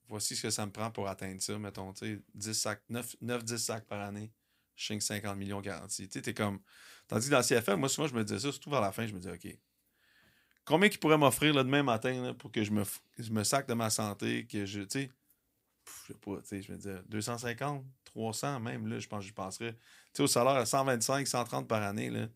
[0.08, 3.58] voici ce que ça me prend pour atteindre ça, mettons, tu sais, 10 sacs, 9-10
[3.58, 4.30] sacs par année,
[4.82, 6.10] je signe 50 millions garantis.
[6.10, 6.60] Tu comme...
[7.08, 9.06] Tandis que dans le CFL, moi, souvent, je me disais ça, surtout vers la fin,
[9.06, 9.58] je me disais, OK,
[10.66, 12.84] combien qu'ils pourraient m'offrir là, demain matin là, pour que je me,
[13.20, 15.12] je me sac de ma santé, que je, tu sais,
[15.86, 19.26] je sais pas, tu sais, je me disais 250, 300 même, là, je pense que
[19.26, 19.74] j'y penserais.
[19.74, 19.80] Tu
[20.14, 22.28] sais, au salaire à 125, 130 par année, là,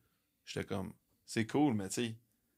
[0.46, 0.94] j'étais comme,
[1.26, 2.16] c'est cool, mais tu sais,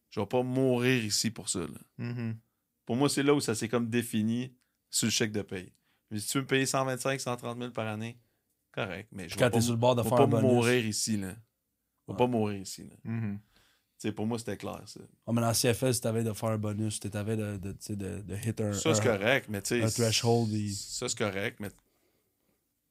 [0.09, 1.79] je vais pas mourir ici pour ça, là.
[1.97, 2.38] Mhm.
[2.85, 4.53] Pour moi, c'est là où ça s'est comme défini
[4.89, 5.71] sur le chèque de paye.
[6.09, 8.17] Mais si tu veux me payer 125, 130 000 par année,
[8.86, 10.43] correct, mais je Quand t'es pas, sur le bord de faire pas un bonus.
[10.43, 11.34] mourir ici, là.
[12.07, 12.95] Je vais pas mourir ici, là.
[13.03, 13.39] Tu Mhm.
[13.97, 14.99] sais, pour moi, c'était clair, ça.
[15.25, 17.78] Ah, mais dans CFL, si t'avais de faire un bonus, tu t'avais de, de, tu
[17.82, 19.84] sais, de, de hit un, Ça, c'est correct, mais tu sais...
[19.84, 21.69] un threshold, il- Ça, c'est correct, mais...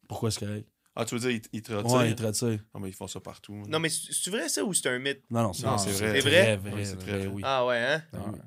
[0.09, 0.69] Pourquoi c'est correct?
[0.95, 1.95] Ah, tu veux dire, ils, ils te retirent?
[1.97, 2.59] Ouais, il te.
[2.75, 3.55] Ah, mais ils font ça partout.
[3.69, 5.23] Non, mais c'est vrai ça ou c'est un mythe?
[5.31, 6.21] Non, non, c'est vrai.
[6.21, 6.57] C'est Vrai, vrai?
[6.57, 7.35] vrai, Oui, c'est très vrai, vrai.
[7.35, 7.43] oui.
[7.45, 8.03] Ah ouais, hein?
[8.13, 8.39] Ah oui.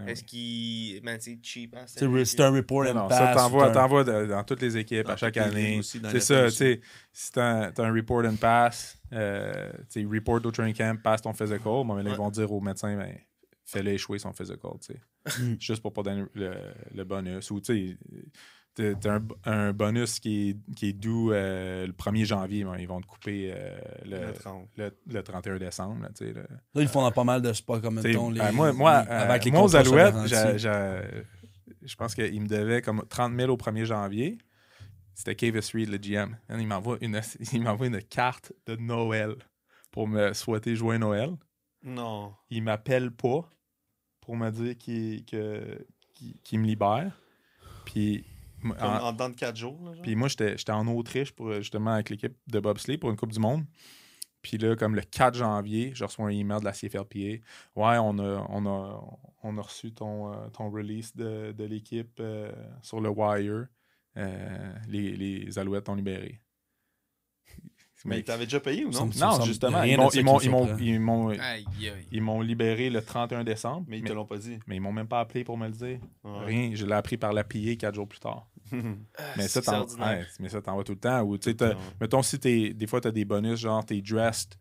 [0.00, 0.10] Ah.
[0.10, 1.02] Est-ce qu'il.
[1.02, 1.84] Man, c'est cheap, hein?
[1.86, 3.18] Tu sais, C'est un report Non, and non, pass.
[3.18, 5.80] ça, t'envoies, c'est un- t'envoies de- dans toutes les équipes Dans à chaque année.
[5.82, 6.80] C'est ça, tu sais.
[7.12, 11.22] Si t'as t'as un report and pass, euh, tu sais, report au training camp, passe
[11.22, 12.14] ton physical, bon, mais là, Ouais.
[12.14, 13.12] ils vont dire au médecin, ben,
[13.64, 15.42] fais-le échouer son physical, tu sais.
[15.42, 15.56] Mm.
[15.60, 16.54] Juste pour pas donner le,
[16.94, 17.50] le bonus.
[17.50, 17.98] Ou, tu sais,
[19.00, 22.86] t'as un, un bonus qui est, qui est dû euh, le 1er janvier, ben, ils
[22.88, 24.68] vont te couper euh, le, Le 30.
[24.76, 26.32] le, le 31 décembre, là, tu sais.
[26.32, 26.42] là.
[26.74, 28.40] Là, ils font dans pas mal de spots comme mettons les.
[28.40, 31.26] euh, moi, moi, les- euh, avec les moi, aux contrats sur Alouettes,
[31.82, 34.38] je pense qu'il me devait comme 30 000 au 1er janvier.
[35.14, 36.36] C'était Cavis Reed, le GM.
[36.50, 37.20] Il m'envoie une,
[37.52, 39.34] il m'envoie une carte de Noël
[39.90, 41.30] pour me souhaiter joyeux Noël.
[41.82, 42.34] Non.
[42.50, 43.48] Il m'appelle pas
[44.20, 47.18] pour me dire qu'il que- qu'il- qu'il me libère.
[47.84, 48.24] Puis,
[48.62, 51.52] Comme en- en dedans de 4 jours, là, puis moi, j'étais j'étais en Autriche pour,
[51.54, 53.64] justement avec l'équipe de bobsleigh pour une Coupe du Monde.
[54.42, 57.42] Puis là, comme le 4 janvier, je reçois un email de la CFLPA.
[57.76, 59.00] Ouais, on a, on a,
[59.42, 62.52] on a reçu ton, euh, ton release de, de l'équipe euh,
[62.82, 63.66] sur le Wire.
[64.16, 66.40] Euh, les, les Alouettes t'ont libéré.
[68.04, 69.06] Mais t'avais déjà payé ou non?
[69.20, 70.24] non, justement, ils m'ont- ils
[70.78, 71.00] ils ils
[72.12, 73.84] ils libéré le 31 décembre.
[73.88, 74.58] Mais ils te l'ont pas dit.
[74.66, 75.98] mais ils m'ont même pas appelé pour me le dire.
[76.24, 76.44] Ouais.
[76.44, 76.70] Rien.
[76.74, 78.46] Je l'ai appris par la PA quatre jours plus tard.
[78.72, 79.60] Ah, Mais ça,
[80.40, 81.22] mais ça, t'en vas tout le temps.
[81.22, 81.36] Ou,
[82.00, 84.58] mettons, si t'es, des fois, tu as des bonus, genre, t'es dressed.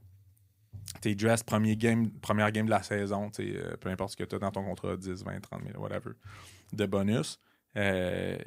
[1.01, 4.35] T'es dressed premier game, première game de la saison, euh, peu importe ce que tu
[4.35, 6.11] as dans ton contrat, 10, 20, 30 000, whatever,
[6.71, 7.39] de bonus.
[7.75, 8.37] euh,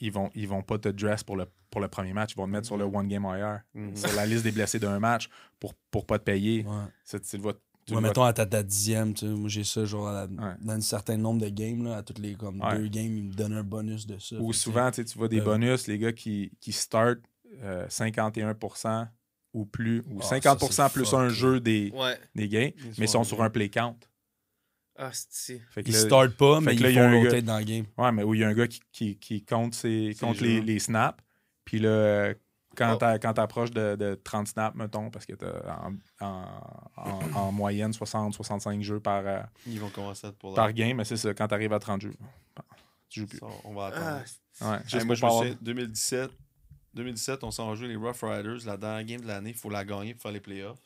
[0.00, 2.32] ils vont, ils vont pas te dress pour le, pour le premier match.
[2.32, 3.96] Ils vont te mettre sur le One Game IR, Mhm.
[3.96, 5.28] sur la liste des blessés d'un match
[5.60, 6.64] pour, pour pas te payer.
[6.64, 7.18] Ouais.
[7.20, 9.48] Tu le vois- tu Ouais, le vois- mettons à ta, ta dixième, tu sais, moi
[9.48, 10.54] j'ai ça genre à la- Ouais.
[10.60, 12.76] dans un certain nombre de games, là, à toutes les comme Ouais.
[12.78, 14.36] deux games, ils me donnent un bonus de ça.
[14.36, 17.18] Ou souvent, tu sais, tu vois des euh, bonus, les gars qui, qui start
[17.62, 19.08] euh, 51%
[19.54, 22.18] ou plus, ou Ah, 50% ça, c'est plus fuck, un jeu des, Ouais.
[22.34, 23.96] des gains, Ils mais ils sont sont sur un play count.
[24.98, 25.58] Ah, c'est.
[25.70, 27.32] Fait que Ils là- startent pas, mais ils là, il y a font un rotate
[27.34, 27.84] gars- dans le game.
[27.98, 30.60] Ouais, mais où il y a un gars qui, qui, qui compte, ses, compte les,
[30.60, 31.22] les snaps.
[31.64, 32.32] Puis là,
[32.76, 33.18] quand Oh.
[33.20, 36.44] quand t'approches de, de 30 snaps, mettons, parce que t'as en, en,
[36.96, 40.96] en, en moyenne 60-65 jeux par, euh, Ils vont commencer à te pour par game,
[40.96, 42.14] mais c'est ça, quand t'arrives à 30 jeux,
[43.08, 43.38] tu joues plus.
[43.38, 44.06] Ça, on va attendre.
[44.60, 46.30] Ah, Ouais, Hey, juste moi, je pas me avoir- souviens, 2017,
[46.94, 48.64] 2017, on s'en joué les Rough Riders.
[48.66, 50.78] La dernière game de l'année, il faut la gagner pour faire les playoffs.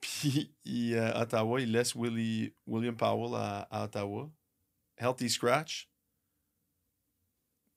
[0.22, 4.30] Puis, il, euh, Ottawa, il laisse Willie, William Powell à, à Ottawa.
[4.96, 5.90] Healthy scratch.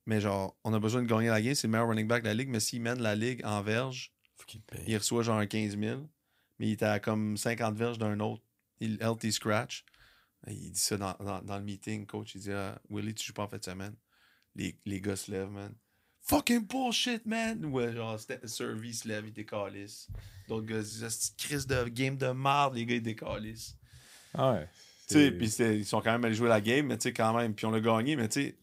[0.06, 1.56] Mais genre, on a besoin de gagner la game.
[1.56, 2.50] C'est le meilleur running back de la ligue.
[2.50, 4.46] Mais s'il mène la ligue en verge, Faut
[4.88, 6.02] il reçoit genre un 15 000.
[6.60, 8.44] Mais il était à comme 50 verges d'un autre.
[8.80, 9.86] Il healthy scratch.
[10.48, 12.36] Il dit ça dans, dans, dans le meeting, coach.
[12.36, 13.96] Il dit ah, Willie, tu joues pas en fin de semaine.
[14.56, 15.74] Les, les gars se lèvent, man.
[16.22, 17.66] Fucking bullshit, man!
[17.66, 20.08] Ouais, genre, c'était- Survey se lève, il décalisse.
[20.62, 23.76] D'autres gars c'est crise de game de marde, les gars, ils décalissent.
[24.34, 24.68] Ah ouais.
[25.08, 27.14] Tu sais, c'est- puis ils sont quand même allés jouer la game, mais tu sais,
[27.14, 27.54] quand même.
[27.54, 28.56] Puis on l'a gagné, mais tu sais,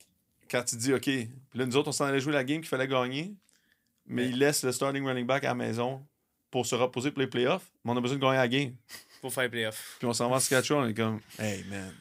[0.51, 2.69] quand tu dis, OK, puis là, nous autres, on s'en allait jouer la game qu'il
[2.69, 3.35] fallait gagner,
[4.07, 4.29] mais Ouais.
[4.31, 6.05] il laisse le starting running back à la maison
[6.51, 8.75] pour se reposer pour les playoffs, mais on a besoin de gagner la game.
[9.21, 9.97] Pour faire les playoffs.
[9.99, 11.93] Puis on s'en va en Saskatchewan, on est comme, hey, man.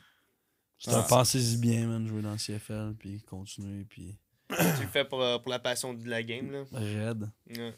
[0.80, 4.18] C'est un pensez-y bien, man, jouer dans le CFL, puis continuer, puis
[4.50, 6.64] tu le fais pour, euh, pour la passion de la game, là.
[6.72, 7.74] Ouais.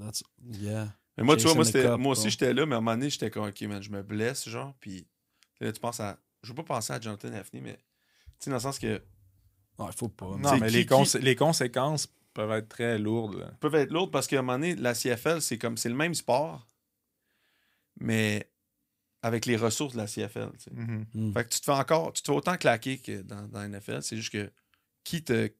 [0.00, 0.24] That's...
[0.58, 0.88] Yeah.
[1.16, 3.30] Mais moi, tu vois, moi, moi aussi, j'étais là, mais à un moment donné, j'étais
[3.30, 5.06] comme, OK, man, je me blesse, genre, puis
[5.60, 6.18] là, tu penses à.
[6.42, 7.82] Je veux pas penser à Jonathan Hafney, mais, tu
[8.40, 9.02] sais, dans le sens que
[9.78, 10.36] Non, il faut pas.
[10.36, 13.38] Non, mais qui- les, qui- cons- les conséquences peuvent être très lourdes.
[13.38, 13.50] là.
[13.60, 16.14] peuvent être lourdes parce qu'à un moment donné, la CFL, c'est comme c'est le même
[16.14, 16.68] sport,
[17.98, 18.50] mais
[19.22, 20.50] avec les ressources de la CFL.
[20.52, 20.70] tu sais.
[20.72, 21.06] Mhm.
[21.14, 21.32] Mm.
[21.32, 23.68] Fait que tu te fais encore, tu te fais autant claquer que dans, dans la
[23.68, 24.02] NFL.
[24.02, 24.50] C'est juste que
[25.04, 25.50] qui te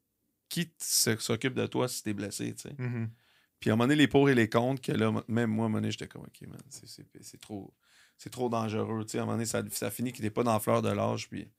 [0.48, 2.74] qui s'occupe de toi si t'es blessé, tu sais.
[2.78, 3.10] Mhm.
[3.66, 5.66] Puis à un moment donné, les pour et les contre, que là, même moi, à
[5.66, 7.74] un moment donné, j'étais comme, OK, man, c'est- c'est c'est trop,
[8.16, 9.04] c'est trop dangereux.
[9.04, 10.82] Tu sais, à un moment donné, ça, ça finit que t'es pas dans la fleur
[10.82, 11.50] de l'âge, puis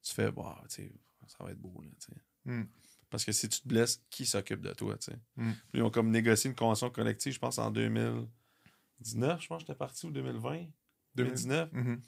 [0.00, 0.92] tu fais, bah, tu sais,
[1.26, 2.20] ça va être beau, là, tu sais.
[2.44, 2.68] Mm.
[3.10, 5.18] Parce que si tu te blesses, qui s'occupe de toi, tu sais?
[5.34, 5.50] Mm.
[5.50, 9.66] Puis ils ont comme négocié une convention collective, je pense, en 2019, je pense que
[9.66, 10.64] j'étais parti, ou 2020?
[11.16, 11.72] 2019?
[11.72, 12.00] Mhm.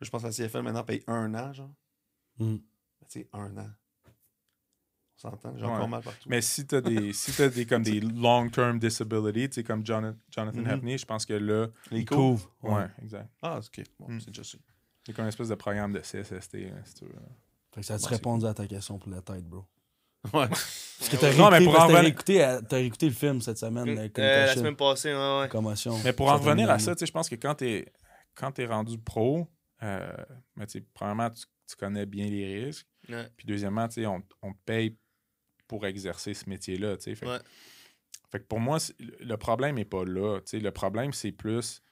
[0.00, 1.74] Je pense que la CFL maintenant paye un an, genre.
[2.38, 2.54] Mm.
[3.02, 3.68] Mais Tu sais, un an.
[5.24, 5.52] On s'entend?
[5.56, 5.70] J'ai Ouais.
[5.70, 6.28] encore mal partout.
[6.28, 10.16] Mais si t'as des, si t'as des, comme des long-term disabilities, tu sais, comme Jonathan,
[10.30, 10.66] Jonathan Mhm.
[10.68, 11.66] Hafney, je pense que là.
[11.90, 12.16] les Il coups.
[12.18, 12.50] couvre.
[12.62, 13.28] Ouais, exact.
[13.42, 13.84] Ah, ok.
[13.98, 14.20] Bon, Mm.
[14.20, 14.58] c'est déjà ça.
[15.04, 16.54] C'est comme une espèce de programme de CSST.
[16.70, 17.12] là, si tu veux.
[17.74, 19.64] Fait que ça te Ouais, répond à ta question pour la tête, bro.
[20.34, 20.48] Ouais.
[20.48, 22.76] Parce que t'as Non, mais réécouté, pour parce en que t'as revenir- réécouté, euh, t'as
[22.76, 25.48] réécouté le film cette semaine, Euh, le la semaine passée, ouais, ouais.
[25.48, 25.96] Commotion.
[26.04, 27.86] Mais pour Ça en revenir à ça, tu sais, je pense que quand t'es
[28.34, 29.48] quand es rendu pro,
[29.82, 30.12] euh,
[30.60, 32.86] tu sais, premièrement, tu, tu connais bien les risques.
[33.08, 33.28] Ouais.
[33.36, 34.96] Puis deuxièmement, tu sais, on, on te paye
[35.68, 36.96] pour exercer ce métier-là.
[36.96, 37.14] tu sais.
[37.14, 37.38] Fait, Ouais.
[38.32, 40.40] fait que pour moi, le problème n'est pas là.
[40.40, 40.58] tu sais.
[40.60, 41.82] Le problème, c'est plus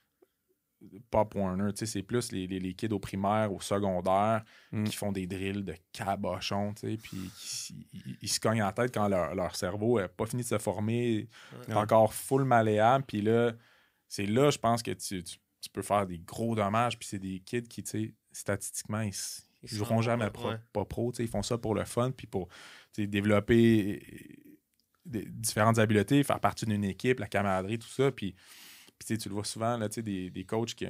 [1.10, 4.84] Pop Warner, tu sais, c'est plus les, les, les kids au primaire, au secondaire, Mm.
[4.84, 7.86] qui font des drills de cabochon, tu sais, puis qui-
[8.20, 11.28] ils, se cognent en tête quand leur, leur cerveau n'a pas fini de se former,
[11.66, 13.52] est encore full malléable, puis là,
[14.06, 17.18] c'est là, je pense que tu, tu- tu peux faire des gros dommages, puis c'est
[17.18, 19.08] des kids qui, tu sais, statistiquement, ils,
[19.62, 20.58] ils Ils joueront jamais pro- ouais.
[20.74, 22.48] pas pro, tu sais, ils font ça pour le fun, puis pour
[22.98, 24.02] développer
[25.14, 28.34] euh, différentes habiletés, faire partie d'une équipe, la camaraderie, tout ça, puis
[28.98, 30.86] puis, tu le vois souvent, là, tu sais, des, des coachs qui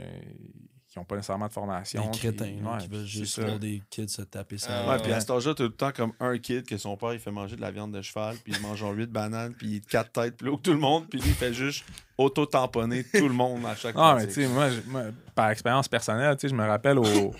[0.96, 2.10] n'ont pas nécessairement de formation.
[2.10, 4.84] Des crétins ouais, qui veulent juste voir des kids se taper ça.
[4.84, 6.96] Ah, Ouais, puis à cet âge-là, t'as tout le temps comme un kid que son
[6.96, 9.54] père, il fait manger de la viande de cheval, puis il mange genre 8 bananes,
[9.54, 11.84] puis il quatre têtes plus haut que tout le monde, puis lui, il fait juste
[12.16, 14.68] auto-tamponner tout le monde à chaque Ah, mais tu sais, moi,
[15.34, 17.34] par expérience personnelle, tu sais, je me rappelle au.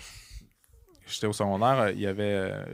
[1.07, 2.65] J'étais au secondaire, euh, il y avait euh,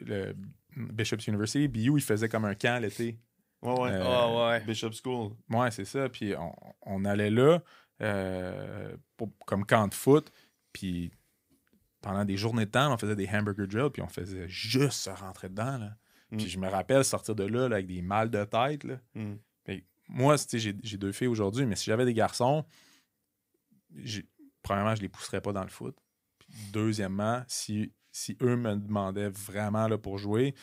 [0.00, 0.36] le
[0.76, 3.18] Bishop's University, BU, il faisait comme un camp l'été.
[3.62, 3.90] Ouais, ouais.
[3.92, 4.60] Euh, Ah, ouais.
[4.64, 5.32] Bishop School.
[5.50, 6.08] Ouais, c'est ça.
[6.08, 6.52] Puis on,
[6.82, 7.62] on allait là
[8.00, 10.32] euh, pour- comme camp de foot.
[10.72, 11.12] Puis
[12.00, 13.90] pendant des journées de temps, on faisait des hamburger drills.
[13.92, 15.78] Puis on faisait juste se rentrer dedans.
[15.78, 15.96] Là.
[16.30, 16.48] Puis Mm.
[16.48, 18.84] je me rappelle sortir de là, là, avec des mal de tête.
[18.84, 18.98] Là.
[19.14, 19.34] Mm.
[20.08, 22.64] Moi, j'ai j'ai deux filles aujourd'hui, mais si j'avais des garçons,
[23.96, 24.26] j'ai-
[24.62, 25.96] premièrement, je les pousserais pas dans le foot.
[26.38, 30.54] Puis deuxièmement, si, si eux me demandaient vraiment là, pour jouer,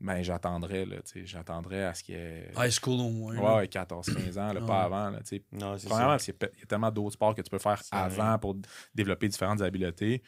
[0.00, 0.84] ben j'attendrais.
[0.84, 3.58] là, J'attendrais à ce qu'il y ait High school au moins.
[3.58, 5.10] ouais, 14-15 ans, là, pas avant.
[5.10, 5.20] Là.
[5.52, 6.06] Non, c'est Premièrement, ça.
[6.18, 7.80] parce qu'il y a pe- il y a tellement d'autres sports que tu peux faire
[7.92, 8.56] avant pour
[8.94, 10.22] développer différentes habiletés.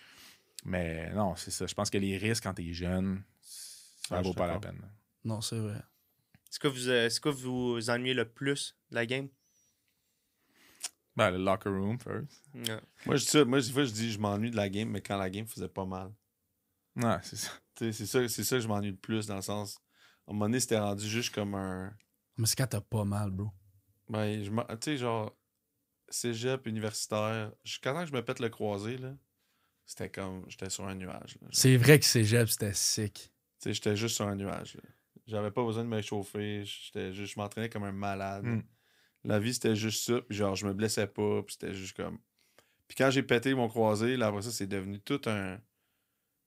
[0.65, 1.67] Mais non, c'est ça.
[1.67, 4.47] Je pense que les risques quand tu es jeune, ça Ouais, vaut je suis pas
[4.47, 4.81] la peine.
[5.25, 5.83] Non, c'est vrai.
[6.51, 9.29] C'est quoi vous, euh, c'est quoi vous ennuyez le plus de la game?
[11.17, 12.43] Ben, le locker room first.
[13.05, 13.45] Moi, je dis ça.
[13.45, 15.69] Moi, des fois, je dis je m'ennuie de la game, mais quand la game faisait
[15.69, 16.13] pas mal.
[16.99, 17.51] Ouais, c'est ça.
[17.79, 19.79] C'est ça, c'est ça que je m'ennuie le plus, dans le sens.
[20.27, 21.95] À un moment donné, c'était rendu juste comme un.
[22.37, 23.51] Mais c'est quand t'as pas mal, bro.
[24.09, 25.37] Ben, je tu sais, genre,
[26.09, 27.53] cégep, universitaire.
[27.65, 29.15] Jusqu'à temps que je me pète le croisé, là,
[29.87, 30.45] c'était comme.
[30.49, 31.39] J'étais sur un nuage.
[31.41, 31.49] là.
[31.53, 33.15] C'est vrai que cégep, c'était sick.
[33.15, 33.31] Tu
[33.61, 34.75] sais, j'étais juste sur un nuage.
[34.75, 34.83] là.
[35.27, 36.65] J'avais pas besoin de me chauffer.
[36.65, 38.45] J'étais juste, je m'entraînais comme un malade.
[38.45, 38.63] Mm.
[39.25, 40.21] La vie, c'était juste ça.
[40.23, 41.43] Puis genre, je me blessais pas.
[41.43, 42.19] Puis c'était juste comme.
[42.89, 45.61] Puis quand j'ai pété mon croisé, là, après ça, c'est devenu tout un.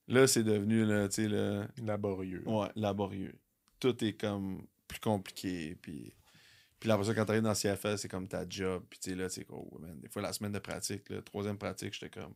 [0.08, 1.66] Là, c'est devenu, là, tu sais, le.
[1.82, 2.42] Laborieux.
[2.46, 3.34] Ouais, laborieux.
[3.78, 5.76] Tout est comme plus compliqué.
[5.80, 6.14] Puis.
[6.78, 8.82] Puis là, après ça, quand t'arrives dans CFL, c'est comme ta job.
[8.90, 11.22] Puis tu sais, là, tu sais, oh, man, des fois, la semaine de pratique, la
[11.22, 12.34] troisième pratique, j'étais comme.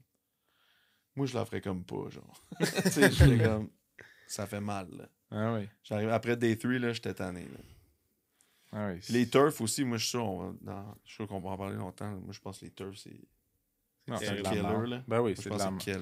[1.16, 2.44] Moi, je la ferais comme pas, genre.
[2.60, 3.70] tu sais, j'étais comme.
[4.28, 5.08] Ça fait mal, là.
[5.30, 5.68] Ah oui.
[5.82, 7.42] J'arrive après Day 3, là, j'étais tanné.
[7.42, 7.58] Là.
[8.72, 9.00] Ah oui.
[9.10, 11.76] Les turfs aussi, moi, je suis sûr, on je suis sûr qu'on va en parler
[11.76, 12.10] longtemps.
[12.10, 13.18] Moi, je pense que les turfs, c'est
[14.18, 14.86] c'est de la killer, merde.
[14.86, 15.02] là.
[15.08, 15.70] Ben oui, c'est de, la...
[15.80, 15.92] c'est.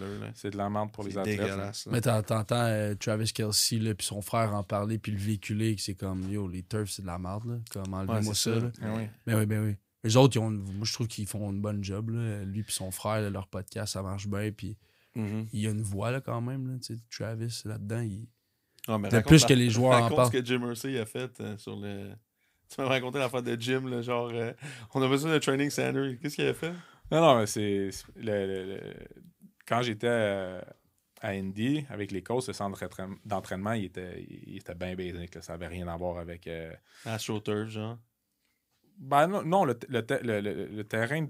[0.45, 0.51] Là.
[0.51, 1.39] de la merde pour les athlètes.
[1.39, 1.45] là.
[1.47, 1.87] dégueulasse.
[1.87, 1.93] là.
[1.93, 5.75] Mais t'en- t'entends euh, Travis Kelsey, là, puis son frère en parler, puis le véhiculer,
[5.75, 7.57] que c'est comme, yo, les turfs, c'est de la merde, là.
[7.73, 8.61] Comme, enlevez-moi ça, ça.
[8.61, 8.71] là.
[8.97, 9.03] Oui.
[9.27, 9.77] Ben oui, ben oui.
[10.03, 12.45] Les autres, ils ont, moi, je trouve qu'ils font une bonne job, là.
[12.45, 14.77] Lui puis son frère, là, leur podcast, ça marche bien, puis
[15.17, 15.47] Mhm.
[15.53, 16.79] il y a une voix, là, quand même, là.
[16.85, 18.27] Tu sais, Travis, là-dedans, il...
[18.87, 20.27] Ah, mais De raconte plus la- que les joueurs en parlent.
[20.27, 22.11] ce que Jim Mercy a fait euh, sur le.
[22.69, 24.53] Tu m'as raconté l'affaire de Jim, là, genre, euh,
[24.93, 26.19] on a besoin d'un training center.
[26.21, 26.73] Qu'est-ce qu'il a fait?
[27.11, 27.91] Non, non, mais c'est.
[28.17, 28.95] le- le- le-
[29.67, 30.61] Quand j'étais euh,
[31.21, 32.79] à Indy avec les coachs, le centre
[33.25, 35.35] d'entraînement- il était, il était bien basique.
[35.35, 35.43] là.
[35.43, 36.47] Ça n'avait rien à voir avec.
[36.47, 36.73] euh,
[37.07, 37.99] AstroTurf, genre?
[38.97, 41.27] Ben non, non, le, le, te- le- terrain,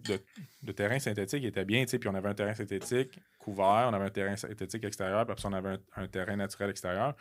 [0.66, 4.11] le terrain synthétique était bien, puis on avait un terrain synthétique couvert, on avait un
[4.11, 7.16] terrain synthétique extérieur, puis on avait un, un terrain naturel extérieur.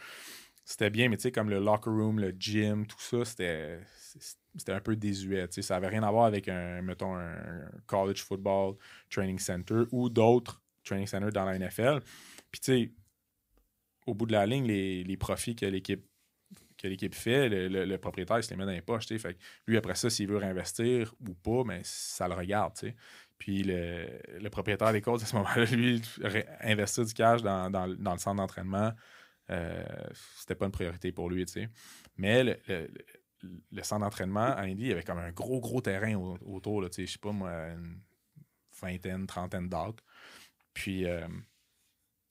[0.66, 3.80] C'était bien, mais tu sais, comme le locker room, le gym, tout ça, c'était
[4.72, 5.62] un peu désuet, tu sais.
[5.62, 7.36] Ça avait rien à voir avec un, mettons, un
[7.86, 8.76] college football
[9.10, 12.00] training center ou d'autres training centers dans la NFL.
[12.52, 12.92] Puis tu sais,
[14.06, 16.06] au bout de la ligne, les, les profits que l'équipe
[16.78, 19.08] que l'équipe fait, le, le- propriétaire il se les met dans les poches.
[19.08, 22.74] Fait que lui, après ça, s'il veut réinvestir ou pas, mais ça le regarde.
[23.38, 24.08] Puis le,
[24.40, 26.02] le propriétaire des courses, à ce moment-là, lui,
[26.62, 28.92] investir du cash dans, dans dans le centre d'entraînement,
[29.50, 29.84] euh,
[30.38, 31.46] c'était pas une priorité pour lui.
[31.46, 31.70] tu sais.
[32.18, 32.58] Mais le,
[33.84, 36.82] centre d'entraînement à il y avait comme un gros, gros terrain au- autour.
[36.82, 38.00] là, tu sais, Je sais pas, moi, une
[38.82, 40.04] vingtaine, trentaine d'acres.
[40.74, 41.28] Puis, euh,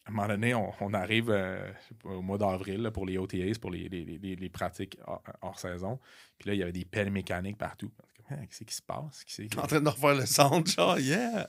[0.04, 1.70] à un moment donné, on, arrive euh,
[2.04, 4.98] au mois d'avril pour les OTAs, pour les, les- les- les pratiques
[5.42, 6.00] hors, saison.
[6.38, 7.92] Puis là, il y avait des pelles mécaniques partout.
[8.30, 9.22] Hein, Qu'est-ce qui se passe?
[9.24, 11.46] Qui- En train de refaire le centre, genre, yeah!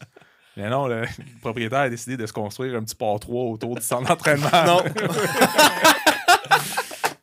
[0.57, 1.07] Mais non, le, le
[1.41, 4.49] propriétaire a décidé de se construire un petit port 3 autour du centre d'entraînement.
[4.65, 4.83] Non.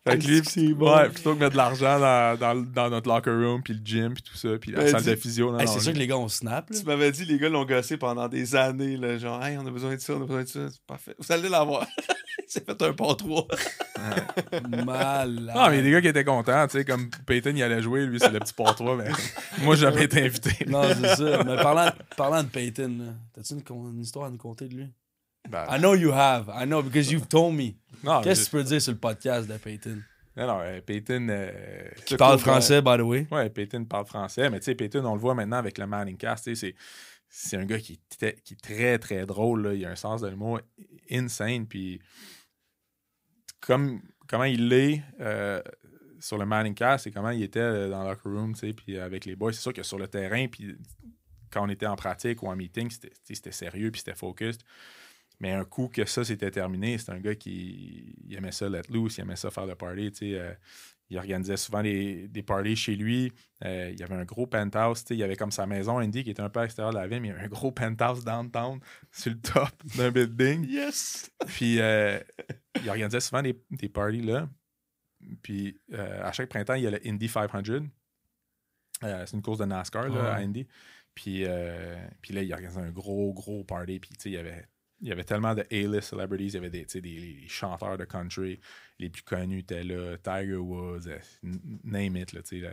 [0.09, 3.74] Fait que lui, ouais, plutôt que mettre de l'argent dans, dans, notre locker room, puis
[3.74, 5.59] le gym, puis tout ça, puis la Ben, salle dis- de physio.
[5.59, 6.70] Hey, c'est sûr que les gars, on snap.
[6.70, 6.78] là.
[6.78, 9.70] Tu m'avais dit, les gars l'ont gossé pendant des années, là, genre, hey, on a
[9.70, 11.14] besoin de ça, on a besoin de ça, c'est parfait.
[11.18, 11.86] Vous allez l'avoir.
[12.38, 13.46] Il s'est fait un port 3.
[14.84, 15.53] Malade.
[15.55, 17.62] Non, mais il y a des gars qui étaient contents, tu sais, comme Peyton, il
[17.62, 19.11] allait jouer, lui, c'est le petit port 3, mais
[19.62, 20.64] moi, j'avais été invité.
[20.66, 21.44] Non, c'est ça.
[21.44, 24.88] Mais parlant, parlant de Peyton, t'as-tu une, une histoire à nous conter de lui?
[25.48, 26.48] Ben, I know you have.
[26.48, 27.76] I know because you've told me.
[28.22, 30.03] Qu'est-ce que tu peux dire sur le podcast de Peyton?
[30.36, 31.26] non, non, euh, Peyton.
[31.28, 33.26] euh, Tu parles français, by the way.
[33.30, 36.16] Ouais, Peyton parle français, mais tu sais, Peyton, on le voit maintenant avec le Manning
[36.16, 36.74] Cast, tu sais, c'est.
[37.32, 39.62] C'est un gars qui qui est très, très drôle.
[39.62, 39.74] Là.
[39.74, 40.61] Il a un sens de l'humour
[41.12, 41.64] insane.
[41.64, 42.01] Puis,
[43.61, 45.62] comme, comment il est euh,
[46.18, 48.72] sur le Manning Cast et comment il était euh, dans le locker room, tu sais,
[48.72, 49.53] puis avec les boys.
[49.53, 50.76] C'est sûr que sur le terrain, puis
[51.53, 54.59] quand on était en pratique ou en meeting, c'était c'était sérieux puis c'était focus.
[55.41, 58.82] Mais un coup que ça s'était terminé, c'est un gars qui il aimait ça let
[58.91, 60.12] loose, il aimait ça faire le party.
[60.34, 60.55] euh,
[61.09, 63.32] il organisait souvent des, des parties chez lui.
[63.64, 65.05] Euh, il y avait un gros penthouse.
[65.11, 67.09] Il y avait comme sa maison Indy qui était un peu à l'extérieur de la
[67.09, 68.78] ville, mais il y avait un gros penthouse downtown
[69.11, 70.68] sur le top d'un building.
[70.68, 71.32] Yes!
[71.47, 72.20] Puis euh,
[72.80, 74.49] il organisait souvent des, des parties là.
[75.43, 77.88] Puis à chaque printemps, il y a le Indy 500.
[79.03, 80.38] Euh, c'est une course de NASCAR là, à.
[80.41, 80.66] Indy.
[81.14, 83.99] Puis, euh, puis là, il organisait un gros, gros party.
[83.99, 84.66] Puis il y avait,
[85.01, 86.48] il y avait tellement de A-list celebrities.
[86.48, 88.61] Il y avait des, des chanteurs de country.
[88.98, 90.16] Les plus connus étaient là.
[90.18, 91.18] Tiger Woods, euh,
[91.84, 92.32] name it.
[92.32, 92.70] Là, tu sais, là.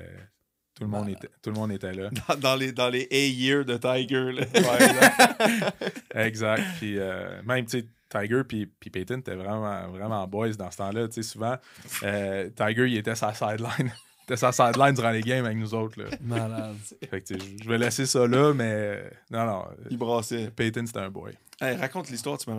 [0.76, 2.10] tout, le monde était, tout le monde était là.
[2.28, 5.72] Dans, dans les, dans les A-years de Tiger, là.
[6.26, 6.64] Exact.
[6.80, 10.78] Puis euh, même, tu sais, Tiger puis, puis Peyton étaient vraiment, vraiment boys dans ce
[10.78, 11.08] temps-là.
[11.08, 11.58] Tu sais, souvent,
[12.04, 13.92] euh, Tiger, il était sa sideline.
[14.28, 16.02] Était sa sideline durant les games avec nous autres.
[16.02, 16.10] Là.
[16.22, 16.76] Malade.
[17.10, 19.66] Fait que, tu sais, je vais laisser ça là, mais euh, non, non.
[19.72, 20.52] euh, Il brassait.
[20.52, 21.34] Peyton, c'était un boy.
[21.62, 22.50] Hey, raconte l'histoire, tu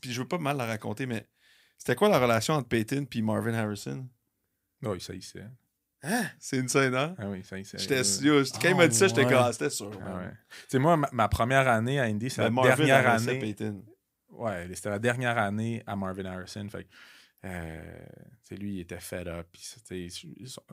[0.00, 1.26] Puis je veux pas mal la raconter, mais
[1.78, 4.06] c'était quoi la relation entre Peyton et Marvin Harrison?
[4.82, 5.46] Oui, ça, il sait.
[6.38, 7.14] C'est une scène, hein?
[7.18, 7.78] Ah oui, ça, il sait.
[7.78, 8.44] J'étais sûr.
[8.60, 9.30] Quand il m'a dit ça, j'étais ouais.
[9.32, 9.90] comme, ah, c'était sûr.
[10.04, 10.30] Ah ouais.
[10.50, 13.38] Tu sais, moi, ma, ma première année à Indy, c'est Mais la Marvin dernière année.
[13.38, 13.84] Peyton.
[14.30, 16.68] Ouais, c'était la dernière année à Marvin Harrison.
[16.68, 16.88] Fait que,
[17.44, 18.06] euh,
[18.52, 19.48] lui, il était fed up.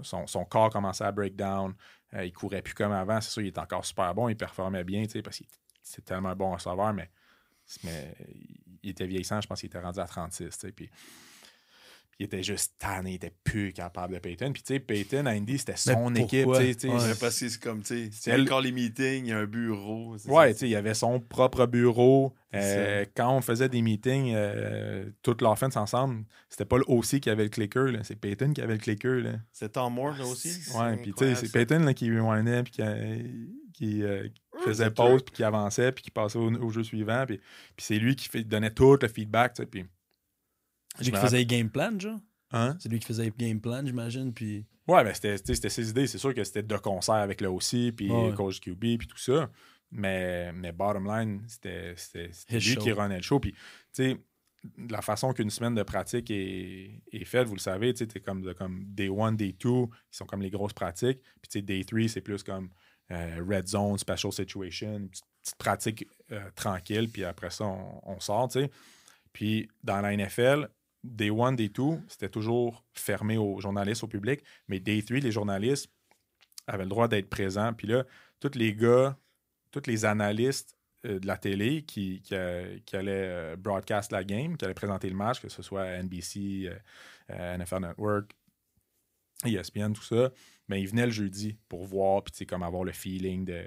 [0.03, 1.73] son, son- corps commençait à break down.
[2.13, 3.19] Euh, il courait plus comme avant.
[3.21, 4.29] C'est sûr, il était encore super bon.
[4.29, 5.47] Il performait bien, parce qu'il
[5.81, 7.09] c'est tellement bon receveur, mais,
[7.83, 8.13] mais
[8.83, 9.41] il était vieillissant.
[9.41, 10.49] Je pense qu'il était rendu à 36.
[10.49, 10.97] tu sais, Puis, puis
[12.19, 13.11] il était juste tanné.
[13.11, 14.51] Il était plus capable de Peyton.
[14.51, 16.43] Puis, tu sais, Peyton à Indy, c'était son Mais équipe.
[16.43, 16.59] pourquoi?
[16.61, 16.93] tu sais, tu sais.
[16.93, 17.13] Ouais.
[17.19, 19.29] Parce que c'est comme, tu sais, C'est il y a elle- encore les meetings, il
[19.29, 20.17] y a un bureau.
[20.27, 22.33] Ouais, tu sais, il y avait son propre bureau.
[22.55, 27.29] Euh, quand on faisait des meetings, euh, toute l'offense ensemble, c'était pas le OC qui
[27.29, 29.21] avait le clicker, là, c'est Peyton qui avait le clicker.
[29.21, 29.33] Là.
[29.51, 30.49] C'est Tom Moore, là aussi?
[30.75, 31.51] Ouais, puis tu sais, c'est.
[31.51, 33.17] Peyton là, qui rewindait, puis qui, euh,
[33.73, 34.27] qui, euh,
[34.57, 37.23] qui faisait pause, puis qui avançait, puis qui passait au, au jeu suivant.
[37.27, 37.39] Puis,
[37.77, 39.53] c'est lui qui fait- donnait tout le feedback.
[39.53, 39.85] tu sais, Puis,
[41.05, 42.19] lui qui faisait les game plan, genre?
[42.51, 42.75] Hein?
[42.79, 44.65] C'est lui qui faisait les game plan, j'imagine, puis...
[44.87, 46.07] Ouais, ben c'était ses idées.
[46.07, 48.33] C'est sûr que c'était de concert avec le OC, puis Ouais.
[48.35, 49.49] coach QB, puis tout ça.
[49.91, 51.93] Mais, mais bottom line, c'était
[52.49, 52.81] lui show.
[52.81, 53.39] qui runnait le show.
[53.39, 53.57] Puis, tu
[53.93, 54.17] sais,
[54.89, 58.51] la façon qu'une semaine de pratique est, est faite, vous le savez, tu sais, comme,
[58.55, 61.19] comme day one, day two, qui sont comme les grosses pratiques.
[61.41, 62.69] Puis, tu sais, day three, c'est plus comme
[63.11, 67.09] euh, red zone, special situation, une petite, petite pratique euh, tranquille.
[67.09, 68.71] Puis après ça, on, on sort, tu sais.
[69.33, 70.67] Puis, dans la NFL,
[71.03, 74.43] Day 1, Day 2, c'était toujours fermé aux journalistes, au public.
[74.67, 75.89] Mais Day 3, les journalistes
[76.67, 77.73] avaient le droit d'être présents.
[77.73, 78.05] Puis là,
[78.39, 79.17] tous les gars,
[79.71, 84.23] tous les analystes euh, de la télé qui, qui, euh, qui allaient euh, broadcast la
[84.23, 86.69] game, qui allaient présenter le match, que ce soit NBC,
[87.29, 88.35] NFL Network,
[89.45, 90.31] ESPN, tout ça,
[90.67, 93.63] ben, ils venaient le jeudi pour voir, puis comme avoir le feeling de.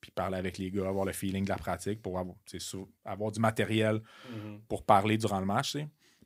[0.00, 4.00] Puis parler avec les gars, avoir le feeling de la pratique, pour avoir, du matériel
[4.66, 5.76] pour parler durant le match.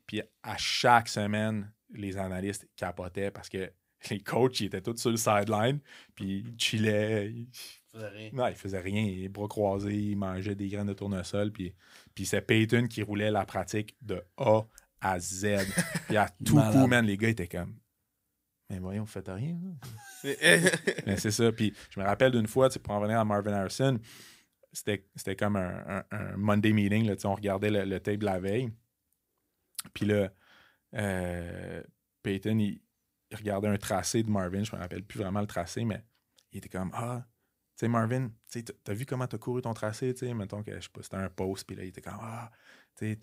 [0.06, 3.70] Puis à chaque semaine, les analystes capotaient parce que
[4.10, 5.81] les coachs, ils étaient tous sur le sideline,
[6.14, 7.31] puis ils chillaient.
[7.31, 7.48] ils-
[8.32, 9.06] non, il faisait rien.
[9.06, 11.52] Les bras croisés, il mangeait des graines de tournesol.
[11.52, 11.72] Puis,
[12.14, 14.62] puis c'est Peyton qui roulait la pratique de A
[15.01, 15.47] à Z.
[16.09, 16.72] Puis à tout Malade.
[16.72, 17.76] coup, man, les gars étaient comme.
[18.68, 19.56] Mais voyons, vous faites rien.
[21.06, 21.52] Mais c'est ça.
[21.52, 23.98] Puis je me rappelle d'une fois, pour en revenir à Marvin Harrison,
[24.72, 27.06] c'était comme un, un- un Monday meeting.
[27.06, 28.70] Là, on regardait le, le tape la veille.
[29.93, 30.32] Puis là,
[30.94, 31.82] euh,
[32.23, 32.81] Peyton, il,
[33.32, 34.62] regardait un tracé de Marvin.
[34.62, 36.05] Je me rappelle plus vraiment le tracé, mais
[36.52, 37.27] il était comme Ah,
[37.77, 40.74] tu sais, Marvin, tu t'as vu comment t'as couru ton tracé, tu sais, mettons que,
[40.74, 42.51] je sais pas, c'était un post, puis là, il était comme Ah,
[42.97, 43.19] tu sais,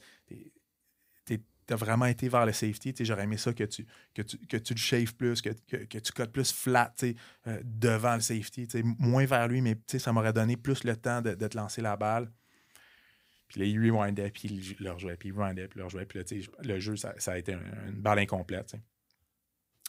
[1.72, 4.58] t'as vraiment été vers le safety, tu j'aurais aimé ça que tu, que tu, que
[4.58, 7.16] tu le shaves plus, que, que, que tu cotes plus flat, tu
[7.48, 10.98] euh, devant le safety, tu moins vers lui, mais tu ça m'aurait donné plus le
[10.98, 12.30] temps de te lancer la balle.
[13.52, 16.06] Puis là, il rewindait, puis il le puis il rewindait, puis il le.
[16.06, 18.76] Puis là, le jeu, ça, a été un- une balle incomplète.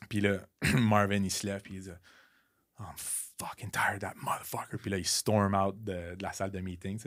[0.08, 0.38] Puis là,
[0.74, 1.90] Marvin, il se lève, puis il dit
[2.80, 4.78] I'm fucking tired that motherfucker.
[4.78, 6.98] Puis là, il storm out de, la salle de meeting.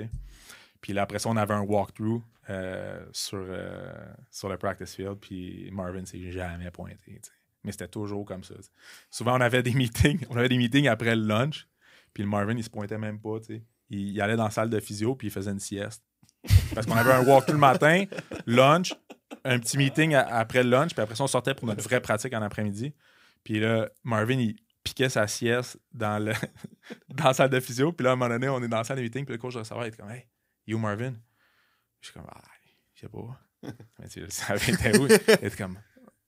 [0.80, 3.94] Puis là, après ça, on avait un walkthrough euh, sur, euh,
[4.32, 7.19] sur le practice field, puis Marvin s'est jamais pointé.
[7.65, 8.56] Mais c'était toujours comme ça.
[9.10, 11.68] Souvent, on avait des meetings, on avait des meetings après le lunch,
[12.14, 13.61] puis le Marvin, il se pointait même pas, tu.
[13.90, 16.02] Il, il allait dans la salle de physio, puis il faisait une sieste.
[16.74, 18.06] Parce qu'on avait un walkthrough le matin,
[18.46, 18.94] lunch,
[19.44, 22.34] un petit meeting après le lunch, puis après ça, on sortait pour notre vraie pratique
[22.34, 22.94] en après-midi.
[23.44, 26.34] Puis là, Marvin, il piquait sa sieste dans, le,
[27.10, 27.92] dans la salle de physio.
[27.92, 29.40] Puis là, à un moment donné, on est dans la salle de meeting, puis le
[29.40, 30.28] coach de recevoir, il était comme Hey,
[30.68, 31.14] you Marvin?
[32.02, 32.42] Je suis comme Ah,
[32.94, 33.40] je sais pas.
[34.00, 35.08] Mais tu je savais, était où?
[35.08, 35.80] Il était comme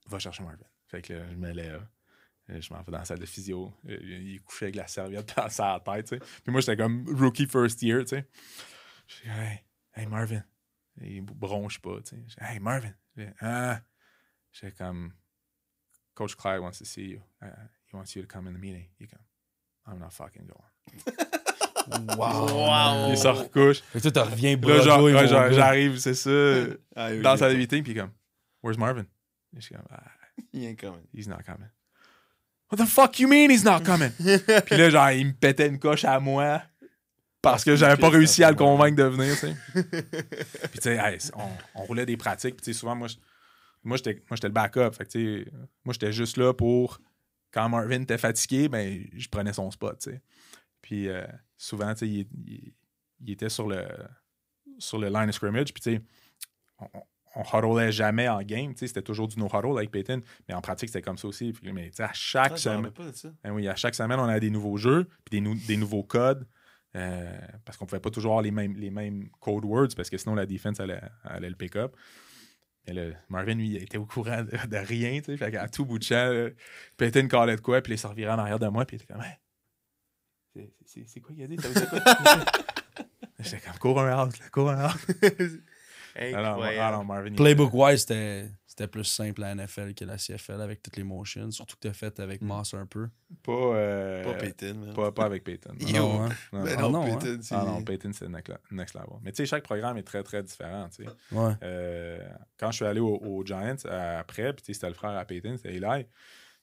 [0.08, 0.66] Va chercher Marvin.
[0.88, 1.86] Fait que là, je me lève.
[2.50, 3.74] Euh, Je m'en vais dans la salle de physio.
[3.90, 6.20] Euh, Il couchait avec la serviette dans sa tête, tu sais.
[6.44, 8.26] Puis moi, j'étais comme rookie first year, tu sais.
[9.08, 9.60] Je suis comme, hey,
[9.98, 10.44] hey Marvin.
[11.02, 12.42] Il bronche pas, tu sais.
[12.42, 12.94] Hey Marvin.
[13.16, 13.82] Je dis, Ah.
[14.52, 15.14] J'étais comme
[16.16, 17.22] Coach Clyde wants to see you.
[17.42, 17.48] Uh,
[17.86, 18.88] he wants you to come in the meeting.
[19.00, 19.20] Est comme
[19.88, 21.16] I'm not fucking going.
[22.18, 23.12] Wow.
[23.12, 23.82] Il se recouche.
[23.94, 26.30] Toi, tu reviens Là, genre, mon genre, j'arrive, c'est ça,
[26.96, 28.12] Ah, oui, dans sa meeting, puis comme
[28.62, 29.06] Where's Marvin?
[29.56, 30.04] Et je suis comme ah,
[30.54, 31.06] est quand même.
[31.14, 31.70] He's not coming.
[32.70, 34.12] What the fuck you mean he's not coming?
[34.66, 36.62] puis là, genre, il me pétait une coche à moi
[37.42, 39.56] parce que j'avais pas réussi à le convaincre de venir, tu sais.
[40.72, 41.48] puis tu sais, hey, on,
[41.82, 43.08] on roulait des pratiques, puis tu sais, souvent, moi,
[43.84, 44.92] moi, j'étais moi, j'étais le backup.
[44.94, 45.52] Fait que, tu sais,
[45.86, 47.00] moi, j'étais juste là pour,
[47.52, 50.22] quand Marvin était fatigué, ben, je prenais son spot, tu sais.
[50.82, 51.26] Puis euh,
[51.58, 52.74] souvent, tu sais, il, il-
[53.20, 53.84] il était sur le,
[54.78, 56.02] sur le line of scrimmage, puis tu sais,
[56.80, 56.88] on,
[57.36, 57.44] on
[57.74, 60.90] huddlait jamais en game, tu sais, c'était toujours du no-huddle avec Peyton, mais en pratique,
[60.90, 61.52] c'était comme ça aussi.
[61.54, 63.30] Puis, mais tu sais, à chaque Ah, semaine, rappelle pas de ça.
[63.44, 66.04] ben oui, à chaque semaine, on a des nouveaux jeux, puis des, nou- des nouveaux
[66.04, 66.48] codes.
[66.96, 70.18] Euh, parce qu'on pouvait pas toujours avoir les mêmes, les mêmes code words, parce que
[70.18, 71.96] sinon la défense allait, allait le pick-up.
[72.88, 75.38] Mais là, Marvin, lui, il était au courant de, de rien, tu sais.
[75.38, 76.50] Fait qu'à tout bout de champ, là,
[76.96, 79.14] Peyton callait de quoi, puis il se revirait en arrière de moi, puis il était
[79.14, 81.58] comme, Hey, c'est- quoi qu'il a dit?
[81.62, 82.00] Ça quoi?
[83.40, 84.98] J'étais comme, cours un out, cours un out.
[86.18, 86.80] Alors, Incroyable.
[86.80, 90.98] alors, Marvin, il- Playbook-wise, c'était c'était plus simple à NFL que la CFL avec toutes
[90.98, 91.50] les motions.
[91.50, 93.08] Surtout que t'as fait avec Moss un peu.
[93.42, 94.94] Pas, euh, Pas Peyton, man.
[94.94, 95.74] pas, pas avec Peyton.
[95.80, 96.04] Non, Yo.
[96.04, 96.30] Non, hein?
[96.54, 96.90] non, Ben non.
[96.92, 97.18] non, hein.
[97.18, 97.56] Peyton, c'est...
[97.56, 99.18] Ah non, Peyton, c'est next, next level.
[99.24, 100.90] Mais tu sais, chaque programme est très, très différent.
[100.90, 101.10] tu sais.
[101.32, 101.54] Ouais.
[101.64, 102.30] Euh,
[102.60, 105.26] quand je suis allé aux au Giants après, puis tu sais, c'était le frère à
[105.26, 106.06] Peyton, c'était Eli,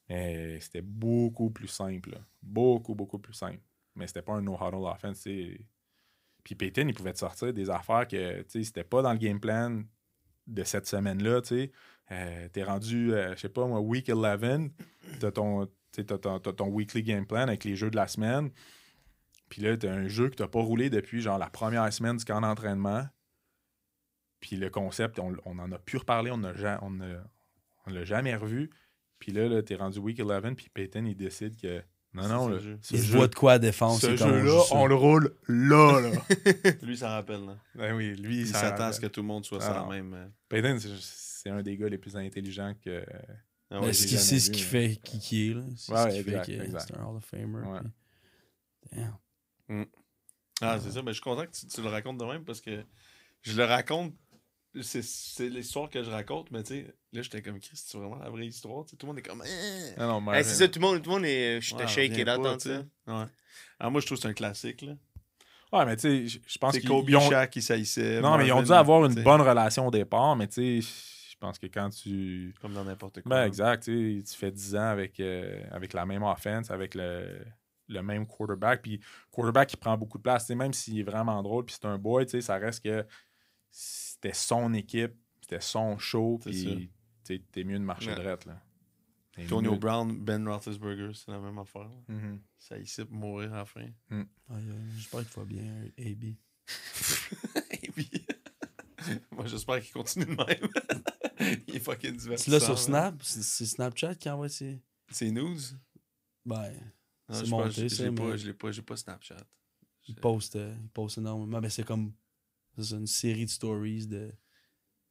[0.09, 2.11] mais c'était beaucoup plus simple.
[2.13, 2.19] là.
[2.41, 3.59] Beaucoup, beaucoup plus simple.
[3.97, 5.21] Mais c'était pas un no-huddle offense.
[5.23, 5.61] tu sais.
[6.45, 9.41] Puis Peyton, il pouvait te sortir des affaires que tu c'était pas dans le game
[9.41, 9.83] plan
[10.47, 11.41] de cette semaine-là.
[11.41, 11.73] tu.
[12.13, 14.71] Euh, T'es rendu, euh, je sais pas moi, week 11,
[15.21, 18.51] t'as ton, tu t'as ton, weekly game plan avec les jeux de la semaine.
[19.49, 22.25] Puis là, t'as un jeu que t'as pas roulé depuis genre la première semaine du
[22.27, 23.07] camp d'entraînement.
[24.41, 26.43] Puis le concept, on, on en a pu reparler, on
[27.87, 28.71] on l'a jamais revu.
[29.19, 31.83] Puis là, là t'es rendu week 11, puis Peyton, il décide que
[32.15, 32.79] non, non, là, ce jeu.
[32.81, 34.01] ce Il se jeu- voit de quoi à défense.
[34.01, 36.11] ce jeu-là, on le roule là, là.
[36.83, 37.57] Lui, ça rappelle, là.
[37.75, 39.89] ben oui, lui, Il s'attend à ce que tout le monde soit Ah ça non.
[39.91, 40.15] même.
[40.15, 40.27] euh.
[40.49, 43.05] Peyton, c'est- un des gars les plus intelligents que.
[43.71, 44.69] Ah Mais ouais, c'est j'ai c'est jamais ce vu, qui là.
[44.69, 45.55] fait qui, qui est.
[45.55, 45.63] là.
[45.77, 47.67] C'est Ouais, ce un Hall of Famer.
[47.67, 47.81] Ouais.
[48.91, 48.99] puis-
[49.69, 49.87] Damn.
[50.61, 51.03] Ah, c'est ça.
[51.03, 52.85] Ben, je suis content que tu, tu le racontes de même parce que
[53.43, 54.15] je le raconte
[54.83, 58.17] c'est, c'est l'histoire que je raconte, mais tu sais, là, j'étais comme, Chris, c'est vraiment
[58.17, 58.85] la vraie histoire.
[58.85, 59.95] Tu sais, tout le monde est comme, eh.
[59.97, 61.61] Ah non, mais- c'est ça, tout le monde, tout le monde est.
[61.61, 62.85] Je te shake et d'entendre tu sais.
[63.07, 63.15] ça.
[63.15, 63.27] Ouais.
[63.79, 64.93] Alors, moi, je trouve que c'est un classique, là.
[65.73, 67.31] Ouais, mais tu sais, je- pense C'est qu'ils Kobe ont...
[67.31, 68.21] Shaq qui saillissait.
[68.21, 70.89] Non, mais ils ont dû avoir une bonne relation au départ, mais tu sais,
[71.31, 72.55] je pense que quand tu.
[72.61, 73.31] Comme dans n'importe quoi.
[73.31, 76.95] Ben, exact, tu sais, tu fais 10 ans avec, euh, avec la même offense, avec
[76.95, 77.45] le,
[77.89, 79.01] le même quarterback, puis
[79.33, 81.87] quarterback qui prend beaucoup de place, tu sais, même s'il est vraiment drôle, puis c'est
[81.89, 83.05] un boy, tu sais, ça reste que
[84.25, 86.91] c'était son équipe, c'était son show, C'est puis
[87.53, 88.17] t'es mieux de marcher Ouais.
[88.17, 88.61] drette, là.
[89.39, 91.91] Antonio mieux- Brown, Ben Roethlisberger, c'est la même affaire.
[92.09, 92.41] Mhm.
[92.57, 93.81] Ça ici pour mourir à la fin.
[94.11, 94.65] Aïe, aïe,
[94.97, 96.37] J'espère qu'il va bien, AB.
[97.83, 98.11] Et puis,
[99.33, 100.69] Moi, j'espère qu'il continue de même.
[101.69, 102.59] Il est fucking divertissant.
[102.61, 102.77] sur là.
[102.79, 103.23] Snap?
[103.23, 104.81] C'est c'est Snapchat qui envoie ses.
[105.11, 105.59] C'est news?
[106.47, 106.73] Ben,
[107.29, 109.37] C'est je monté, je- l'ai mais- pas, je l'ai pas, j'ai pas Snapchat.
[110.09, 111.61] il poste, euh, il poste énormément.
[111.61, 112.15] Ben, c'est comme.
[112.79, 114.33] C'est une série de stories de.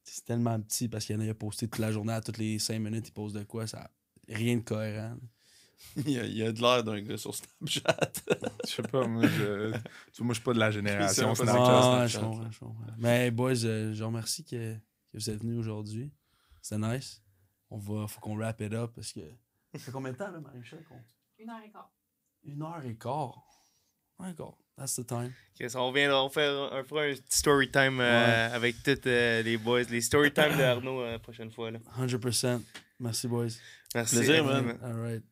[0.02, 2.20] C'est tellement petit parce qu'il y en a, il a posté toute la journée, à
[2.20, 3.90] toutes les 5 minutes, il poste de quoi, ça.
[4.28, 5.16] Rien de cohérent.
[5.96, 8.12] Il y a, il y a de l'air d'un gars sur Snapchat.
[8.64, 9.78] Je sais pas, moi, je, tu
[10.18, 12.00] vois, moi, je suis pas de la génération un Snapchat.
[12.02, 12.86] Ah, je comprends, je comprends.
[12.96, 14.78] Mais boys, euh, je vous remercie que, que
[15.18, 16.10] vous êtes venus aujourd'hui.
[16.62, 17.22] C'était nice.
[17.70, 19.20] On va, faut qu'on wrap it up parce que.
[19.74, 20.82] Ça fait combien de temps, là, Marie-Michel?
[20.84, 21.02] qu'on-
[21.38, 21.92] Une heure et quart.
[22.44, 23.44] Une heure et quart.
[24.20, 24.56] Une heure et quart.
[24.76, 25.34] That's the time.
[25.76, 29.56] On vient on faire un, fera un petit story time euh, avec tous euh, les
[29.56, 29.84] boys.
[29.90, 31.70] Les story time de Arnaud euh, la prochaine fois.
[31.70, 31.78] Là.
[31.96, 32.60] 100%.
[32.98, 33.50] Merci, boys.
[33.94, 34.16] Merci.
[34.16, 34.78] Plaisir, man.
[34.82, 35.22] All right.